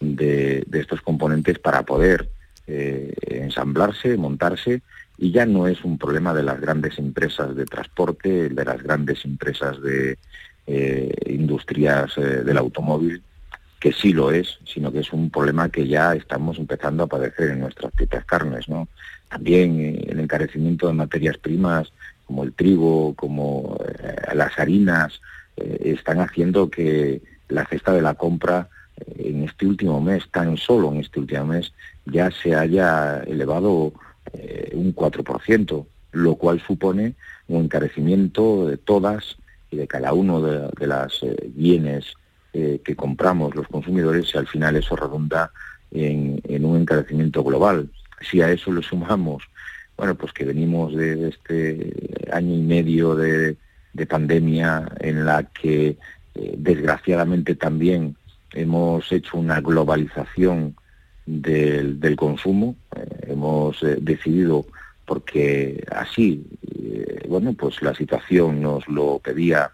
de, 0.00 0.66
estos 0.72 1.00
componentes 1.02 1.58
para 1.58 1.82
poder 1.82 2.28
ensamblarse, 2.66 4.16
montarse 4.16 4.82
y 5.18 5.30
ya 5.30 5.46
no 5.46 5.68
es 5.68 5.84
un 5.84 5.98
problema 5.98 6.34
de 6.34 6.42
las 6.42 6.60
grandes 6.60 6.98
empresas 6.98 7.54
de 7.54 7.64
transporte, 7.64 8.48
de 8.48 8.64
las 8.64 8.82
grandes 8.82 9.24
empresas 9.24 9.80
de 9.80 10.18
eh, 10.66 11.12
industrias 11.26 12.16
eh, 12.18 12.42
del 12.44 12.58
automóvil, 12.58 13.22
que 13.78 13.92
sí 13.92 14.12
lo 14.12 14.30
es, 14.30 14.58
sino 14.64 14.92
que 14.92 15.00
es 15.00 15.12
un 15.12 15.30
problema 15.30 15.68
que 15.68 15.86
ya 15.86 16.14
estamos 16.14 16.58
empezando 16.58 17.04
a 17.04 17.06
padecer 17.06 17.50
en 17.50 17.60
nuestras 17.60 17.92
propias 17.92 18.24
carnes, 18.24 18.68
¿no? 18.68 18.88
También 19.32 19.80
eh, 19.80 20.06
el 20.08 20.20
encarecimiento 20.20 20.86
de 20.86 20.94
materias 20.94 21.38
primas 21.38 21.92
como 22.26 22.44
el 22.44 22.52
trigo, 22.52 23.14
como 23.14 23.78
las 24.32 24.58
harinas, 24.58 25.20
están 25.56 26.20
haciendo 26.20 26.70
que 26.70 27.20
la 27.48 27.66
cesta 27.66 27.92
de 27.92 28.00
la 28.00 28.14
compra 28.14 28.70
en 29.18 29.44
este 29.44 29.66
último 29.66 30.00
mes, 30.00 30.28
tan 30.30 30.56
solo 30.56 30.92
en 30.92 31.00
este 31.00 31.20
último 31.20 31.46
mes, 31.46 31.72
ya 32.06 32.30
se 32.30 32.54
haya 32.54 33.22
elevado 33.24 33.92
eh, 34.32 34.70
un 34.74 34.94
4%, 34.94 35.86
lo 36.12 36.34
cual 36.36 36.62
supone 36.66 37.14
un 37.48 37.64
encarecimiento 37.64 38.66
de 38.66 38.76
todas 38.76 39.36
y 39.70 39.76
de 39.76 39.86
cada 39.86 40.12
uno 40.12 40.40
de, 40.40 40.68
de 40.78 40.86
las 40.86 41.22
eh, 41.22 41.50
bienes 41.54 42.14
eh, 42.52 42.80
que 42.84 42.94
compramos 42.94 43.54
los 43.54 43.66
consumidores 43.68 44.30
y 44.34 44.38
al 44.38 44.46
final 44.46 44.76
eso 44.76 44.94
redunda 44.94 45.50
en, 45.90 46.64
un 46.64 46.80
encarecimiento 46.80 47.42
global. 47.42 47.90
Si 48.22 48.40
a 48.40 48.50
eso 48.50 48.72
le 48.72 48.82
sumamos, 48.82 49.44
bueno, 49.96 50.14
pues 50.14 50.32
que 50.32 50.44
venimos 50.44 50.94
de, 50.94 51.28
este 51.28 51.92
año 52.32 52.54
y 52.54 52.62
medio 52.62 53.14
de, 53.14 53.56
pandemia 54.08 54.90
en 55.00 55.24
la 55.26 55.44
que 55.44 55.96
desgraciadamente 56.34 57.54
también 57.54 58.16
hemos 58.54 59.10
hecho 59.12 59.36
una 59.36 59.60
globalización 59.60 60.74
del, 61.26 62.16
consumo. 62.16 62.76
Eh, 62.96 63.28
hemos 63.28 63.82
eh, 63.82 63.98
decidido, 64.00 64.66
porque 65.06 65.84
así, 65.90 66.44
eh, 66.74 67.26
bueno, 67.28 67.52
pues 67.54 67.82
la 67.82 67.94
situación 67.94 68.62
nos 68.62 68.86
lo 68.88 69.18
pedía 69.18 69.70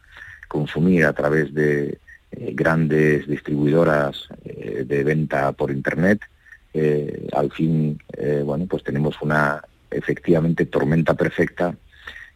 consumir 0.49 1.05
a 1.05 1.13
través 1.13 1.53
de 1.53 1.99
grandes 2.31 3.27
distribuidoras 3.27 4.29
de 4.45 5.05
venta 5.05 5.53
por 5.53 5.71
Internet. 5.71 6.21
Al 7.33 7.51
fin, 7.53 8.01
bueno, 8.45 8.67
pues 8.67 8.83
tenemos 8.83 9.21
una 9.23 9.63
efectivamente 9.91 10.67
tormenta 10.67 11.15
perfecta 11.15 11.75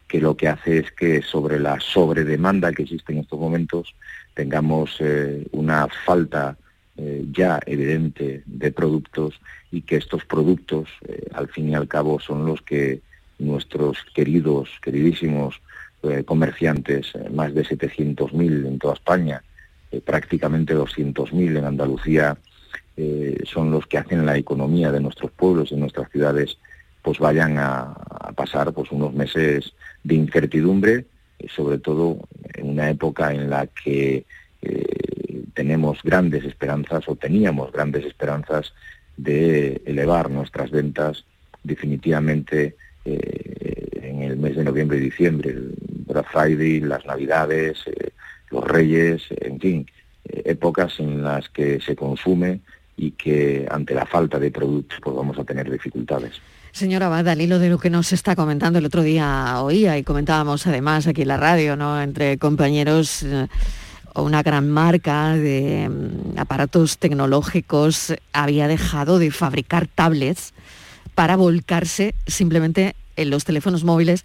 que 0.07 0.19
lo 0.19 0.35
que 0.35 0.47
hace 0.47 0.79
es 0.79 0.91
que 0.91 1.21
sobre 1.21 1.59
la 1.59 1.79
sobredemanda 1.79 2.71
que 2.71 2.83
existe 2.83 3.13
en 3.13 3.19
estos 3.19 3.39
momentos 3.39 3.95
tengamos 4.33 4.99
una 5.51 5.87
falta 6.05 6.57
eh, 6.95 7.25
ya 7.31 7.59
evidente 7.65 8.43
de 8.45 8.71
productos 8.71 9.41
y 9.71 9.81
que 9.81 9.95
estos 9.95 10.25
productos, 10.25 10.89
eh, 11.07 11.27
al 11.33 11.47
fin 11.47 11.69
y 11.69 11.73
al 11.73 11.87
cabo, 11.87 12.19
son 12.19 12.45
los 12.45 12.61
que 12.61 13.01
nuestros 13.39 13.97
queridos, 14.13 14.69
queridísimos 14.79 15.59
eh, 16.03 16.23
comerciantes, 16.23 17.13
más 17.31 17.55
de 17.55 17.63
700.000 17.63 18.67
en 18.67 18.77
toda 18.77 18.93
España, 18.93 19.43
prácticamente 20.05 20.75
200.000 20.75 21.57
en 21.57 21.65
Andalucía, 21.65 22.37
son 23.45 23.71
los 23.71 23.87
que 23.87 23.97
hacen 23.97 24.25
la 24.25 24.37
economía 24.37 24.91
de 24.91 24.99
nuestros 24.99 25.31
pueblos, 25.31 25.71
de 25.71 25.77
nuestras 25.77 26.11
ciudades, 26.11 26.57
pues 27.01 27.19
vayan 27.19 27.57
a, 27.57 27.95
pasar 28.35 28.71
pues 28.73 28.91
unos 28.91 29.13
meses 29.13 29.73
de 30.03 30.15
incertidumbre, 30.15 31.05
sobre 31.49 31.77
todo 31.77 32.19
en 32.53 32.69
una 32.69 32.89
época 32.89 33.33
en 33.33 33.49
la 33.49 33.67
que 33.67 34.25
tenemos 35.53 36.01
grandes 36.03 36.43
esperanzas 36.45 37.07
o 37.07 37.15
teníamos 37.15 37.71
grandes 37.71 38.05
esperanzas 38.05 38.73
de 39.17 39.81
elevar 39.85 40.29
nuestras 40.29 40.71
ventas 40.71 41.25
definitivamente 41.63 42.75
eh, 43.05 43.89
en 44.01 44.23
el 44.23 44.37
mes 44.37 44.55
de 44.55 44.63
noviembre 44.63 44.97
y 44.97 45.01
diciembre, 45.01 45.51
el 45.51 45.75
Black 46.07 46.27
Friday, 46.31 46.79
las 46.81 47.05
Navidades, 47.05 47.79
eh, 47.85 48.09
los 48.49 48.63
Reyes, 48.63 49.23
en 49.29 49.59
fin, 49.59 49.87
eh, 50.25 50.41
épocas 50.45 50.99
en 50.99 51.23
las 51.23 51.49
que 51.49 51.79
se 51.79 51.95
consume 51.95 52.61
y 52.95 53.11
que 53.11 53.67
ante 53.69 53.93
la 53.93 54.05
falta 54.05 54.39
de 54.39 54.51
productos 54.51 54.99
pues 55.01 55.15
vamos 55.15 55.37
a 55.39 55.43
tener 55.43 55.69
dificultades. 55.71 56.41
Señora 56.71 57.05
Abad, 57.05 57.27
al 57.27 57.41
hilo 57.41 57.59
de 57.59 57.69
lo 57.69 57.77
que 57.77 57.89
nos 57.89 58.13
está 58.13 58.35
comentando 58.35 58.79
el 58.79 58.85
otro 58.85 59.03
día 59.03 59.61
oía 59.61 59.97
y 59.97 60.03
comentábamos 60.03 60.65
además 60.65 61.05
aquí 61.05 61.21
en 61.21 61.27
la 61.27 61.37
radio, 61.37 61.75
¿no? 61.75 62.01
Entre 62.01 62.37
compañeros 62.37 63.25
una 64.15 64.43
gran 64.43 64.69
marca 64.69 65.35
de 65.35 65.89
mm, 65.89 66.37
aparatos 66.39 66.97
tecnológicos 66.97 68.13
había 68.31 68.67
dejado 68.67 69.19
de 69.19 69.31
fabricar 69.31 69.87
tablets 69.87 70.53
para 71.15 71.35
volcarse 71.35 72.15
simplemente 72.27 72.95
en 73.15 73.29
los 73.29 73.43
teléfonos 73.43 73.83
móviles 73.83 74.23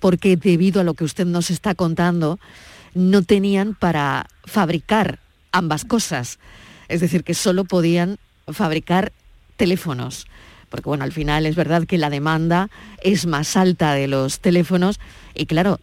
porque 0.00 0.36
debido 0.36 0.80
a 0.80 0.84
lo 0.84 0.94
que 0.94 1.04
usted 1.04 1.26
nos 1.26 1.50
está 1.50 1.74
contando, 1.74 2.40
no 2.94 3.22
tenían 3.22 3.74
para 3.74 4.26
fabricar 4.44 5.20
ambas 5.52 5.84
cosas. 5.84 6.38
Es 6.92 7.00
decir, 7.00 7.24
que 7.24 7.34
solo 7.34 7.64
podían 7.64 8.18
fabricar 8.48 9.12
teléfonos. 9.56 10.26
Porque 10.68 10.88
bueno, 10.88 11.04
al 11.04 11.12
final 11.12 11.46
es 11.46 11.56
verdad 11.56 11.86
que 11.86 11.98
la 11.98 12.10
demanda 12.10 12.70
es 13.02 13.26
más 13.26 13.56
alta 13.56 13.94
de 13.94 14.08
los 14.08 14.40
teléfonos 14.40 15.00
y 15.34 15.46
claro, 15.46 15.80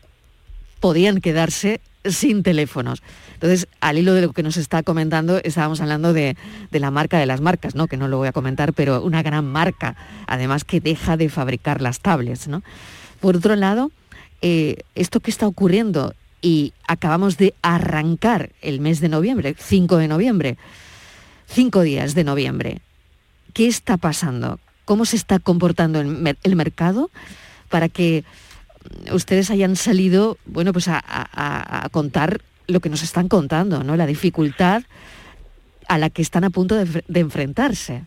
podían 0.80 1.22
quedarse 1.22 1.82
sin 2.06 2.44
teléfonos. 2.44 3.02
Entonces, 3.34 3.68
al 3.82 3.98
hilo 3.98 4.14
de 4.14 4.22
lo 4.22 4.34
que 4.34 4.44
nos 4.44 4.58
está 4.58 4.84
comentando, 4.84 5.40
estábamos 5.44 5.80
hablando 5.82 6.14
de, 6.14 6.36
la 6.72 6.92
marca 6.92 7.20
de 7.20 7.26
las 7.26 7.42
marcas, 7.42 7.76
¿no? 7.76 7.88
que 7.88 7.98
no 7.98 8.08
lo 8.08 8.18
voy 8.18 8.28
a 8.28 8.34
comentar, 8.34 8.74
pero 8.74 9.02
una 9.02 9.24
gran 9.24 9.46
marca, 9.46 9.96
además 10.28 10.64
que 10.64 10.82
deja 10.82 11.18
de 11.18 11.30
fabricar 11.30 11.82
las 11.82 12.00
tablets. 12.00 12.50
Por 13.20 13.38
otro 13.38 13.56
lado, 13.56 13.92
eh, 14.42 14.78
esto 14.96 15.20
que 15.20 15.32
está 15.32 15.48
ocurriendo 15.48 16.14
y 16.42 16.74
acabamos 16.88 17.38
de 17.38 17.54
arrancar 17.62 18.52
el 18.62 18.80
mes 18.80 19.00
de 19.02 19.10
noviembre, 19.10 19.56
5 19.58 19.98
de 19.98 20.08
noviembre, 20.08 20.58
5 21.50 21.82
días 21.82 22.16
de 22.16 22.24
noviembre, 22.24 22.80
¿qué 23.54 23.68
está 23.68 23.98
pasando? 23.98 24.60
¿Cómo 24.86 25.06
se 25.06 25.16
está 25.16 25.40
comportando 25.40 26.00
el 26.00 26.56
mercado 26.56 27.10
para 27.70 27.90
que 27.90 28.24
ustedes 29.12 29.50
hayan 29.52 29.76
salido, 29.76 30.38
bueno, 30.46 30.74
pues 30.74 30.88
a, 30.88 31.88
contar 31.92 32.42
lo 32.68 32.80
que 32.80 32.90
nos 32.90 33.04
están 33.04 33.28
contando, 33.28 33.84
¿no? 33.84 33.96
La 33.96 34.06
dificultad 34.06 34.84
a 35.88 35.98
la 35.98 36.10
que 36.10 36.22
están 36.22 36.44
a 36.44 36.50
punto 36.50 36.76
de, 36.76 37.20
enfrentarse. 37.20 38.04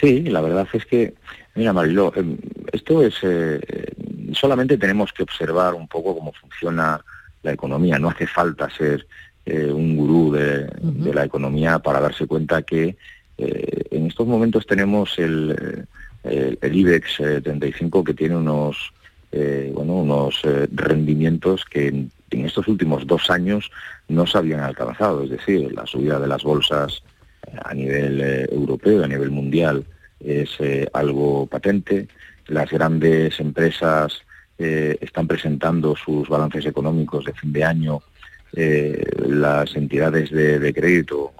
Sí, 0.00 0.22
la 0.22 0.40
verdad 0.40 0.66
es 0.72 0.86
que, 0.86 1.14
mira 1.54 1.72
Mariló, 1.72 2.12
em, 2.16 2.38
esto 2.72 3.02
es, 3.02 3.14
eh, 3.22 3.60
solamente 4.32 4.78
tenemos 4.78 5.12
que 5.12 5.22
observar 5.22 5.74
un 5.74 5.88
poco 5.88 6.14
cómo 6.14 6.32
funciona 6.32 7.02
la 7.42 7.52
economía. 7.52 7.98
No 7.98 8.10
hace 8.10 8.26
falta 8.26 8.70
ser 8.70 9.06
eh, 9.46 9.70
un 9.70 9.96
gurú 9.96 10.32
de, 10.32 10.68
la 11.12 11.24
economía 11.24 11.78
para 11.78 12.00
darse 12.00 12.26
cuenta 12.26 12.62
que 12.62 12.96
eh, 13.36 13.82
en 13.90 14.06
estos 14.06 14.26
momentos 14.26 14.66
tenemos 14.66 15.18
el, 15.18 15.86
el, 16.24 16.76
IBEX 16.76 17.16
35 17.42 18.04
que 18.04 18.14
tiene 18.14 18.36
unos, 18.36 18.92
bueno, 19.30 19.94
unos 19.94 20.42
rendimientos 20.72 21.64
que 21.64 21.88
en, 21.88 22.10
estos 22.30 22.66
últimos 22.66 23.06
dos 23.06 23.30
años 23.30 23.70
no 24.08 24.26
se 24.26 24.38
habían 24.38 24.60
alcanzado, 24.60 25.22
es 25.22 25.30
decir, 25.30 25.72
la 25.72 25.86
subida 25.86 26.18
de 26.18 26.26
las 26.26 26.42
bolsas 26.42 27.02
a 27.64 27.72
nivel 27.74 28.20
europeo, 28.50 29.04
a 29.04 29.08
nivel 29.08 29.30
mundial, 29.30 29.84
es 30.18 30.58
algo 30.92 31.46
patente. 31.46 32.08
Las 32.48 32.70
grandes 32.70 33.38
empresas 33.38 34.24
eh, 34.56 34.96
están 35.00 35.26
presentando 35.26 35.96
sus 35.96 36.28
balances 36.28 36.64
económicos 36.64 37.24
de 37.24 37.32
fin 37.32 37.52
de 37.52 37.64
año 37.64 38.02
eh, 38.56 39.04
las 39.26 39.74
entidades 39.76 40.30
de, 40.30 40.72
crédito. 40.72 41.32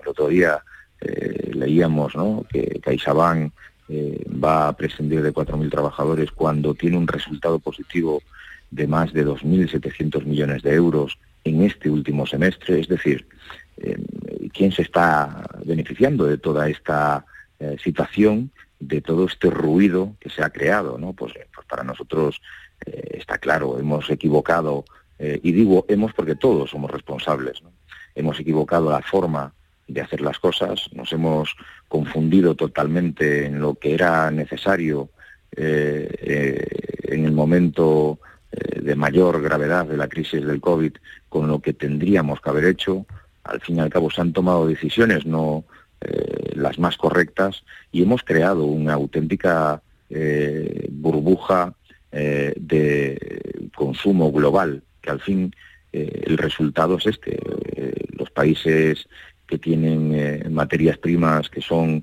El 0.00 0.08
otro 0.08 0.28
día 0.28 0.62
eh, 1.00 1.50
leíamos 1.54 2.14
que 2.50 2.80
CaixaBank 2.82 3.52
va 4.42 4.68
a 4.68 4.76
prescindir 4.76 5.20
de 5.22 5.34
4.000 5.34 5.70
trabajadores 5.70 6.30
cuando 6.30 6.74
tiene 6.74 6.96
un 6.96 7.06
resultado 7.06 7.58
positivo 7.58 8.22
de 8.70 8.86
más 8.86 9.12
de 9.12 9.26
2.700 9.26 10.24
millones 10.24 10.62
de 10.62 10.72
euros 10.72 11.18
en 11.44 11.62
este 11.62 11.90
último 11.90 12.26
semestre. 12.26 12.80
Es 12.80 12.88
decir, 12.88 13.26
¿quién 14.54 14.72
se 14.72 14.80
está 14.80 15.44
beneficiando 15.62 16.24
de 16.24 16.38
toda 16.38 16.70
esta 16.70 17.26
situación? 17.82 18.50
de 18.82 19.00
todo 19.00 19.26
este 19.26 19.48
ruido 19.48 20.16
que 20.18 20.28
se 20.28 20.42
ha 20.42 20.50
creado, 20.50 20.98
¿no? 20.98 21.12
Pues, 21.12 21.32
pues 21.54 21.66
para 21.68 21.84
nosotros 21.84 22.40
eh, 22.84 23.18
está 23.18 23.38
claro, 23.38 23.78
hemos 23.78 24.10
equivocado, 24.10 24.84
eh, 25.24 25.38
y 25.40 25.52
digo 25.52 25.84
hemos 25.88 26.12
porque 26.12 26.34
todos 26.34 26.70
somos 26.70 26.90
responsables, 26.90 27.62
hemos 28.16 28.40
equivocado 28.40 28.90
la 28.90 29.02
forma 29.02 29.52
de 29.86 30.00
hacer 30.00 30.20
las 30.20 30.40
cosas, 30.40 30.88
nos 30.92 31.12
hemos 31.12 31.54
confundido 31.86 32.56
totalmente 32.56 33.46
en 33.46 33.60
lo 33.60 33.74
que 33.74 33.94
era 33.94 34.30
necesario 34.32 35.10
eh, 35.54 36.66
en 37.04 37.24
el 37.24 37.32
momento 37.32 38.18
de 38.50 38.94
mayor 38.96 39.40
gravedad 39.40 39.86
de 39.86 39.96
la 39.96 40.08
crisis 40.08 40.44
del 40.44 40.60
COVID 40.60 40.92
con 41.28 41.46
lo 41.46 41.60
que 41.60 41.72
tendríamos 41.72 42.40
que 42.40 42.50
haber 42.50 42.64
hecho. 42.64 43.06
Al 43.44 43.60
fin 43.60 43.76
y 43.76 43.80
al 43.80 43.90
cabo 43.90 44.10
se 44.10 44.20
han 44.20 44.32
tomado 44.32 44.66
decisiones 44.66 45.24
no 45.24 45.64
las 46.54 46.78
más 46.78 46.96
correctas 46.96 47.62
y 47.92 48.02
hemos 48.02 48.22
creado 48.24 48.64
una 48.64 48.94
auténtica 48.94 49.80
burbuja 50.90 51.74
eh, 52.14 52.52
de 52.56 53.70
consumo 53.74 54.30
global, 54.32 54.82
que 55.02 55.10
al 55.10 55.20
fin 55.20 55.54
eh, 55.92 56.22
el 56.26 56.38
resultado 56.38 56.96
es 56.96 57.06
este. 57.06 57.38
Eh, 57.76 57.94
los 58.16 58.30
países 58.30 59.08
que 59.46 59.58
tienen 59.58 60.52
materias 60.54 60.96
primas 60.96 61.50
que 61.50 61.60
son 61.60 62.02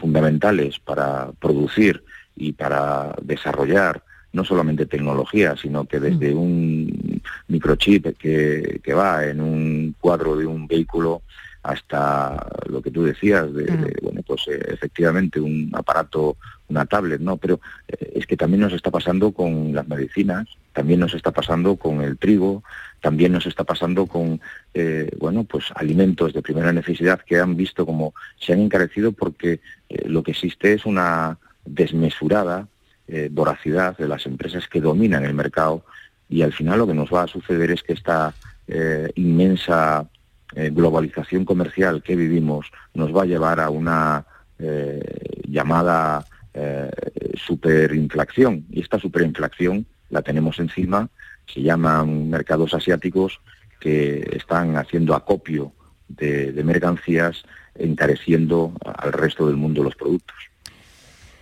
fundamentales 0.00 0.80
para 0.80 1.30
producir 1.38 2.02
y 2.34 2.52
para 2.52 3.14
desarrollar 3.22 4.02
no 4.32 4.44
solamente 4.44 4.86
tecnología, 4.86 5.56
sino 5.56 5.84
que 5.84 6.00
desde 6.00 6.34
mm. 6.34 6.38
un 6.38 7.22
microchip 7.48 8.16
que, 8.18 8.80
que 8.82 8.94
va 8.94 9.26
en 9.26 9.40
un 9.40 9.94
cuadro 10.00 10.36
de 10.36 10.46
un 10.46 10.66
vehículo 10.66 11.22
hasta 11.62 12.44
lo 12.66 12.82
que 12.82 12.90
tú 12.90 13.04
decías 13.04 13.52
de, 13.54 13.96
bueno 14.02 14.22
pues 14.26 14.48
eh, 14.48 14.60
efectivamente 14.68 15.38
un 15.38 15.70
aparato 15.72 16.36
una 16.68 16.86
tablet 16.86 17.20
no 17.20 17.36
pero 17.36 17.60
eh, 17.86 18.14
es 18.16 18.26
que 18.26 18.36
también 18.36 18.62
nos 18.62 18.72
está 18.72 18.90
pasando 18.90 19.30
con 19.30 19.72
las 19.72 19.86
medicinas 19.86 20.48
también 20.72 21.00
nos 21.00 21.14
está 21.14 21.30
pasando 21.30 21.76
con 21.76 22.00
el 22.00 22.18
trigo 22.18 22.62
también 23.00 23.32
nos 23.32 23.46
está 23.46 23.64
pasando 23.64 24.06
con 24.06 24.40
eh, 24.74 25.10
bueno 25.18 25.44
pues 25.44 25.66
alimentos 25.74 26.32
de 26.32 26.42
primera 26.42 26.72
necesidad 26.72 27.20
que 27.20 27.38
han 27.38 27.56
visto 27.56 27.84
como 27.84 28.14
se 28.38 28.52
han 28.52 28.60
encarecido 28.60 29.12
porque 29.12 29.60
lo 30.04 30.22
que 30.22 30.32
existe 30.32 30.72
es 30.72 30.86
una 30.86 31.38
desmesurada 31.64 32.68
voracidad 33.30 33.96
de 33.98 34.08
las 34.08 34.24
empresas 34.24 34.66
que 34.68 34.80
dominan 34.80 35.24
el 35.24 35.34
mercado 35.34 35.84
y 36.30 36.40
al 36.42 36.52
final 36.52 36.78
lo 36.78 36.86
que 36.86 36.94
nos 36.94 37.12
va 37.12 37.24
a 37.24 37.28
suceder 37.28 37.70
es 37.70 37.82
que 37.82 37.92
esta 37.92 38.32
inmensa 39.16 40.08
eh, 40.54 40.70
globalización 40.70 41.46
comercial 41.46 42.02
que 42.02 42.14
vivimos 42.14 42.70
nos 42.92 43.14
va 43.16 43.22
a 43.22 43.26
llevar 43.26 43.58
a 43.58 43.70
una 43.70 44.26
eh, 44.58 45.00
llamada 45.48 46.26
eh, 46.52 46.90
superinflación. 47.34 48.66
Y 48.70 48.80
esta 48.80 48.98
superinflación 48.98 49.86
la 50.12 50.22
tenemos 50.22 50.60
encima, 50.60 51.08
se 51.52 51.62
llaman 51.62 52.30
mercados 52.30 52.74
asiáticos 52.74 53.40
que 53.80 54.36
están 54.36 54.76
haciendo 54.76 55.16
acopio 55.16 55.72
de, 56.08 56.52
mercancías, 56.62 57.42
encareciendo 57.74 58.72
al 58.84 59.12
resto 59.12 59.48
del 59.48 59.56
mundo 59.56 59.82
los 59.82 59.96
productos. 59.96 60.36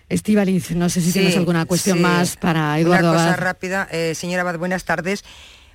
Estivaliz, 0.08 0.70
no 0.70 0.88
sé 0.88 1.02
si 1.02 1.12
tienes 1.12 1.36
alguna 1.36 1.66
cuestión 1.66 2.00
más 2.00 2.36
para 2.36 2.78
Eduardo. 2.78 3.10
Una 3.10 3.18
cosa 3.18 3.36
rápida, 3.36 3.88
señora 4.14 4.42
Abad, 4.42 4.58
buenas 4.58 4.84
tardes. 4.84 5.24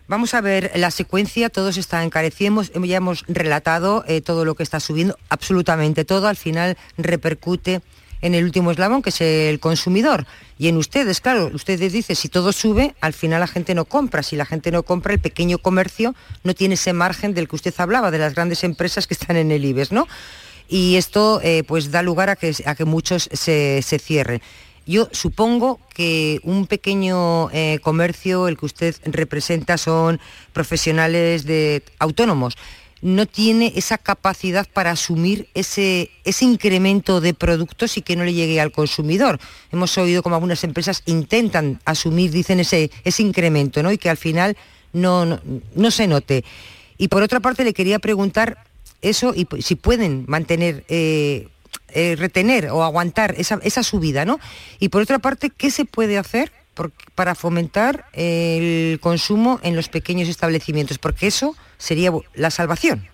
Vamos 0.07 0.35
a 0.35 0.41
ver 0.41 0.71
la 0.75 0.91
secuencia, 0.91 1.49
todo 1.49 1.71
se 1.71 1.79
está 1.79 2.03
encareciendo, 2.03 2.61
ya 2.61 2.97
hemos 2.97 3.25
relatado 3.27 4.03
eh, 4.07 4.21
todo 4.21 4.45
lo 4.45 4.53
que 4.53 4.61
está 4.61 4.79
subiendo, 4.79 5.17
absolutamente 5.29 6.05
todo, 6.05 6.27
al 6.27 6.35
final 6.35 6.77
repercute 6.97 7.81
en 8.25 8.33
el 8.33 8.43
último 8.43 8.71
eslabón, 8.71 9.03
que 9.03 9.11
es 9.11 9.21
el 9.21 9.59
consumidor. 9.59 10.25
Y 10.57 10.67
en 10.67 10.77
ustedes, 10.77 11.21
claro, 11.21 11.51
ustedes 11.53 11.93
dicen, 11.93 12.15
si 12.15 12.27
todo 12.27 12.51
sube, 12.51 12.95
al 12.99 13.13
final 13.13 13.39
la 13.39 13.45
gente 13.45 13.75
no 13.75 13.85
compra. 13.85 14.23
Si 14.23 14.35
la 14.35 14.45
gente 14.45 14.71
no 14.71 14.81
compra, 14.81 15.13
el 15.13 15.19
pequeño 15.19 15.59
comercio 15.59 16.15
no 16.43 16.55
tiene 16.55 16.73
ese 16.73 16.91
margen 16.91 17.35
del 17.35 17.47
que 17.47 17.55
usted 17.55 17.73
hablaba, 17.77 18.09
de 18.09 18.17
las 18.17 18.33
grandes 18.33 18.63
empresas 18.63 19.05
que 19.05 19.13
están 19.13 19.37
en 19.37 19.51
el 19.51 19.63
IBEX, 19.63 19.91
¿no? 19.91 20.07
Y 20.67 20.95
esto 20.95 21.39
eh, 21.43 21.63
pues 21.67 21.91
da 21.91 22.01
lugar 22.01 22.31
a 22.31 22.35
que, 22.35 22.51
a 22.65 22.73
que 22.73 22.85
muchos 22.85 23.29
se, 23.31 23.83
se 23.83 23.99
cierren. 23.99 24.41
Yo 24.87 25.07
supongo 25.11 25.79
que 25.93 26.39
un 26.43 26.65
pequeño 26.65 27.51
eh, 27.51 27.77
comercio, 27.83 28.47
el 28.47 28.57
que 28.57 28.65
usted 28.65 28.95
representa, 29.05 29.77
son 29.77 30.19
profesionales 30.51 31.45
de 31.45 31.83
autónomos. 31.99 32.57
No 33.05 33.27
tiene 33.27 33.71
esa 33.75 33.99
capacidad 33.99 34.67
para 34.67 34.89
asumir 34.89 35.47
ese, 35.53 36.09
ese 36.23 36.43
incremento 36.43 37.21
de 37.21 37.35
productos 37.35 37.97
y 37.97 38.01
que 38.01 38.15
no 38.15 38.23
le 38.23 38.33
llegue 38.33 38.59
al 38.59 38.71
consumidor. 38.71 39.39
Hemos 39.71 39.95
oído 39.99 40.23
como 40.23 40.33
algunas 40.33 40.63
empresas 40.63 41.03
intentan 41.05 41.79
asumir, 41.85 42.31
dicen, 42.31 42.59
ese, 42.59 42.89
ese 43.03 43.21
incremento, 43.21 43.83
¿no? 43.83 43.91
Y 43.91 43.99
que 43.99 44.09
al 44.09 44.17
final 44.17 44.57
no, 44.91 45.39
no, 45.75 45.91
se 45.91 46.07
note. 46.07 46.43
Y 46.97 47.09
por 47.09 47.21
otra 47.21 47.41
parte 47.41 47.63
le 47.63 47.75
quería 47.75 47.99
preguntar 47.99 48.57
eso 49.03 49.35
y 49.35 49.47
si 49.61 49.75
pueden 49.75 50.25
mantener 50.27 50.83
eh, 50.87 51.49
eh, 51.89 52.15
retener 52.17 52.71
o 52.71 52.83
aguantar 52.83 53.35
esa, 53.37 53.83
subida, 53.83 54.25
¿no? 54.25 54.39
Y 54.79 54.89
por 54.89 55.03
otra 55.03 55.19
parte, 55.19 55.51
¿qué 55.51 55.69
se 55.69 55.85
puede 55.85 56.17
hacer 56.17 56.51
para 57.15 57.35
fomentar 57.35 58.05
el 58.13 58.99
consumo 58.99 59.59
en 59.63 59.75
los 59.75 59.89
pequeños 59.89 60.29
establecimientos? 60.29 60.97
Porque 60.97 61.27
eso 61.27 61.55
sería 61.77 62.11
la 62.33 62.51
salvación. 62.51 63.07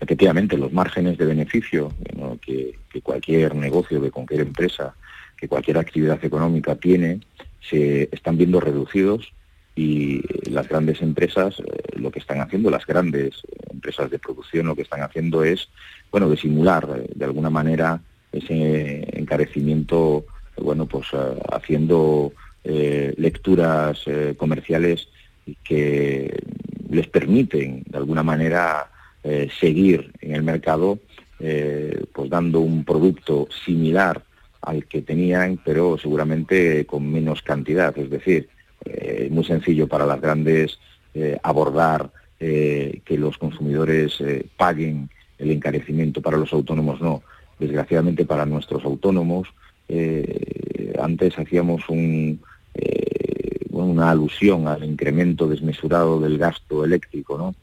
Efectivamente, 0.00 0.58
los 0.58 0.72
márgenes 0.72 1.16
de 1.16 1.24
beneficio 1.24 1.92
que, 2.40 2.74
cualquier 3.02 3.54
negocio, 3.54 4.00
de 4.00 4.10
cualquier 4.10 4.40
empresa, 4.40 4.94
que 5.36 5.48
cualquier 5.48 5.78
actividad 5.78 6.22
económica 6.24 6.74
tiene, 6.74 7.20
se 7.60 8.08
están 8.12 8.36
viendo 8.36 8.60
reducidos 8.60 9.32
y 9.74 10.20
las 10.50 10.68
grandes 10.68 11.02
empresas 11.02 11.58
eh, 11.58 11.98
lo 11.98 12.10
que 12.10 12.20
están 12.20 12.40
haciendo, 12.40 12.70
las 12.70 12.86
grandes 12.86 13.42
empresas 13.70 14.10
de 14.10 14.18
producción 14.18 14.66
lo 14.66 14.76
que 14.76 14.82
están 14.82 15.02
haciendo 15.02 15.42
es, 15.42 15.68
bueno, 16.12 16.28
de 16.28 16.36
simular 16.36 16.86
eh, 16.96 17.10
de 17.14 17.24
alguna 17.24 17.50
manera 17.50 18.00
ese 18.30 19.08
encarecimiento, 19.18 20.26
bueno, 20.56 20.86
pues 20.86 21.06
eh, 21.12 21.38
haciendo 21.52 22.32
lecturas 22.64 24.06
comerciales 24.38 25.08
que 25.62 26.34
les 26.88 27.06
permiten 27.08 27.82
de 27.84 27.98
alguna 27.98 28.22
manera 28.22 28.90
seguir 29.60 30.10
en 30.22 30.34
el 30.34 30.42
mercado, 30.42 30.98
pues 31.38 32.30
dando 32.30 32.60
un 32.60 32.82
producto 32.82 33.48
similar 33.66 34.22
al 34.62 34.86
que 34.86 35.02
tenían, 35.02 35.60
pero 35.62 35.98
seguramente 35.98 36.86
con 36.86 37.10
menos 37.10 37.42
cantidad, 37.42 37.96
es 37.98 38.08
decir, 38.08 38.48
eh, 38.84 39.28
muy 39.30 39.44
sencillo 39.44 39.88
para 39.88 40.06
las 40.06 40.20
grandes 40.20 40.78
eh, 41.14 41.38
abordar 41.42 42.10
eh, 42.40 43.00
que 43.04 43.16
los 43.16 43.38
consumidores 43.38 44.22
paguen 44.56 45.08
el 45.38 45.50
encarecimiento, 45.50 46.20
para 46.20 46.36
los 46.36 46.52
autónomos 46.52 47.00
no. 47.00 47.22
Desgraciadamente 47.58 48.24
para 48.24 48.44
nuestros 48.46 48.84
autónomos, 48.84 49.48
antes 50.98 51.38
hacíamos 51.38 51.88
un, 51.88 52.40
una 53.70 54.10
alusión 54.10 54.66
al 54.68 54.84
incremento 54.84 55.48
desmesurado 55.48 56.20
del 56.20 56.38
gasto 56.38 56.84
eléctrico, 56.84 57.36
¿no? 57.36 57.54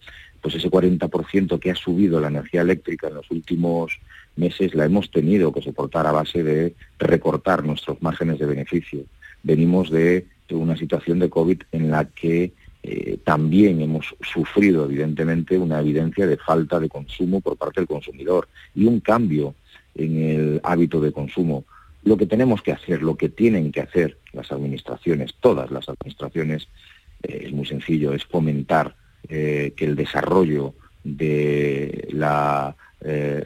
Pues 0.41 0.55
ese 0.55 0.69
40% 0.69 1.59
que 1.59 1.71
ha 1.71 1.75
subido 1.75 2.19
la 2.19 2.27
energía 2.27 2.61
eléctrica 2.61 3.07
en 3.07 3.15
los 3.15 3.29
últimos 3.29 3.99
meses 4.35 4.73
la 4.73 4.85
hemos 4.85 5.11
tenido 5.11 5.51
que 5.51 5.61
soportar 5.61 6.07
a 6.07 6.11
base 6.11 6.43
de 6.43 6.75
recortar 6.97 7.63
nuestros 7.63 8.01
márgenes 8.01 8.39
de 8.39 8.47
beneficio. 8.47 9.03
Venimos 9.43 9.91
de 9.91 10.25
una 10.49 10.75
situación 10.75 11.19
de 11.19 11.29
COVID 11.29 11.61
en 11.71 11.91
la 11.91 12.05
que 12.05 12.51
eh, 12.83 13.19
también 13.23 13.81
hemos 13.81 14.15
sufrido 14.21 14.85
evidentemente 14.85 15.57
una 15.57 15.79
evidencia 15.79 16.25
de 16.25 16.37
falta 16.37 16.79
de 16.79 16.89
consumo 16.89 17.39
por 17.39 17.55
parte 17.55 17.79
del 17.79 17.87
consumidor 17.87 18.47
y 18.73 18.85
un 18.85 18.99
cambio 18.99 19.53
en 19.95 20.23
el 20.23 20.61
hábito 20.63 20.99
de 20.99 21.11
consumo. 21.11 21.65
Lo 22.03 22.17
que 22.17 22.25
tenemos 22.25 22.61
que 22.61 22.71
hacer, 22.71 23.01
lo 23.01 23.15
que 23.15 23.29
tienen 23.29 23.71
que 23.71 23.81
hacer 23.81 24.17
las 24.33 24.51
administraciones, 24.51 25.35
todas 25.39 25.69
las 25.71 25.87
administraciones, 25.87 26.67
eh, 27.23 27.43
es 27.45 27.51
muy 27.51 27.65
sencillo, 27.65 28.13
es 28.13 28.25
fomentar 28.25 28.95
que 29.27 29.73
el 29.77 29.95
desarrollo 29.95 30.73
de 31.03 32.07
la 32.11 32.75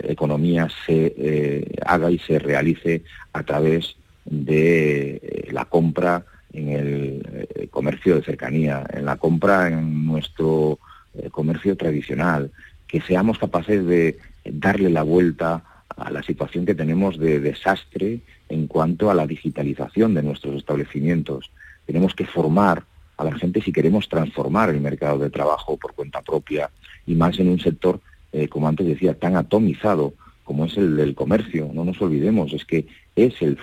economía 0.08 0.70
se 0.86 1.68
haga 1.86 2.10
y 2.10 2.18
se 2.18 2.40
realice 2.40 3.04
a 3.34 3.44
través 3.44 3.98
de 4.24 5.50
la 5.52 5.66
compra 5.66 6.26
en 6.56 6.70
el 6.70 7.48
eh, 7.56 7.68
comercio 7.70 8.16
de 8.16 8.24
cercanía, 8.24 8.84
en 8.92 9.06
la 9.06 9.18
compra 9.18 9.68
en 9.68 10.06
nuestro 10.06 10.80
eh, 11.14 11.30
comercio 11.30 11.76
tradicional, 11.76 12.52
que 12.88 13.02
seamos 13.02 13.38
capaces 13.38 13.86
de 13.86 14.18
darle 14.46 14.90
la 14.90 15.04
vuelta 15.04 15.64
a 15.98 16.12
la 16.12 16.24
situación 16.24 16.66
que 16.66 16.76
tenemos 16.76 17.18
de 17.18 17.40
desastre 17.40 18.20
en 18.50 18.68
cuanto 18.68 19.10
a 19.10 19.14
la 19.14 19.28
digitalización 19.28 20.14
de 20.14 20.24
nuestros 20.24 20.56
establecimientos. 20.56 21.52
Tenemos 21.86 22.14
que 22.14 22.26
formar 22.26 22.84
a 23.18 23.24
la 23.24 23.38
gente 23.38 23.62
si 23.62 23.72
queremos 23.72 24.10
transformar 24.10 24.70
el 24.70 24.82
mercado 24.82 25.20
de 25.20 25.30
trabajo 25.30 25.78
por 25.78 25.94
cuenta 25.94 26.22
propia 26.22 26.70
y 27.06 27.16
más 27.16 27.40
en 27.40 27.50
un 27.50 27.60
sector, 27.60 28.00
eh, 28.32 28.48
como 28.48 28.68
antes 28.68 28.86
decía, 28.88 29.14
tan 29.14 29.36
atomizado 29.36 30.14
como 30.44 30.66
es 30.66 30.78
el 30.78 30.96
del 30.98 31.16
comercio. 31.16 31.72
No 31.74 31.86
nos 31.86 32.02
olvidemos, 32.02 32.54
es 32.54 32.66
que 32.66 32.86
es 33.16 33.42
el, 33.42 33.58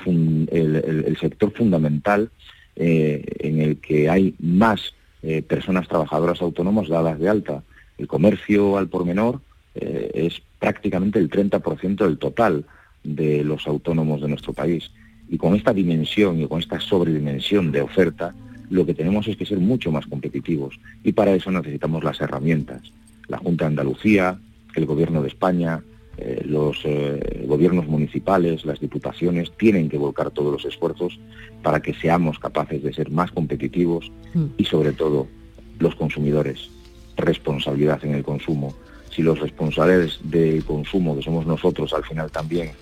sector 1.21 1.53
fundamental 1.53 2.31
eh, 2.77 3.25
en 3.41 3.61
el 3.61 3.77
que 3.79 4.09
hay 4.09 4.35
más 4.41 4.95
eh, 5.23 5.43
personas 5.43 5.87
trabajadoras 5.87 6.43
autónomas 6.43 6.89
dadas 6.89 7.19
de 7.19 7.29
alta. 7.29 7.63
El 7.99 8.09
comercio 8.09 8.79
al 8.79 8.89
por 8.89 9.05
menor 9.05 9.41
eh, 9.75 10.11
es 10.15 10.43
prácticamente 10.59 11.19
el 11.19 11.31
30% 11.31 12.05
del 12.05 12.19
total 12.19 12.65
de 13.05 13.43
los 13.45 13.67
autónomos 13.67 14.21
de 14.21 14.29
nuestro 14.29 14.53
país. 14.53 14.91
Y 15.29 15.39
con 15.39 15.55
esta 15.55 15.73
dimensión 15.73 16.41
y 16.41 16.47
con 16.47 16.61
esta 16.61 16.79
sobredimensión 16.81 17.73
de 17.73 17.81
oferta, 17.81 18.35
lo 18.71 18.87
que 18.87 18.95
tenemos 18.95 19.27
es 19.29 19.37
que 19.37 19.47
ser 19.47 19.59
mucho 19.59 19.91
más 19.91 20.07
competitivos. 20.07 20.79
Y 21.03 21.13
para 21.13 21.35
eso 21.35 21.51
necesitamos 21.51 22.05
las 22.05 22.21
herramientas. 22.21 22.83
La 23.29 23.39
Junta 23.39 23.65
de 23.65 23.71
Andalucía, 23.71 24.39
el 24.75 24.87
Gobierno 24.87 25.23
de 25.23 25.29
España, 25.29 25.83
eh, 26.19 26.43
los 26.45 26.79
eh, 26.85 27.45
gobiernos 27.47 27.87
municipales, 27.87 28.67
las 28.67 28.81
diputaciones, 28.81 29.51
tienen 29.57 29.89
que 29.89 29.97
volcar 29.97 30.31
todos 30.31 30.53
los 30.53 30.65
esfuerzos 30.65 31.19
para 31.63 31.81
que 31.81 31.95
seamos 31.95 32.39
capaces 32.39 32.83
de 32.83 32.93
ser 32.93 33.11
más 33.11 33.31
competitivos 33.31 34.13
mm. 34.35 34.45
y 34.59 34.65
sobre 34.67 34.93
todo 34.93 35.27
los 35.79 35.95
consumidores, 35.95 36.69
responsabilidad 37.17 38.05
en 38.05 38.15
el 38.15 38.25
consumo. 38.25 38.75
Si 39.15 39.23
los 39.23 39.39
responsables 39.39 40.19
del 40.23 40.65
consumo, 40.65 41.17
que 41.17 41.23
somos 41.23 41.47
nosotros 41.47 41.93
al 41.93 42.05
final 42.05 42.31
también, 42.31 42.73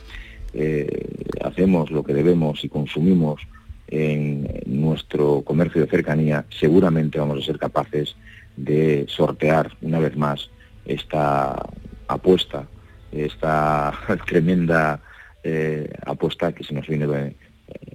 eh, 0.53 1.07
hacemos 1.43 1.91
lo 1.91 2.03
que 2.03 2.15
debemos 2.15 2.65
y 2.65 2.69
consumimos 2.69 3.41
en 3.89 4.49
nuestro 4.67 5.43
comercio 5.43 5.83
de 5.83 5.91
cercanía, 5.91 6.45
seguramente 6.51 7.19
vamos 7.19 7.43
a 7.43 7.47
ser 7.47 7.59
capaces 7.59 8.15
de 8.57 9.07
sortear 9.09 9.77
una 9.83 9.99
vez 9.99 10.17
más 10.17 10.51
esta 10.85 11.69
apuesta 12.07 12.67
esta 13.13 13.93
tremenda 14.27 15.01
eh, 15.43 15.91
apuesta 16.05 16.53
que 16.53 16.65
se 16.65 16.75
nos 16.75 16.87
viene 16.87 17.37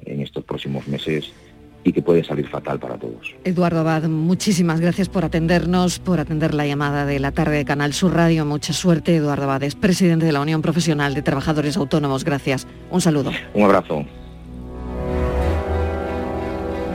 en 0.05 0.21
estos 0.21 0.43
próximos 0.43 0.87
meses 0.87 1.31
y 1.85 1.93
que 1.93 2.01
puede 2.01 2.23
salir 2.23 2.49
fatal 2.49 2.79
para 2.79 2.97
todos. 2.97 3.33
Eduardo 3.43 3.79
Abad, 3.79 4.03
muchísimas 4.09 4.81
gracias 4.81 5.07
por 5.07 5.23
atendernos, 5.23 5.99
por 5.99 6.19
atender 6.19 6.55
la 6.55 6.65
llamada 6.65 7.05
de 7.05 7.19
la 7.19 7.31
tarde 7.31 7.57
de 7.57 7.65
Canal 7.65 7.93
Sur 7.93 8.15
Radio. 8.15 8.43
Mucha 8.43 8.73
suerte, 8.73 9.15
Eduardo 9.15 9.43
Abad, 9.43 9.63
es 9.63 9.75
presidente 9.75 10.25
de 10.25 10.31
la 10.31 10.41
Unión 10.41 10.63
Profesional 10.63 11.13
de 11.13 11.21
Trabajadores 11.21 11.77
Autónomos. 11.77 12.25
Gracias. 12.25 12.67
Un 12.89 13.01
saludo. 13.01 13.31
Un 13.53 13.63
abrazo. 13.63 14.03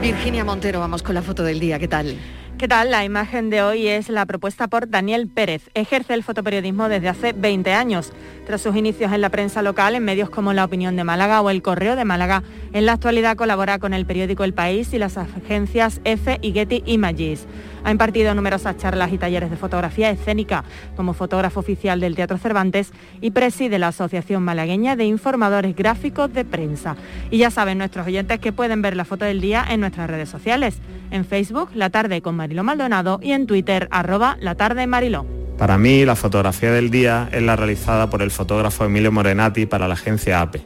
Virginia 0.01 0.43
Montero, 0.43 0.79
vamos 0.79 1.01
con 1.01 1.15
la 1.15 1.21
foto 1.21 1.43
del 1.43 1.59
día. 1.59 1.79
¿Qué 1.79 1.87
tal? 1.87 2.15
¿Qué 2.61 2.67
tal? 2.67 2.91
La 2.91 3.03
imagen 3.03 3.49
de 3.49 3.63
hoy 3.63 3.87
es 3.87 4.07
la 4.07 4.27
propuesta 4.27 4.67
por 4.67 4.87
Daniel 4.87 5.27
Pérez. 5.27 5.71
Ejerce 5.73 6.13
el 6.13 6.21
fotoperiodismo 6.21 6.89
desde 6.89 7.09
hace 7.09 7.33
20 7.33 7.73
años. 7.73 8.13
Tras 8.45 8.61
sus 8.61 8.75
inicios 8.75 9.11
en 9.11 9.21
la 9.21 9.29
prensa 9.29 9.63
local, 9.63 9.95
en 9.95 10.05
medios 10.05 10.29
como 10.29 10.53
La 10.53 10.65
Opinión 10.65 10.95
de 10.95 11.03
Málaga 11.03 11.41
o 11.41 11.49
El 11.49 11.63
Correo 11.63 11.95
de 11.95 12.05
Málaga, 12.05 12.43
en 12.71 12.85
la 12.85 12.93
actualidad 12.93 13.35
colabora 13.35 13.79
con 13.79 13.95
el 13.95 14.05
periódico 14.05 14.43
El 14.43 14.53
País 14.53 14.93
y 14.93 14.99
las 14.99 15.17
agencias 15.17 16.01
EFE 16.03 16.37
y 16.43 16.51
Getty 16.51 16.83
Images. 16.85 17.47
Ha 17.83 17.89
impartido 17.89 18.35
numerosas 18.35 18.77
charlas 18.77 19.11
y 19.11 19.17
talleres 19.17 19.49
de 19.49 19.57
fotografía 19.57 20.11
escénica 20.11 20.63
como 20.95 21.13
fotógrafo 21.13 21.59
oficial 21.59 21.99
del 21.99 22.15
Teatro 22.15 22.37
Cervantes 22.37 22.91
y 23.21 23.31
preside 23.31 23.79
la 23.79 23.87
Asociación 23.87 24.43
Malagueña 24.43 24.95
de 24.95 25.05
Informadores 25.05 25.75
Gráficos 25.75 26.31
de 26.31 26.45
Prensa. 26.45 26.95
Y 27.31 27.39
ya 27.39 27.49
saben 27.49 27.79
nuestros 27.79 28.05
oyentes 28.05 28.39
que 28.39 28.51
pueden 28.51 28.83
ver 28.83 28.95
la 28.95 29.05
foto 29.05 29.25
del 29.25 29.41
día 29.41 29.65
en 29.67 29.79
nuestras 29.79 30.09
redes 30.09 30.29
sociales. 30.29 30.77
En 31.09 31.25
Facebook, 31.25 31.69
La 31.73 31.89
Tarde 31.89 32.21
con 32.21 32.35
Mariló 32.51 32.63
Maldonado 32.65 33.19
y 33.23 33.31
en 33.31 33.47
Twitter, 33.47 33.87
arroba 33.91 34.35
La 34.41 34.55
Tarde 34.55 34.85
Mariló. 34.85 35.25
Para 35.57 35.77
mí, 35.77 36.03
la 36.03 36.17
fotografía 36.17 36.69
del 36.73 36.91
día 36.91 37.29
es 37.31 37.41
la 37.41 37.55
realizada 37.55 38.09
por 38.09 38.21
el 38.21 38.29
fotógrafo 38.29 38.83
Emilio 38.83 39.09
Morenati 39.09 39.65
para 39.65 39.87
la 39.87 39.93
agencia 39.93 40.41
APE. 40.41 40.61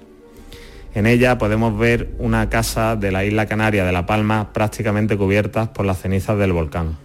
En 0.96 1.06
ella 1.06 1.38
podemos 1.38 1.78
ver 1.78 2.10
una 2.18 2.50
casa 2.50 2.96
de 2.96 3.12
la 3.12 3.24
isla 3.24 3.46
canaria 3.46 3.86
de 3.86 3.92
La 3.92 4.08
Palma 4.08 4.52
prácticamente 4.52 5.16
cubiertas 5.16 5.70
por 5.70 5.86
las 5.86 6.02
cenizas 6.02 6.40
del 6.40 6.54
volcán. 6.54 6.98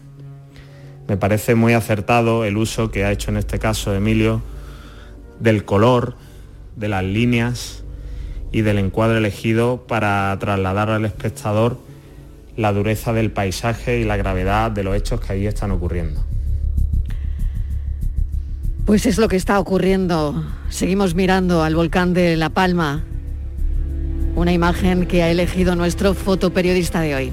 Me 1.08 1.18
parece 1.18 1.54
muy 1.54 1.74
acertado 1.74 2.46
el 2.46 2.56
uso 2.56 2.90
que 2.90 3.04
ha 3.04 3.12
hecho 3.12 3.30
en 3.30 3.36
este 3.36 3.58
caso 3.58 3.94
Emilio 3.94 4.40
del 5.40 5.66
color, 5.66 6.16
de 6.76 6.88
las 6.88 7.04
líneas 7.04 7.84
y 8.50 8.62
del 8.62 8.78
encuadre 8.78 9.18
elegido 9.18 9.84
para 9.86 10.34
trasladar 10.40 10.88
al 10.88 11.04
espectador 11.04 11.89
la 12.61 12.72
dureza 12.72 13.14
del 13.14 13.30
paisaje 13.30 14.00
y 14.00 14.04
la 14.04 14.18
gravedad 14.18 14.70
de 14.70 14.84
los 14.84 14.94
hechos 14.94 15.20
que 15.20 15.32
ahí 15.32 15.46
están 15.46 15.70
ocurriendo. 15.70 16.22
Pues 18.84 19.06
es 19.06 19.18
lo 19.18 19.28
que 19.28 19.36
está 19.36 19.58
ocurriendo. 19.58 20.44
Seguimos 20.68 21.14
mirando 21.14 21.62
al 21.62 21.74
volcán 21.74 22.12
de 22.12 22.36
La 22.36 22.50
Palma. 22.50 23.02
Una 24.34 24.52
imagen 24.52 25.06
que 25.06 25.22
ha 25.22 25.30
elegido 25.30 25.74
nuestro 25.74 26.12
fotoperiodista 26.12 27.00
de 27.00 27.14
hoy. 27.14 27.32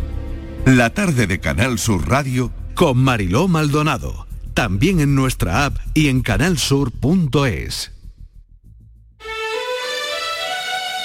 La 0.66 0.94
tarde 0.94 1.28
de 1.28 1.40
Canal 1.40 1.78
Sur 1.78 2.08
Radio 2.08 2.52
con 2.74 2.98
Mariló 2.98 3.48
Maldonado. 3.48 4.28
También 4.54 5.00
en 5.02 5.14
nuestra 5.14 5.66
app 5.66 5.78
y 5.94 6.08
en 6.08 6.22
canalsur.es. 6.22 7.97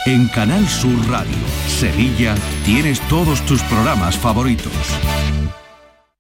En 0.05 0.27
Canal 0.27 0.69
Sur 0.69 1.09
Radio, 1.09 1.37
Sevilla, 1.69 2.35
tienes 2.65 3.01
todos 3.09 3.41
tus 3.47 3.63
programas 3.63 4.19
favoritos. 4.19 4.73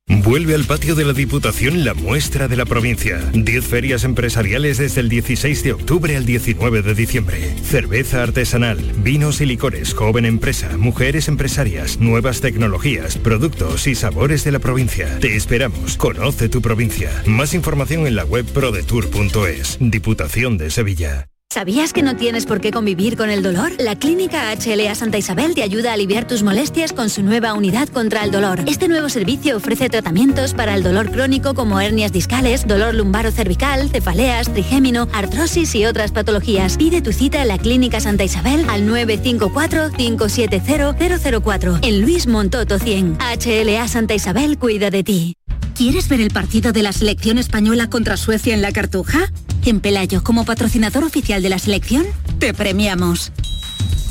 Vuelve 0.06 0.54
al 0.54 0.64
patio 0.66 0.94
de 0.94 1.04
la 1.04 1.12
Diputación 1.12 1.84
la 1.84 1.92
muestra 1.94 2.46
de 2.46 2.56
la 2.56 2.64
provincia. 2.64 3.18
10 3.32 3.64
ferias 3.66 4.04
empresariales 4.04 4.78
desde 4.78 5.00
el 5.00 5.08
16 5.08 5.64
de 5.64 5.72
octubre 5.72 6.16
al 6.16 6.24
19 6.24 6.82
de 6.82 6.94
diciembre. 6.94 7.56
Cerveza 7.64 8.22
artesanal, 8.22 8.78
vinos 8.98 9.40
y 9.40 9.46
licores, 9.46 9.94
joven 9.94 10.26
empresa, 10.26 10.76
mujeres 10.76 11.26
empresarias, 11.26 11.98
nuevas 11.98 12.40
tecnologías, 12.40 13.18
productos 13.18 13.88
y 13.88 13.96
sabores 13.96 14.44
de 14.44 14.52
la 14.52 14.60
provincia. 14.60 15.18
Te 15.18 15.34
esperamos. 15.34 15.96
Conoce 15.96 16.48
tu 16.48 16.62
provincia. 16.62 17.10
Más 17.26 17.52
información 17.52 18.06
en 18.06 18.14
la 18.14 18.24
web 18.24 18.46
prodetour.es. 18.46 19.78
Diputación 19.80 20.56
de 20.56 20.70
Sevilla. 20.70 21.31
¿Sabías 21.52 21.92
que 21.92 22.02
no 22.02 22.16
tienes 22.16 22.46
por 22.46 22.62
qué 22.62 22.70
convivir 22.70 23.14
con 23.14 23.28
el 23.28 23.42
dolor? 23.42 23.72
La 23.78 23.94
Clínica 23.94 24.50
HLA 24.54 24.94
Santa 24.94 25.18
Isabel 25.18 25.54
te 25.54 25.62
ayuda 25.62 25.90
a 25.90 25.92
aliviar 25.92 26.26
tus 26.26 26.42
molestias 26.42 26.94
con 26.94 27.10
su 27.10 27.22
nueva 27.22 27.52
unidad 27.52 27.90
contra 27.90 28.24
el 28.24 28.30
dolor. 28.30 28.60
Este 28.66 28.88
nuevo 28.88 29.10
servicio 29.10 29.58
ofrece 29.58 29.90
tratamientos 29.90 30.54
para 30.54 30.74
el 30.74 30.82
dolor 30.82 31.10
crónico 31.10 31.52
como 31.52 31.78
hernias 31.78 32.10
discales, 32.10 32.66
dolor 32.66 32.94
lumbaro 32.94 33.30
cervical, 33.30 33.90
cefaleas, 33.90 34.50
trigémino, 34.50 35.08
artrosis 35.12 35.74
y 35.74 35.84
otras 35.84 36.10
patologías. 36.10 36.78
Pide 36.78 37.02
tu 37.02 37.12
cita 37.12 37.42
en 37.42 37.48
la 37.48 37.58
Clínica 37.58 38.00
Santa 38.00 38.24
Isabel 38.24 38.64
al 38.70 38.88
954-570-004 38.88 41.80
en 41.82 42.00
Luis 42.00 42.26
Montoto 42.26 42.78
100. 42.78 43.18
HLA 43.18 43.88
Santa 43.88 44.14
Isabel 44.14 44.56
cuida 44.56 44.88
de 44.88 45.04
ti. 45.04 45.36
¿Quieres 45.82 46.06
ver 46.06 46.20
el 46.20 46.30
partido 46.30 46.70
de 46.70 46.80
la 46.80 46.92
selección 46.92 47.38
española 47.38 47.90
contra 47.90 48.16
Suecia 48.16 48.54
en 48.54 48.62
la 48.62 48.70
Cartuja? 48.70 49.32
En 49.64 49.80
Pelayo, 49.80 50.22
como 50.22 50.44
patrocinador 50.44 51.02
oficial 51.02 51.42
de 51.42 51.48
la 51.48 51.58
selección, 51.58 52.06
te 52.38 52.54
premiamos. 52.54 53.32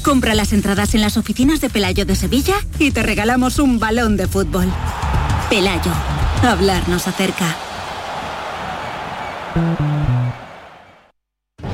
Compra 0.04 0.36
las 0.36 0.52
entradas 0.52 0.96
en 0.96 1.02
las 1.02 1.16
oficinas 1.16 1.62
de 1.62 1.70
Pelayo 1.70 2.06
de 2.06 2.18
Sevilla 2.18 2.56
y 2.78 2.92
te 2.92 3.04
regalamos 3.04 3.58
un 3.58 3.80
balón 3.80 4.18
de 4.18 4.28
fútbol. 4.28 4.68
Pelayo, 5.50 5.94
hablarnos 6.44 7.08
acerca. 7.08 7.56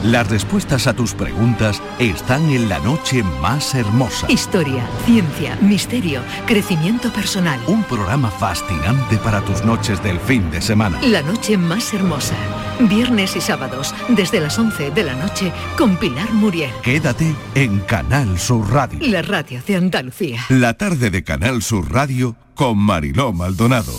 Las 0.08 0.30
respuestas 0.30 0.88
a 0.88 0.94
tus 0.94 1.14
preguntas 1.14 1.82
están 2.00 2.50
en 2.50 2.70
la 2.70 2.80
noche 2.80 3.24
más 3.42 3.76
hermosa. 3.76 4.26
Historia, 4.32 4.88
ciencia, 5.06 5.58
misterio, 5.60 6.22
crecimiento 6.46 7.12
personal. 7.12 7.60
Un 7.68 7.84
programa 7.84 8.32
fascinante 8.32 9.18
para 9.18 9.42
tus 9.42 9.66
noches 9.66 10.02
del 10.02 10.18
fin 10.22 10.50
de 10.50 10.62
semana. 10.62 11.02
La 11.02 11.22
noche 11.22 11.58
más 11.58 11.94
hermosa. 11.94 12.36
Viernes 12.80 13.36
y 13.36 13.42
sábados, 13.42 13.94
desde 14.08 14.40
las 14.40 14.58
11 14.58 14.92
de 14.92 15.04
la 15.04 15.14
noche, 15.14 15.52
con 15.78 15.98
Pilar 15.98 16.32
Muriel. 16.32 16.72
Quédate 16.84 17.36
en 17.56 17.80
Canal 17.82 18.40
Sur 18.40 18.72
Radio. 18.72 19.00
La 19.02 19.22
radio 19.22 19.62
de 19.68 19.76
Andalucía. 19.76 20.46
La 20.48 20.76
tarde 20.76 21.10
de 21.10 21.26
Canal 21.26 21.62
Sur 21.62 21.92
Radio 21.92 22.38
con 22.56 22.78
Mariló 22.78 23.34
Maldonado. 23.34 23.92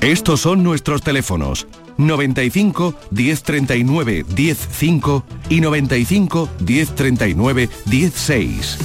Estos 0.00 0.40
son 0.42 0.62
nuestros 0.62 1.02
teléfonos 1.02 1.66
95 1.96 2.94
1039 3.10 4.24
105 4.34 5.24
y 5.48 5.60
95 5.60 6.48
1039 6.60 7.68
16. 7.86 8.78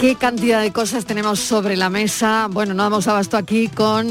¿Qué 0.00 0.14
cantidad 0.14 0.62
de 0.62 0.70
cosas 0.70 1.06
tenemos 1.06 1.40
sobre 1.40 1.76
la 1.76 1.90
mesa? 1.90 2.46
Bueno, 2.48 2.72
no 2.72 2.84
damos 2.84 3.08
abasto 3.08 3.36
aquí 3.36 3.66
con 3.66 4.06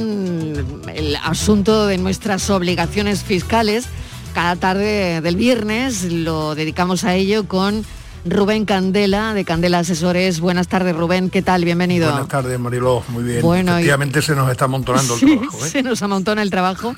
el 0.94 1.16
asunto 1.24 1.88
de 1.88 1.98
nuestras 1.98 2.50
obligaciones 2.50 3.24
fiscales. 3.24 3.86
Cada 4.34 4.58
tarde 4.58 5.22
del 5.22 5.38
viernes 5.38 6.04
lo 6.12 6.56
dedicamos 6.56 7.06
a 7.06 7.16
ello 7.16 7.48
con 7.48 7.86
Rubén 8.26 8.66
Candela, 8.66 9.34
de 9.34 9.46
Candela 9.46 9.80
Asesores. 9.80 10.40
Buenas 10.40 10.68
tardes, 10.68 10.96
Rubén. 10.96 11.30
¿Qué 11.30 11.42
tal? 11.42 11.64
Bienvenido. 11.64 12.10
Buenas 12.12 12.28
tardes, 12.28 12.60
Mariló. 12.60 13.04
Muy 13.10 13.24
bien. 13.24 13.42
Bueno, 13.42 13.74
Efectivamente 13.74 14.22
se 14.22 14.36
nos 14.36 14.50
está 14.52 14.66
amontonando 14.66 15.16
el 15.16 15.20
trabajo. 15.40 15.66
¿eh? 15.66 15.70
Se 15.70 15.84
nos 15.84 16.02
amontona 16.02 16.42
el 16.42 16.50
trabajo 16.50 16.96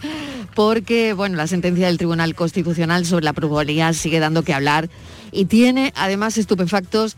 porque, 0.56 1.14
bueno, 1.14 1.38
la 1.38 1.48
sentencia 1.48 1.88
del 1.88 1.98
Tribunal 1.98 2.34
Constitucional 2.36 3.06
sobre 3.06 3.26
la 3.26 3.34
probabilidad 3.34 3.94
sigue 3.94 4.20
dando 4.20 4.44
que 4.44 4.54
hablar 4.54 4.90
y 5.32 5.46
tiene 5.46 5.94
además 5.96 6.38
estupefactos 6.38 7.16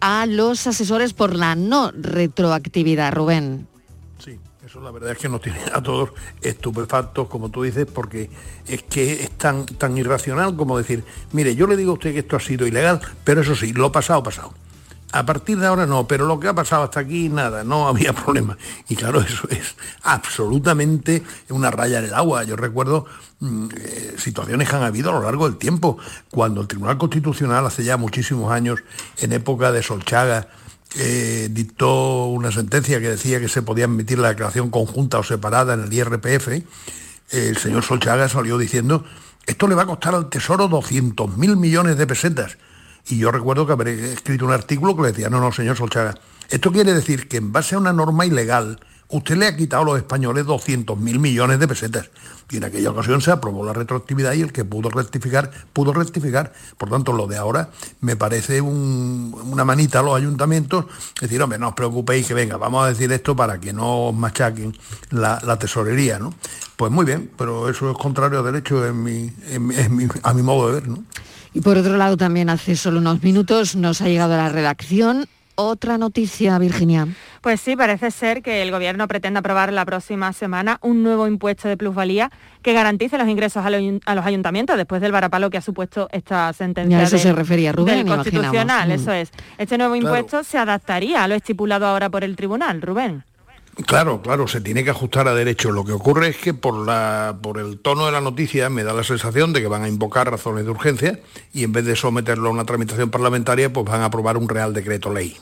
a 0.00 0.26
los 0.26 0.66
asesores 0.66 1.12
por 1.12 1.34
la 1.36 1.54
no 1.54 1.92
retroactividad, 1.92 3.12
Rubén. 3.12 3.68
Eso 4.64 4.80
la 4.80 4.92
verdad 4.92 5.10
es 5.10 5.18
que 5.18 5.28
nos 5.28 5.40
tiene 5.40 5.58
a 5.72 5.82
todos 5.82 6.10
estupefactos, 6.40 7.26
como 7.26 7.48
tú 7.48 7.64
dices, 7.64 7.84
porque 7.92 8.30
es 8.64 8.84
que 8.84 9.24
es 9.24 9.30
tan, 9.32 9.66
tan 9.66 9.98
irracional 9.98 10.54
como 10.54 10.78
decir, 10.78 11.02
mire, 11.32 11.56
yo 11.56 11.66
le 11.66 11.76
digo 11.76 11.90
a 11.90 11.94
usted 11.94 12.12
que 12.12 12.20
esto 12.20 12.36
ha 12.36 12.40
sido 12.40 12.64
ilegal, 12.64 13.00
pero 13.24 13.40
eso 13.40 13.56
sí, 13.56 13.72
lo 13.72 13.90
pasado, 13.90 14.22
pasado. 14.22 14.54
A 15.10 15.26
partir 15.26 15.58
de 15.58 15.66
ahora 15.66 15.84
no, 15.84 16.06
pero 16.06 16.26
lo 16.26 16.38
que 16.38 16.46
ha 16.46 16.54
pasado 16.54 16.84
hasta 16.84 17.00
aquí, 17.00 17.28
nada, 17.28 17.64
no 17.64 17.88
había 17.88 18.12
problema. 18.12 18.56
Y 18.88 18.94
claro, 18.94 19.20
eso 19.20 19.48
es 19.50 19.74
absolutamente 20.04 21.24
una 21.48 21.72
raya 21.72 21.98
en 21.98 22.04
el 22.04 22.14
agua. 22.14 22.44
Yo 22.44 22.54
recuerdo 22.54 23.06
mm, 23.40 23.68
eh, 23.76 24.14
situaciones 24.16 24.70
que 24.70 24.76
han 24.76 24.84
habido 24.84 25.10
a 25.10 25.14
lo 25.14 25.22
largo 25.22 25.48
del 25.48 25.58
tiempo, 25.58 25.98
cuando 26.30 26.60
el 26.60 26.68
Tribunal 26.68 26.98
Constitucional 26.98 27.66
hace 27.66 27.82
ya 27.82 27.96
muchísimos 27.96 28.52
años, 28.52 28.78
en 29.18 29.32
época 29.32 29.72
de 29.72 29.82
Solchaga, 29.82 30.48
eh, 30.96 31.48
dictó 31.50 32.26
una 32.26 32.52
sentencia 32.52 33.00
que 33.00 33.08
decía 33.08 33.40
que 33.40 33.48
se 33.48 33.62
podía 33.62 33.86
admitir 33.86 34.18
la 34.18 34.28
declaración 34.28 34.70
conjunta 34.70 35.18
o 35.18 35.22
separada 35.22 35.74
en 35.74 35.84
el 35.84 35.92
IRPF, 35.92 36.48
el 37.30 37.56
señor 37.56 37.82
Solchaga 37.82 38.28
salió 38.28 38.58
diciendo, 38.58 39.04
esto 39.46 39.66
le 39.66 39.74
va 39.74 39.82
a 39.82 39.86
costar 39.86 40.14
al 40.14 40.28
Tesoro 40.28 40.68
200.000 40.68 41.56
millones 41.56 41.96
de 41.96 42.06
pesetas. 42.06 42.58
Y 43.08 43.18
yo 43.18 43.32
recuerdo 43.32 43.66
que 43.66 43.72
habré 43.72 44.12
escrito 44.12 44.44
un 44.44 44.52
artículo 44.52 44.94
que 44.94 45.02
le 45.02 45.08
decía, 45.08 45.30
no, 45.30 45.40
no, 45.40 45.50
señor 45.50 45.76
Solchaga, 45.76 46.14
esto 46.50 46.70
quiere 46.70 46.92
decir 46.92 47.28
que 47.28 47.38
en 47.38 47.52
base 47.52 47.74
a 47.74 47.78
una 47.78 47.92
norma 47.92 48.26
ilegal, 48.26 48.78
usted 49.12 49.36
le 49.36 49.46
ha 49.46 49.56
quitado 49.56 49.82
a 49.82 49.86
los 49.86 49.98
españoles 49.98 50.44
200.000 50.44 50.96
millones 50.96 51.58
de 51.58 51.68
pesetas. 51.68 52.10
Y 52.50 52.56
en 52.58 52.64
aquella 52.64 52.90
ocasión 52.90 53.20
se 53.20 53.30
aprobó 53.30 53.64
la 53.64 53.72
retroactividad 53.72 54.34
y 54.34 54.42
el 54.42 54.52
que 54.52 54.64
pudo 54.64 54.90
rectificar, 54.90 55.50
pudo 55.72 55.92
rectificar. 55.92 56.52
Por 56.76 56.90
tanto, 56.90 57.12
lo 57.12 57.26
de 57.26 57.36
ahora 57.38 57.70
me 58.00 58.16
parece 58.16 58.60
una 58.60 59.64
manita 59.64 60.00
a 60.00 60.02
los 60.02 60.16
ayuntamientos. 60.16 60.86
Decir, 61.20 61.40
hombre, 61.40 61.58
no 61.58 61.68
os 61.68 61.74
preocupéis 61.74 62.26
que 62.26 62.34
venga, 62.34 62.56
vamos 62.56 62.84
a 62.84 62.88
decir 62.88 63.10
esto 63.12 63.34
para 63.36 63.58
que 63.58 63.72
no 63.72 64.08
os 64.08 64.14
machaquen 64.14 64.76
la, 65.10 65.58
tesorería, 65.58 66.18
¿no? 66.18 66.34
Pues 66.76 66.90
muy 66.90 67.04
bien, 67.04 67.30
pero 67.36 67.68
eso 67.68 67.90
es 67.90 67.96
contrario 67.96 68.40
a 68.40 68.42
derecho 68.42 68.82
a 68.84 68.92
mi 70.34 70.42
modo 70.42 70.68
de 70.68 70.74
ver, 70.74 70.88
¿no? 70.88 71.04
Y 71.54 71.60
por 71.60 71.76
otro 71.76 71.96
lado, 71.96 72.16
también 72.16 72.48
hace 72.48 72.76
solo 72.76 72.98
unos 72.98 73.22
minutos 73.22 73.76
nos 73.76 74.00
ha 74.00 74.08
llegado 74.08 74.34
a 74.34 74.38
la 74.38 74.48
redacción 74.48 75.26
otra 75.54 75.98
noticia, 75.98 76.58
Virginia. 76.58 77.08
Pues 77.40 77.60
sí, 77.60 77.76
parece 77.76 78.10
ser 78.10 78.42
que 78.42 78.62
el 78.62 78.70
Gobierno 78.70 79.08
pretende 79.08 79.40
aprobar 79.40 79.72
la 79.72 79.84
próxima 79.84 80.32
semana 80.32 80.78
un 80.80 81.02
nuevo 81.02 81.26
impuesto 81.26 81.68
de 81.68 81.76
plusvalía 81.76 82.30
que 82.62 82.72
garantice 82.72 83.18
los 83.18 83.28
ingresos 83.28 83.64
a 83.64 83.70
los, 83.70 84.26
ayuntamientos 84.26 84.76
después 84.76 85.00
del 85.00 85.12
varapalo 85.12 85.50
que 85.50 85.58
ha 85.58 85.62
supuesto 85.62 86.08
esta 86.12 86.52
sentencia. 86.52 86.98
a 86.98 87.02
eso 87.02 87.18
se 87.18 87.32
refería 87.32 87.72
Rubén, 87.72 87.98
del 87.98 88.06
Constitucional. 88.06 88.88
Mm. 88.88 88.92
Eso 88.92 89.12
es. 89.12 89.30
Este 89.58 89.76
nuevo 89.78 89.96
impuesto 89.96 90.44
se 90.44 90.58
adaptaría 90.58 91.24
a 91.24 91.28
lo 91.28 91.34
estipulado 91.34 91.86
ahora 91.86 92.08
por 92.10 92.24
el 92.24 92.36
Tribunal, 92.36 92.80
Rubén. 92.80 93.24
Claro, 93.86 94.20
claro, 94.20 94.46
se 94.48 94.60
tiene 94.60 94.84
que 94.84 94.90
ajustar 94.90 95.28
a 95.28 95.34
derecho. 95.34 95.72
Lo 95.72 95.84
que 95.84 95.92
ocurre 95.92 96.28
es 96.28 96.36
que 96.36 96.52
por, 96.52 96.86
la, 96.86 97.38
por 97.40 97.58
el 97.58 97.78
tono 97.78 98.04
de 98.04 98.12
la 98.12 98.20
noticia 98.20 98.68
me 98.68 98.84
da 98.84 98.92
la 98.92 99.02
sensación 99.02 99.54
de 99.54 99.62
que 99.62 99.66
van 99.66 99.82
a 99.82 99.88
invocar 99.88 100.30
razones 100.30 100.64
de 100.64 100.70
urgencia 100.70 101.20
y 101.54 101.64
en 101.64 101.72
vez 101.72 101.86
de 101.86 101.96
someterlo 101.96 102.48
a 102.48 102.52
una 102.52 102.66
tramitación 102.66 103.10
parlamentaria, 103.10 103.72
pues 103.72 103.86
van 103.86 104.02
a 104.02 104.06
aprobar 104.06 104.36
un 104.36 104.48
real 104.48 104.74
decreto 104.74 105.12
ley. 105.12 105.38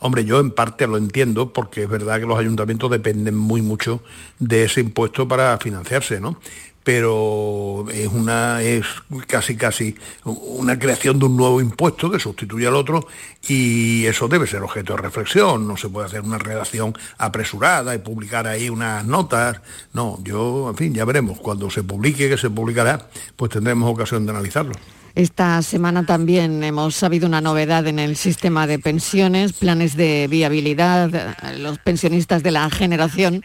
Hombre, 0.00 0.24
yo 0.24 0.40
en 0.40 0.50
parte 0.50 0.86
lo 0.88 0.96
entiendo 0.96 1.52
porque 1.52 1.84
es 1.84 1.88
verdad 1.88 2.18
que 2.18 2.26
los 2.26 2.38
ayuntamientos 2.38 2.90
dependen 2.90 3.36
muy 3.36 3.62
mucho 3.62 4.00
de 4.40 4.64
ese 4.64 4.80
impuesto 4.80 5.28
para 5.28 5.56
financiarse, 5.58 6.20
¿no? 6.20 6.40
Pero 6.88 7.84
es 7.92 8.06
una 8.06 8.62
es 8.62 8.86
casi 9.26 9.56
casi 9.56 9.94
una 10.24 10.78
creación 10.78 11.18
de 11.18 11.26
un 11.26 11.36
nuevo 11.36 11.60
impuesto 11.60 12.10
que 12.10 12.18
sustituye 12.18 12.66
al 12.66 12.76
otro 12.76 13.06
y 13.46 14.06
eso 14.06 14.26
debe 14.26 14.46
ser 14.46 14.62
objeto 14.62 14.94
de 14.94 15.02
reflexión, 15.02 15.68
no 15.68 15.76
se 15.76 15.90
puede 15.90 16.06
hacer 16.06 16.22
una 16.22 16.38
redacción 16.38 16.94
apresurada 17.18 17.94
y 17.94 17.98
publicar 17.98 18.46
ahí 18.46 18.70
unas 18.70 19.04
notas, 19.04 19.60
no, 19.92 20.18
yo, 20.24 20.70
en 20.70 20.76
fin, 20.76 20.94
ya 20.94 21.04
veremos, 21.04 21.38
cuando 21.40 21.68
se 21.68 21.82
publique, 21.82 22.26
que 22.26 22.38
se 22.38 22.48
publicará, 22.48 23.10
pues 23.36 23.50
tendremos 23.50 23.92
ocasión 23.92 24.24
de 24.24 24.30
analizarlo. 24.32 24.72
Esta 25.14 25.60
semana 25.60 26.06
también 26.06 26.64
hemos 26.64 26.94
sabido 26.94 27.26
una 27.26 27.42
novedad 27.42 27.86
en 27.86 27.98
el 27.98 28.16
sistema 28.16 28.66
de 28.66 28.78
pensiones, 28.78 29.52
planes 29.52 29.94
de 29.94 30.26
viabilidad, 30.26 31.36
los 31.58 31.78
pensionistas 31.80 32.42
de 32.42 32.50
la 32.50 32.70
generación 32.70 33.44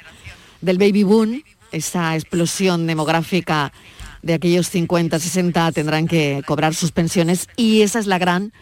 del 0.61 0.77
baby 0.77 1.03
boom 1.03 1.43
esa 1.73 2.15
explosión 2.15 2.87
demográfica 2.87 3.73
de 4.21 4.33
aquellos 4.33 4.69
50, 4.69 5.19
60 5.19 5.71
tendrán 5.73 6.07
que 6.07 6.41
cobrar 6.45 6.73
sus 6.73 6.91
pensiones 6.91 7.49
y 7.57 7.81
esa 7.81 7.99
es 7.99 8.07
la 8.07 8.17
gran 8.17 8.53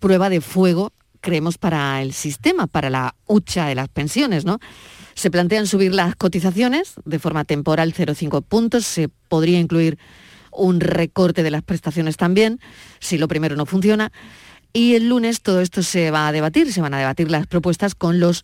prueba 0.00 0.30
de 0.30 0.40
fuego, 0.40 0.92
creemos, 1.20 1.58
para 1.58 2.00
el 2.02 2.12
sistema, 2.12 2.66
para 2.66 2.88
la 2.88 3.14
hucha 3.26 3.66
de 3.66 3.74
las 3.74 3.88
pensiones, 3.88 4.44
¿no? 4.44 4.58
Se 5.14 5.30
plantean 5.30 5.66
subir 5.66 5.92
las 5.94 6.16
cotizaciones 6.16 6.94
de 7.04 7.18
forma 7.18 7.44
temporal 7.44 7.92
0,5 7.92 8.42
puntos, 8.42 8.86
se 8.86 9.08
podría 9.08 9.60
incluir 9.60 9.98
un 10.50 10.80
recorte 10.80 11.42
de 11.42 11.50
las 11.50 11.62
prestaciones 11.62 12.16
también, 12.16 12.60
si 12.98 13.18
lo 13.18 13.28
primero 13.28 13.56
no 13.56 13.66
funciona. 13.66 14.12
Y 14.72 14.94
el 14.94 15.08
lunes 15.08 15.42
todo 15.42 15.60
esto 15.60 15.82
se 15.82 16.10
va 16.10 16.28
a 16.28 16.32
debatir, 16.32 16.72
se 16.72 16.80
van 16.80 16.94
a 16.94 16.98
debatir 16.98 17.30
las 17.30 17.46
propuestas 17.46 17.94
con 17.94 18.20
los 18.20 18.42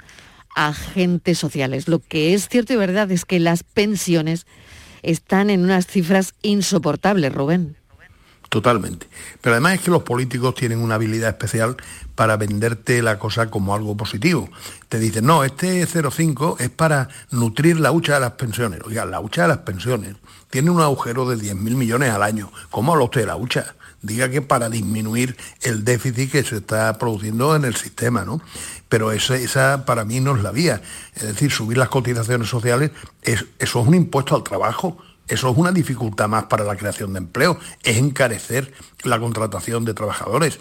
agentes 0.54 1.38
sociales. 1.38 1.88
Lo 1.88 2.00
que 2.00 2.34
es 2.34 2.48
cierto 2.48 2.72
y 2.72 2.76
verdad 2.76 3.10
es 3.10 3.24
que 3.24 3.40
las 3.40 3.62
pensiones 3.62 4.46
están 5.02 5.50
en 5.50 5.64
unas 5.64 5.86
cifras 5.86 6.34
insoportables, 6.42 7.32
Rubén. 7.32 7.76
Totalmente. 8.48 9.06
Pero 9.42 9.54
además 9.54 9.74
es 9.74 9.80
que 9.82 9.90
los 9.90 10.04
políticos 10.04 10.54
tienen 10.54 10.78
una 10.78 10.94
habilidad 10.94 11.28
especial 11.28 11.76
para 12.14 12.38
venderte 12.38 13.02
la 13.02 13.18
cosa 13.18 13.50
como 13.50 13.74
algo 13.74 13.94
positivo. 13.96 14.48
Te 14.88 14.98
dicen, 14.98 15.26
no, 15.26 15.44
este 15.44 15.86
0,5 15.86 16.58
es 16.58 16.70
para 16.70 17.08
nutrir 17.30 17.78
la 17.78 17.92
hucha 17.92 18.14
de 18.14 18.20
las 18.20 18.32
pensiones. 18.32 18.80
Oiga, 18.86 19.04
la 19.04 19.20
hucha 19.20 19.42
de 19.42 19.48
las 19.48 19.58
pensiones 19.58 20.16
tiene 20.48 20.70
un 20.70 20.80
agujero 20.80 21.28
de 21.28 21.36
10.000 21.36 21.56
millones 21.56 22.10
al 22.10 22.22
año. 22.22 22.50
¿Cómo 22.70 22.92
habla 22.92 23.04
usted 23.04 23.20
de 23.20 23.26
la 23.26 23.36
hucha? 23.36 23.74
Diga 24.00 24.30
que 24.30 24.40
para 24.40 24.70
disminuir 24.70 25.36
el 25.60 25.84
déficit 25.84 26.32
que 26.32 26.42
se 26.42 26.56
está 26.56 26.96
produciendo 26.96 27.54
en 27.54 27.64
el 27.66 27.76
sistema, 27.76 28.24
¿no? 28.24 28.40
Pero 28.88 29.12
esa, 29.12 29.84
para 29.84 30.04
mí 30.04 30.20
no 30.20 30.36
es 30.36 30.42
la 30.42 30.50
vía. 30.50 30.82
Es 31.14 31.22
decir, 31.22 31.50
subir 31.50 31.78
las 31.78 31.88
cotizaciones 31.88 32.48
sociales, 32.48 32.90
es, 33.22 33.44
eso 33.58 33.80
es 33.80 33.86
un 33.86 33.94
impuesto 33.94 34.34
al 34.34 34.42
trabajo, 34.42 34.98
eso 35.26 35.50
es 35.50 35.56
una 35.56 35.72
dificultad 35.72 36.28
más 36.28 36.44
para 36.44 36.64
la 36.64 36.76
creación 36.76 37.12
de 37.12 37.18
empleo, 37.18 37.58
es 37.82 37.96
encarecer 37.98 38.72
la 39.02 39.20
contratación 39.20 39.84
de 39.84 39.94
trabajadores 39.94 40.58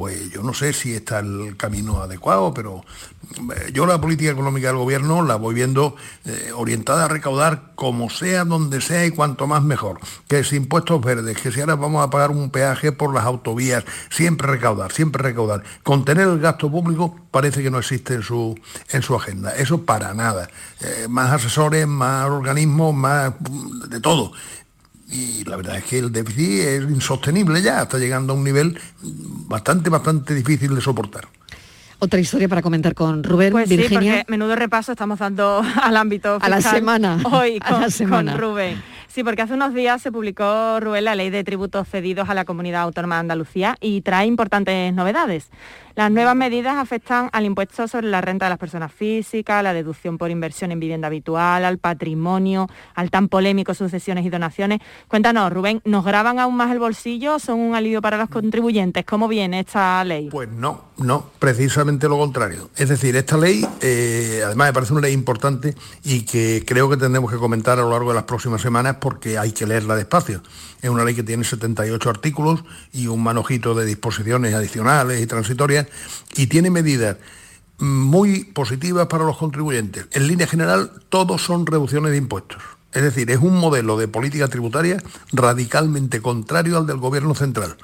pues 0.00 0.30
yo 0.30 0.42
no 0.42 0.54
sé 0.54 0.72
si 0.72 0.94
está 0.94 1.18
el 1.18 1.58
camino 1.58 2.00
adecuado, 2.00 2.54
pero 2.54 2.82
eh, 3.54 3.70
yo 3.70 3.84
la 3.84 4.00
política 4.00 4.30
económica 4.30 4.68
del 4.68 4.78
gobierno 4.78 5.22
la 5.22 5.36
voy 5.36 5.54
viendo 5.54 5.94
eh, 6.24 6.52
orientada 6.56 7.04
a 7.04 7.08
recaudar 7.08 7.72
como 7.74 8.08
sea, 8.08 8.46
donde 8.46 8.80
sea 8.80 9.04
y 9.04 9.10
cuanto 9.10 9.46
más 9.46 9.62
mejor. 9.62 10.00
Que 10.26 10.42
si 10.42 10.56
impuestos 10.56 11.02
verdes, 11.02 11.36
que 11.36 11.52
si 11.52 11.60
ahora 11.60 11.74
vamos 11.74 12.02
a 12.02 12.08
pagar 12.08 12.30
un 12.30 12.48
peaje 12.48 12.92
por 12.92 13.12
las 13.12 13.26
autovías, 13.26 13.84
siempre 14.08 14.48
recaudar, 14.48 14.90
siempre 14.90 15.22
recaudar. 15.22 15.64
Contener 15.82 16.28
el 16.28 16.40
gasto 16.40 16.70
público 16.70 17.14
parece 17.30 17.62
que 17.62 17.70
no 17.70 17.78
existe 17.78 18.14
en 18.14 18.22
su, 18.22 18.58
en 18.88 19.02
su 19.02 19.14
agenda. 19.14 19.54
Eso 19.54 19.84
para 19.84 20.14
nada. 20.14 20.48
Eh, 20.80 21.08
más 21.10 21.30
asesores, 21.30 21.86
más 21.86 22.24
organismos, 22.24 22.94
más 22.94 23.34
de 23.90 24.00
todo 24.00 24.32
y 25.10 25.44
la 25.44 25.56
verdad 25.56 25.76
es 25.76 25.84
que 25.84 25.98
el 25.98 26.12
déficit 26.12 26.60
es 26.60 26.82
insostenible 26.82 27.60
ya, 27.62 27.82
está 27.82 27.98
llegando 27.98 28.32
a 28.32 28.36
un 28.36 28.44
nivel 28.44 28.78
bastante, 29.02 29.90
bastante 29.90 30.34
difícil 30.34 30.74
de 30.74 30.80
soportar. 30.80 31.26
Otra 32.02 32.18
historia 32.18 32.48
para 32.48 32.62
comentar 32.62 32.94
con 32.94 33.22
Rubén, 33.22 33.52
pues 33.52 33.68
Virginia. 33.68 34.00
Sí, 34.00 34.18
porque 34.20 34.24
menudo 34.30 34.56
repaso 34.56 34.92
estamos 34.92 35.18
dando 35.18 35.62
al 35.82 35.96
ámbito 35.98 36.38
a 36.40 36.48
la 36.48 36.62
semana 36.62 37.18
hoy 37.30 37.58
con, 37.60 37.74
a 37.74 37.80
la 37.80 37.90
semana. 37.90 38.32
con 38.32 38.40
Rubén. 38.40 38.82
Sí, 39.06 39.22
porque 39.22 39.42
hace 39.42 39.54
unos 39.54 39.74
días 39.74 40.00
se 40.00 40.10
publicó, 40.10 40.80
Rubén, 40.80 41.04
la 41.04 41.14
ley 41.14 41.28
de 41.28 41.44
tributos 41.44 41.88
cedidos 41.88 42.30
a 42.30 42.34
la 42.34 42.44
Comunidad 42.44 42.82
Autónoma 42.82 43.16
de 43.16 43.20
Andalucía 43.20 43.76
y 43.80 44.00
trae 44.02 44.26
importantes 44.26 44.94
novedades. 44.94 45.50
Las 45.96 46.10
nuevas 46.10 46.36
medidas 46.36 46.76
afectan 46.76 47.28
al 47.32 47.44
impuesto 47.44 47.88
sobre 47.88 48.08
la 48.08 48.20
renta 48.20 48.46
de 48.46 48.50
las 48.50 48.58
personas 48.58 48.92
físicas, 48.92 49.62
la 49.62 49.72
deducción 49.72 50.18
por 50.18 50.30
inversión 50.30 50.70
en 50.72 50.80
vivienda 50.80 51.08
habitual, 51.08 51.64
al 51.64 51.78
patrimonio, 51.78 52.68
al 52.94 53.10
tan 53.10 53.28
polémico 53.28 53.74
sucesiones 53.74 54.24
y 54.24 54.30
donaciones. 54.30 54.80
Cuéntanos, 55.08 55.52
Rubén, 55.52 55.80
¿nos 55.84 56.04
graban 56.04 56.38
aún 56.38 56.56
más 56.56 56.70
el 56.70 56.78
bolsillo 56.78 57.36
o 57.36 57.38
son 57.38 57.58
un 57.58 57.74
alivio 57.74 58.00
para 58.00 58.16
los 58.16 58.28
contribuyentes? 58.28 59.04
¿Cómo 59.04 59.28
viene 59.28 59.60
esta 59.60 60.04
ley? 60.04 60.28
Pues 60.30 60.48
no, 60.48 60.84
no, 60.98 61.30
precisamente 61.38 62.08
lo 62.08 62.18
contrario. 62.18 62.70
Es 62.76 62.88
decir, 62.88 63.16
esta 63.16 63.36
ley, 63.36 63.66
eh, 63.80 64.42
además 64.44 64.68
me 64.68 64.72
parece 64.72 64.92
una 64.92 65.02
ley 65.02 65.12
importante 65.12 65.74
y 66.04 66.22
que 66.22 66.64
creo 66.66 66.88
que 66.88 66.96
tendremos 66.96 67.30
que 67.30 67.38
comentar 67.38 67.78
a 67.78 67.82
lo 67.82 67.90
largo 67.90 68.10
de 68.10 68.14
las 68.14 68.24
próximas 68.24 68.60
semanas 68.60 68.96
porque 69.00 69.38
hay 69.38 69.52
que 69.52 69.66
leerla 69.66 69.96
despacio. 69.96 70.42
Es 70.82 70.88
una 70.88 71.04
ley 71.04 71.14
que 71.14 71.22
tiene 71.22 71.44
78 71.44 72.08
artículos 72.08 72.64
y 72.92 73.06
un 73.06 73.22
manojito 73.22 73.74
de 73.74 73.84
disposiciones 73.84 74.54
adicionales 74.54 75.20
y 75.20 75.26
transitorias 75.26 75.79
y 76.36 76.46
tiene 76.46 76.70
medidas 76.70 77.16
muy 77.78 78.44
positivas 78.44 79.06
para 79.06 79.24
los 79.24 79.36
contribuyentes. 79.36 80.06
En 80.12 80.26
línea 80.26 80.46
general, 80.46 80.92
todos 81.08 81.42
son 81.42 81.66
reducciones 81.66 82.12
de 82.12 82.18
impuestos. 82.18 82.62
Es 82.92 83.02
decir, 83.02 83.30
es 83.30 83.38
un 83.38 83.56
modelo 83.56 83.96
de 83.96 84.08
política 84.08 84.48
tributaria 84.48 85.02
radicalmente 85.32 86.20
contrario 86.20 86.76
al 86.76 86.86
del 86.86 86.98
gobierno 86.98 87.34
central. 87.34 87.76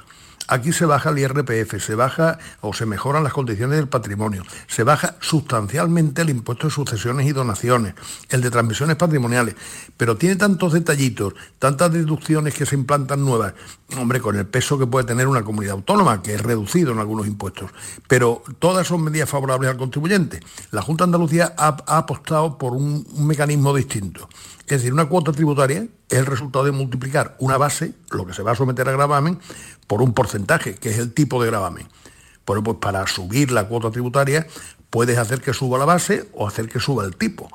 Aquí 0.48 0.72
se 0.72 0.86
baja 0.86 1.10
el 1.10 1.18
IRPF, 1.18 1.82
se 1.82 1.94
baja 1.96 2.38
o 2.60 2.72
se 2.72 2.86
mejoran 2.86 3.24
las 3.24 3.32
condiciones 3.32 3.78
del 3.78 3.88
patrimonio, 3.88 4.44
se 4.68 4.84
baja 4.84 5.16
sustancialmente 5.20 6.22
el 6.22 6.30
impuesto 6.30 6.68
de 6.68 6.72
sucesiones 6.72 7.26
y 7.26 7.32
donaciones, 7.32 7.94
el 8.28 8.42
de 8.42 8.50
transmisiones 8.50 8.96
patrimoniales, 8.96 9.56
pero 9.96 10.16
tiene 10.16 10.36
tantos 10.36 10.72
detallitos, 10.72 11.34
tantas 11.58 11.92
deducciones 11.92 12.54
que 12.54 12.64
se 12.64 12.76
implantan 12.76 13.24
nuevas, 13.24 13.54
hombre, 13.98 14.20
con 14.20 14.36
el 14.36 14.46
peso 14.46 14.78
que 14.78 14.86
puede 14.86 15.06
tener 15.06 15.26
una 15.26 15.42
comunidad 15.42 15.74
autónoma, 15.74 16.22
que 16.22 16.34
es 16.34 16.40
reducido 16.40 16.92
en 16.92 17.00
algunos 17.00 17.26
impuestos, 17.26 17.72
pero 18.06 18.42
todas 18.60 18.86
son 18.86 19.02
medidas 19.02 19.28
favorables 19.28 19.70
al 19.70 19.76
contribuyente. 19.76 20.40
La 20.70 20.82
Junta 20.82 21.04
de 21.04 21.08
Andalucía 21.08 21.54
ha, 21.56 21.76
apostado 21.86 22.56
por 22.56 22.72
un, 22.72 23.04
un 23.14 23.26
mecanismo 23.26 23.74
distinto. 23.74 24.28
Es 24.66 24.78
decir, 24.78 24.92
una 24.92 25.08
cuota 25.08 25.30
tributaria 25.30 25.86
es 26.08 26.18
el 26.18 26.26
resultado 26.26 26.64
de 26.64 26.72
multiplicar 26.72 27.36
una 27.38 27.56
base, 27.56 27.92
lo 28.10 28.26
que 28.26 28.34
se 28.34 28.42
va 28.42 28.52
a 28.52 28.56
someter 28.56 28.88
a 28.88 28.92
gravamen, 28.92 29.38
por 29.86 30.02
un 30.02 30.12
porcentaje, 30.12 30.74
que 30.74 30.90
es 30.90 30.98
el 30.98 31.12
tipo 31.12 31.42
de 31.42 31.50
gravamen. 31.50 31.88
Bueno, 32.46 32.62
pues 32.62 32.78
para 32.80 33.06
subir 33.06 33.50
la 33.50 33.66
cuota 33.66 33.90
tributaria 33.90 34.46
puedes 34.90 35.18
hacer 35.18 35.40
que 35.40 35.52
suba 35.52 35.78
la 35.78 35.84
base 35.84 36.28
o 36.32 36.46
hacer 36.46 36.68
que 36.68 36.80
suba 36.80 37.04
el 37.04 37.16
tipo. 37.16 37.48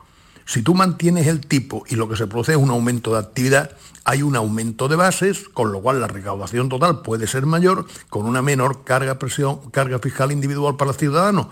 Si 0.46 0.62
tú 0.62 0.76
mantienes 0.76 1.28
el 1.28 1.40
tipo 1.40 1.84
y 1.88 1.96
lo 1.96 2.10
que 2.10 2.18
se 2.18 2.28
produce 2.28 2.52
es 2.52 2.58
un 2.58 2.72
aumento 2.72 3.14
de 3.14 3.20
actividad, 3.20 3.72
hay 4.04 4.22
un 4.22 4.36
aumento 4.36 4.88
de 4.88 4.96
bases, 4.96 5.48
con 5.48 5.72
lo 5.72 5.82
cual 5.82 6.02
la 6.02 6.08
recaudación 6.08 6.68
total 6.68 7.02
puede 7.04 7.28
ser 7.28 7.46
mayor, 7.46 7.86
con 8.10 8.26
una 8.26 8.42
menor 8.42 8.84
carga, 8.84 9.18
presión, 9.20 9.70
carga 9.72 10.00
fiscal 10.00 10.32
individual 10.32 10.76
para 10.76 10.90
los 10.90 10.98
ciudadanos. 10.98 11.48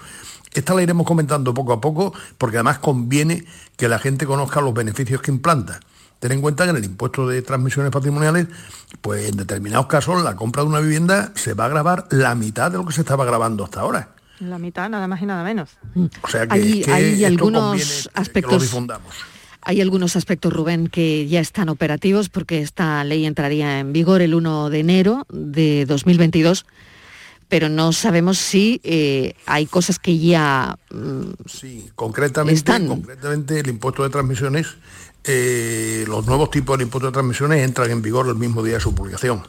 Esta 0.51 0.73
la 0.73 0.81
iremos 0.81 1.05
comentando 1.05 1.53
poco 1.53 1.73
a 1.73 1.79
poco, 1.79 2.13
porque 2.37 2.57
además 2.57 2.79
conviene 2.79 3.45
que 3.77 3.87
la 3.87 3.99
gente 3.99 4.25
conozca 4.25 4.61
los 4.61 4.73
beneficios 4.73 5.21
que 5.21 5.31
implanta. 5.31 5.79
Ten 6.19 6.33
en 6.33 6.41
cuenta 6.41 6.65
que 6.65 6.71
en 6.71 6.77
el 6.77 6.85
impuesto 6.85 7.27
de 7.27 7.41
transmisiones 7.41 7.91
patrimoniales, 7.91 8.47
pues 9.01 9.29
en 9.29 9.37
determinados 9.37 9.87
casos 9.87 10.21
la 10.23 10.35
compra 10.35 10.63
de 10.63 10.69
una 10.69 10.79
vivienda 10.79 11.31
se 11.35 11.53
va 11.53 11.65
a 11.65 11.69
grabar 11.69 12.07
la 12.11 12.35
mitad 12.35 12.71
de 12.71 12.77
lo 12.77 12.85
que 12.85 12.93
se 12.93 13.01
estaba 13.01 13.23
grabando 13.25 13.63
hasta 13.63 13.81
ahora. 13.81 14.09
La 14.39 14.57
mitad, 14.57 14.89
nada 14.89 15.07
más 15.07 15.21
y 15.21 15.25
nada 15.25 15.43
menos. 15.43 15.71
O 16.21 16.27
sea 16.27 16.47
que, 16.47 16.53
hay, 16.53 16.79
es 16.79 16.85
que 16.85 16.93
hay 16.93 17.25
algunos 17.25 18.09
que 18.13 18.19
aspectos. 18.19 18.53
lo 18.53 18.59
difundamos. 18.59 19.13
Hay 19.61 19.81
algunos 19.81 20.15
aspectos, 20.15 20.53
Rubén, 20.53 20.87
que 20.87 21.27
ya 21.27 21.41
están 21.41 21.67
operativos 21.67 22.29
porque 22.29 22.61
esta 22.61 23.03
ley 23.03 23.25
entraría 23.25 23.79
en 23.79 23.91
vigor 23.91 24.21
el 24.21 24.33
1 24.33 24.69
de 24.69 24.79
enero 24.79 25.27
de 25.29 25.85
2022, 25.85 26.65
pero 27.49 27.67
no 27.67 27.91
sabemos 27.91 28.37
si 28.37 28.79
eh, 28.83 29.33
hay 29.45 29.65
cosas 29.65 29.99
que 29.99 30.17
ya 30.17 30.77
mm, 30.91 31.31
Sí, 31.47 31.89
concretamente, 31.95 32.57
Están. 32.57 32.87
concretamente 32.87 33.59
el 33.59 33.67
impuesto 33.67 34.03
de 34.03 34.09
transmisiones, 34.09 34.67
eh, 35.23 36.05
los 36.07 36.25
nuevos 36.25 36.51
tipos 36.51 36.77
de 36.77 36.85
impuesto 36.85 37.07
de 37.07 37.13
transmisiones 37.13 37.65
entran 37.65 37.89
en 37.91 38.01
vigor 38.01 38.27
el 38.27 38.35
mismo 38.35 38.63
día 38.63 38.75
de 38.75 38.79
su 38.79 38.93
publicación. 38.95 39.41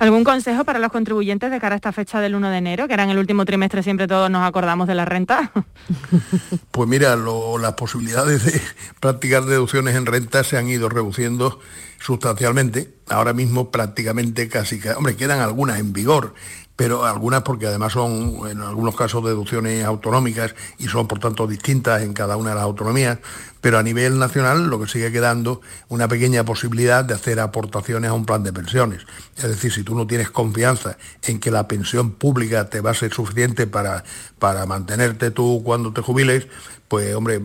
¿Algún 0.00 0.24
consejo 0.24 0.64
para 0.64 0.78
los 0.80 0.90
contribuyentes 0.90 1.50
de 1.50 1.60
cara 1.60 1.74
a 1.74 1.76
esta 1.76 1.92
fecha 1.92 2.20
del 2.20 2.34
1 2.34 2.50
de 2.50 2.58
enero, 2.58 2.88
que 2.88 2.94
era 2.94 3.04
en 3.04 3.10
el 3.10 3.18
último 3.18 3.44
trimestre 3.44 3.82
siempre 3.84 4.08
todos 4.08 4.28
nos 4.30 4.46
acordamos 4.46 4.88
de 4.88 4.94
la 4.94 5.04
renta? 5.04 5.52
Pues 6.70 6.88
mira, 6.88 7.16
lo- 7.16 7.58
las 7.58 7.74
posibilidades 7.74 8.44
de 8.44 8.60
practicar 9.00 9.44
deducciones 9.44 9.94
en 9.96 10.06
renta 10.06 10.44
se 10.44 10.56
han 10.56 10.68
ido 10.68 10.88
reduciendo 10.88 11.60
sustancialmente. 11.98 12.94
Ahora 13.08 13.32
mismo 13.32 13.70
prácticamente 13.70 14.48
casi, 14.48 14.78
ca- 14.78 14.96
hombre, 14.96 15.16
quedan 15.16 15.40
algunas 15.40 15.78
en 15.78 15.92
vigor, 15.92 16.34
pero 16.78 17.04
algunas 17.04 17.42
porque 17.42 17.66
además 17.66 17.94
son 17.94 18.48
en 18.48 18.60
algunos 18.60 18.94
casos 18.94 19.24
deducciones 19.24 19.84
autonómicas 19.84 20.54
y 20.78 20.86
son 20.86 21.08
por 21.08 21.18
tanto 21.18 21.48
distintas 21.48 22.02
en 22.02 22.12
cada 22.12 22.36
una 22.36 22.50
de 22.50 22.54
las 22.54 22.62
autonomías, 22.62 23.18
pero 23.60 23.78
a 23.78 23.82
nivel 23.82 24.20
nacional 24.20 24.68
lo 24.68 24.78
que 24.78 24.86
sigue 24.86 25.10
quedando 25.10 25.60
una 25.88 26.06
pequeña 26.06 26.44
posibilidad 26.44 27.04
de 27.04 27.14
hacer 27.14 27.40
aportaciones 27.40 28.12
a 28.12 28.14
un 28.14 28.24
plan 28.24 28.44
de 28.44 28.52
pensiones. 28.52 29.02
Es 29.36 29.48
decir, 29.48 29.72
si 29.72 29.82
tú 29.82 29.96
no 29.96 30.06
tienes 30.06 30.30
confianza 30.30 30.96
en 31.24 31.40
que 31.40 31.50
la 31.50 31.66
pensión 31.66 32.12
pública 32.12 32.70
te 32.70 32.80
va 32.80 32.92
a 32.92 32.94
ser 32.94 33.12
suficiente 33.12 33.66
para, 33.66 34.04
para 34.38 34.64
mantenerte 34.64 35.32
tú 35.32 35.62
cuando 35.64 35.92
te 35.92 36.00
jubiles, 36.00 36.46
pues 36.86 37.12
hombre, 37.12 37.38
eh, 37.38 37.40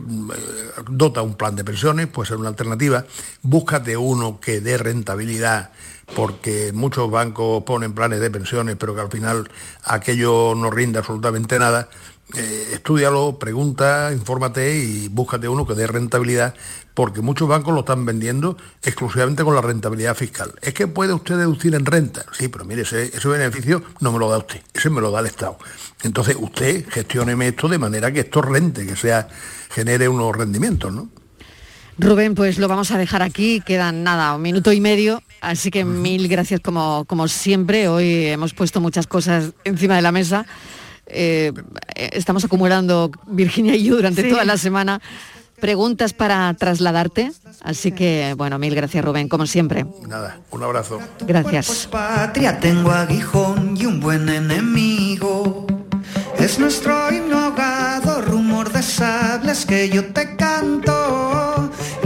dota 0.92 1.24
un 1.24 1.34
plan 1.34 1.56
de 1.56 1.64
pensiones, 1.64 2.06
puede 2.06 2.28
ser 2.30 2.38
una 2.38 2.50
alternativa, 2.50 3.04
búscate 3.42 3.98
uno 3.98 4.40
que 4.40 4.62
dé 4.62 4.78
rentabilidad, 4.78 5.72
porque 6.16 6.72
muchos 6.74 7.10
bancos 7.10 7.64
ponen 7.64 7.94
planes 7.94 8.20
de 8.20 8.30
pensiones, 8.30 8.76
pero 8.78 8.96
que 8.96 9.02
al 9.02 9.12
final 9.12 9.50
aquello 9.84 10.54
no 10.56 10.70
rinde 10.70 11.00
absolutamente 11.00 11.60
nada. 11.60 11.90
Eh, 12.36 12.70
estúdialo, 12.74 13.38
pregunta, 13.38 14.12
infórmate 14.12 14.76
y 14.76 15.08
búscate 15.08 15.48
uno 15.48 15.68
que 15.68 15.76
dé 15.76 15.86
rentabilidad, 15.86 16.56
porque 16.94 17.22
muchos 17.22 17.48
bancos 17.48 17.74
lo 17.74 17.82
están 17.82 18.06
vendiendo 18.06 18.58
exclusivamente 18.82 19.44
con 19.44 19.54
la 19.54 19.62
rentabilidad 19.62 20.16
fiscal. 20.16 20.54
Es 20.62 20.74
que 20.74 20.88
puede 20.88 21.14
usted 21.14 21.38
deducir 21.38 21.76
en 21.76 21.86
renta. 21.86 22.26
Sí, 22.32 22.48
pero 22.48 22.66
mire, 22.66 22.84
ese, 22.84 23.16
ese 23.16 23.28
beneficio 23.28 23.84
no 24.00 24.12
me 24.12 24.20
lo 24.20 24.30
da 24.30 24.38
usted, 24.38 24.62
ese 24.74 24.90
me 24.90 25.02
lo 25.02 25.12
da 25.12 25.20
el 25.20 25.28
Estado. 25.28 25.58
Entonces 26.02 26.36
usted 26.40 26.88
gestióneme 26.90 27.50
esto 27.50 27.68
de 27.68 27.78
manera 27.78 28.12
que 28.12 28.22
esto 28.22 28.42
rente, 28.42 28.86
que 28.86 28.96
sea, 28.96 29.28
genere 29.70 30.08
unos 30.08 30.36
rendimientos, 30.36 30.92
¿no? 30.92 31.10
Rubén, 31.98 32.34
pues 32.36 32.58
lo 32.58 32.68
vamos 32.68 32.92
a 32.92 32.98
dejar 32.98 33.22
aquí, 33.22 33.62
quedan 33.66 34.04
nada, 34.04 34.36
un 34.36 34.42
minuto 34.42 34.74
y 34.74 34.82
medio, 34.82 35.22
así 35.42 35.70
que 35.72 35.86
mil 35.86 36.28
gracias 36.28 36.60
como, 36.60 37.06
como 37.06 37.28
siempre. 37.28 37.88
Hoy 37.88 38.26
hemos 38.26 38.54
puesto 38.54 38.82
muchas 38.82 39.06
cosas 39.08 39.52
encima 39.64 39.96
de 39.96 40.02
la 40.02 40.12
mesa. 40.12 40.46
Eh, 41.06 41.52
estamos 41.96 42.44
acumulando, 42.46 43.12
Virginia 43.28 43.76
y 43.76 43.84
yo, 43.84 43.96
durante 43.96 44.24
Sí. 44.24 44.30
toda 44.30 44.44
la 44.44 44.58
semana, 44.58 45.02
preguntas 45.60 46.14
para 46.14 46.54
trasladarte. 46.56 47.32
Así 47.62 47.92
que, 47.92 48.34
bueno, 48.38 48.58
mil 48.58 48.74
gracias, 48.74 49.06
Rubén, 49.06 49.30
como 49.30 49.46
siempre. 49.46 49.86
Nada, 50.08 50.40
un 50.50 50.64
abrazo. 50.64 51.00
Gracias. 51.28 51.88
Patria 51.92 52.60
tengo 52.60 52.92
aguijón 52.92 53.78
y 53.78 53.86
un 53.86 54.00
buen 54.00 54.28
enemigo. 54.30 55.68
Es 56.40 56.60
nuestro 56.60 57.10
rumor 58.26 58.72
de 58.74 58.82
sables 58.82 59.66
que 59.66 59.90
yo 59.90 60.12
te 60.12 60.36
canto. 60.36 61.53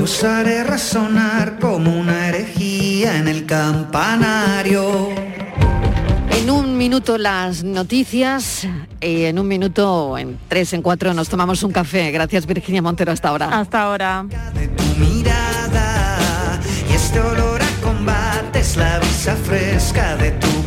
Y 0.08 0.10
usaré 0.10 0.64
resonar 0.64 1.60
como 1.60 1.93
una 1.93 2.30
herejía 2.30 3.18
en 3.18 3.28
el 3.28 3.45
campanario. 3.45 5.10
En 6.32 6.49
un 6.49 6.78
minuto 6.78 7.18
las 7.18 7.66
noticias 7.66 8.66
y 9.01 9.26
en 9.26 9.38
un 9.38 9.49
minuto, 9.49 10.18
en 10.18 10.39
tres, 10.47 10.72
en 10.72 10.82
cuatro, 10.82 11.14
nos 11.14 11.28
tomamos 11.28 11.62
un 11.64 11.74
café. 11.74 12.10
Gracias, 12.12 12.45
Virginia 12.45 12.82
Montero, 12.82 13.12
hasta 13.12 13.28
ahora. 13.28 13.60
Hasta 13.60 13.82
ahora. 13.82 14.26
mirada 14.97 16.58
y 16.89 16.93
este 16.93 17.20
olor 17.20 17.62
a 17.62 17.82
combate 17.84 18.60
es 18.60 18.78
la 18.78 18.99
brisa 18.99 19.36
fresca 19.36 20.16
de 20.16 20.32
tu 20.32 20.66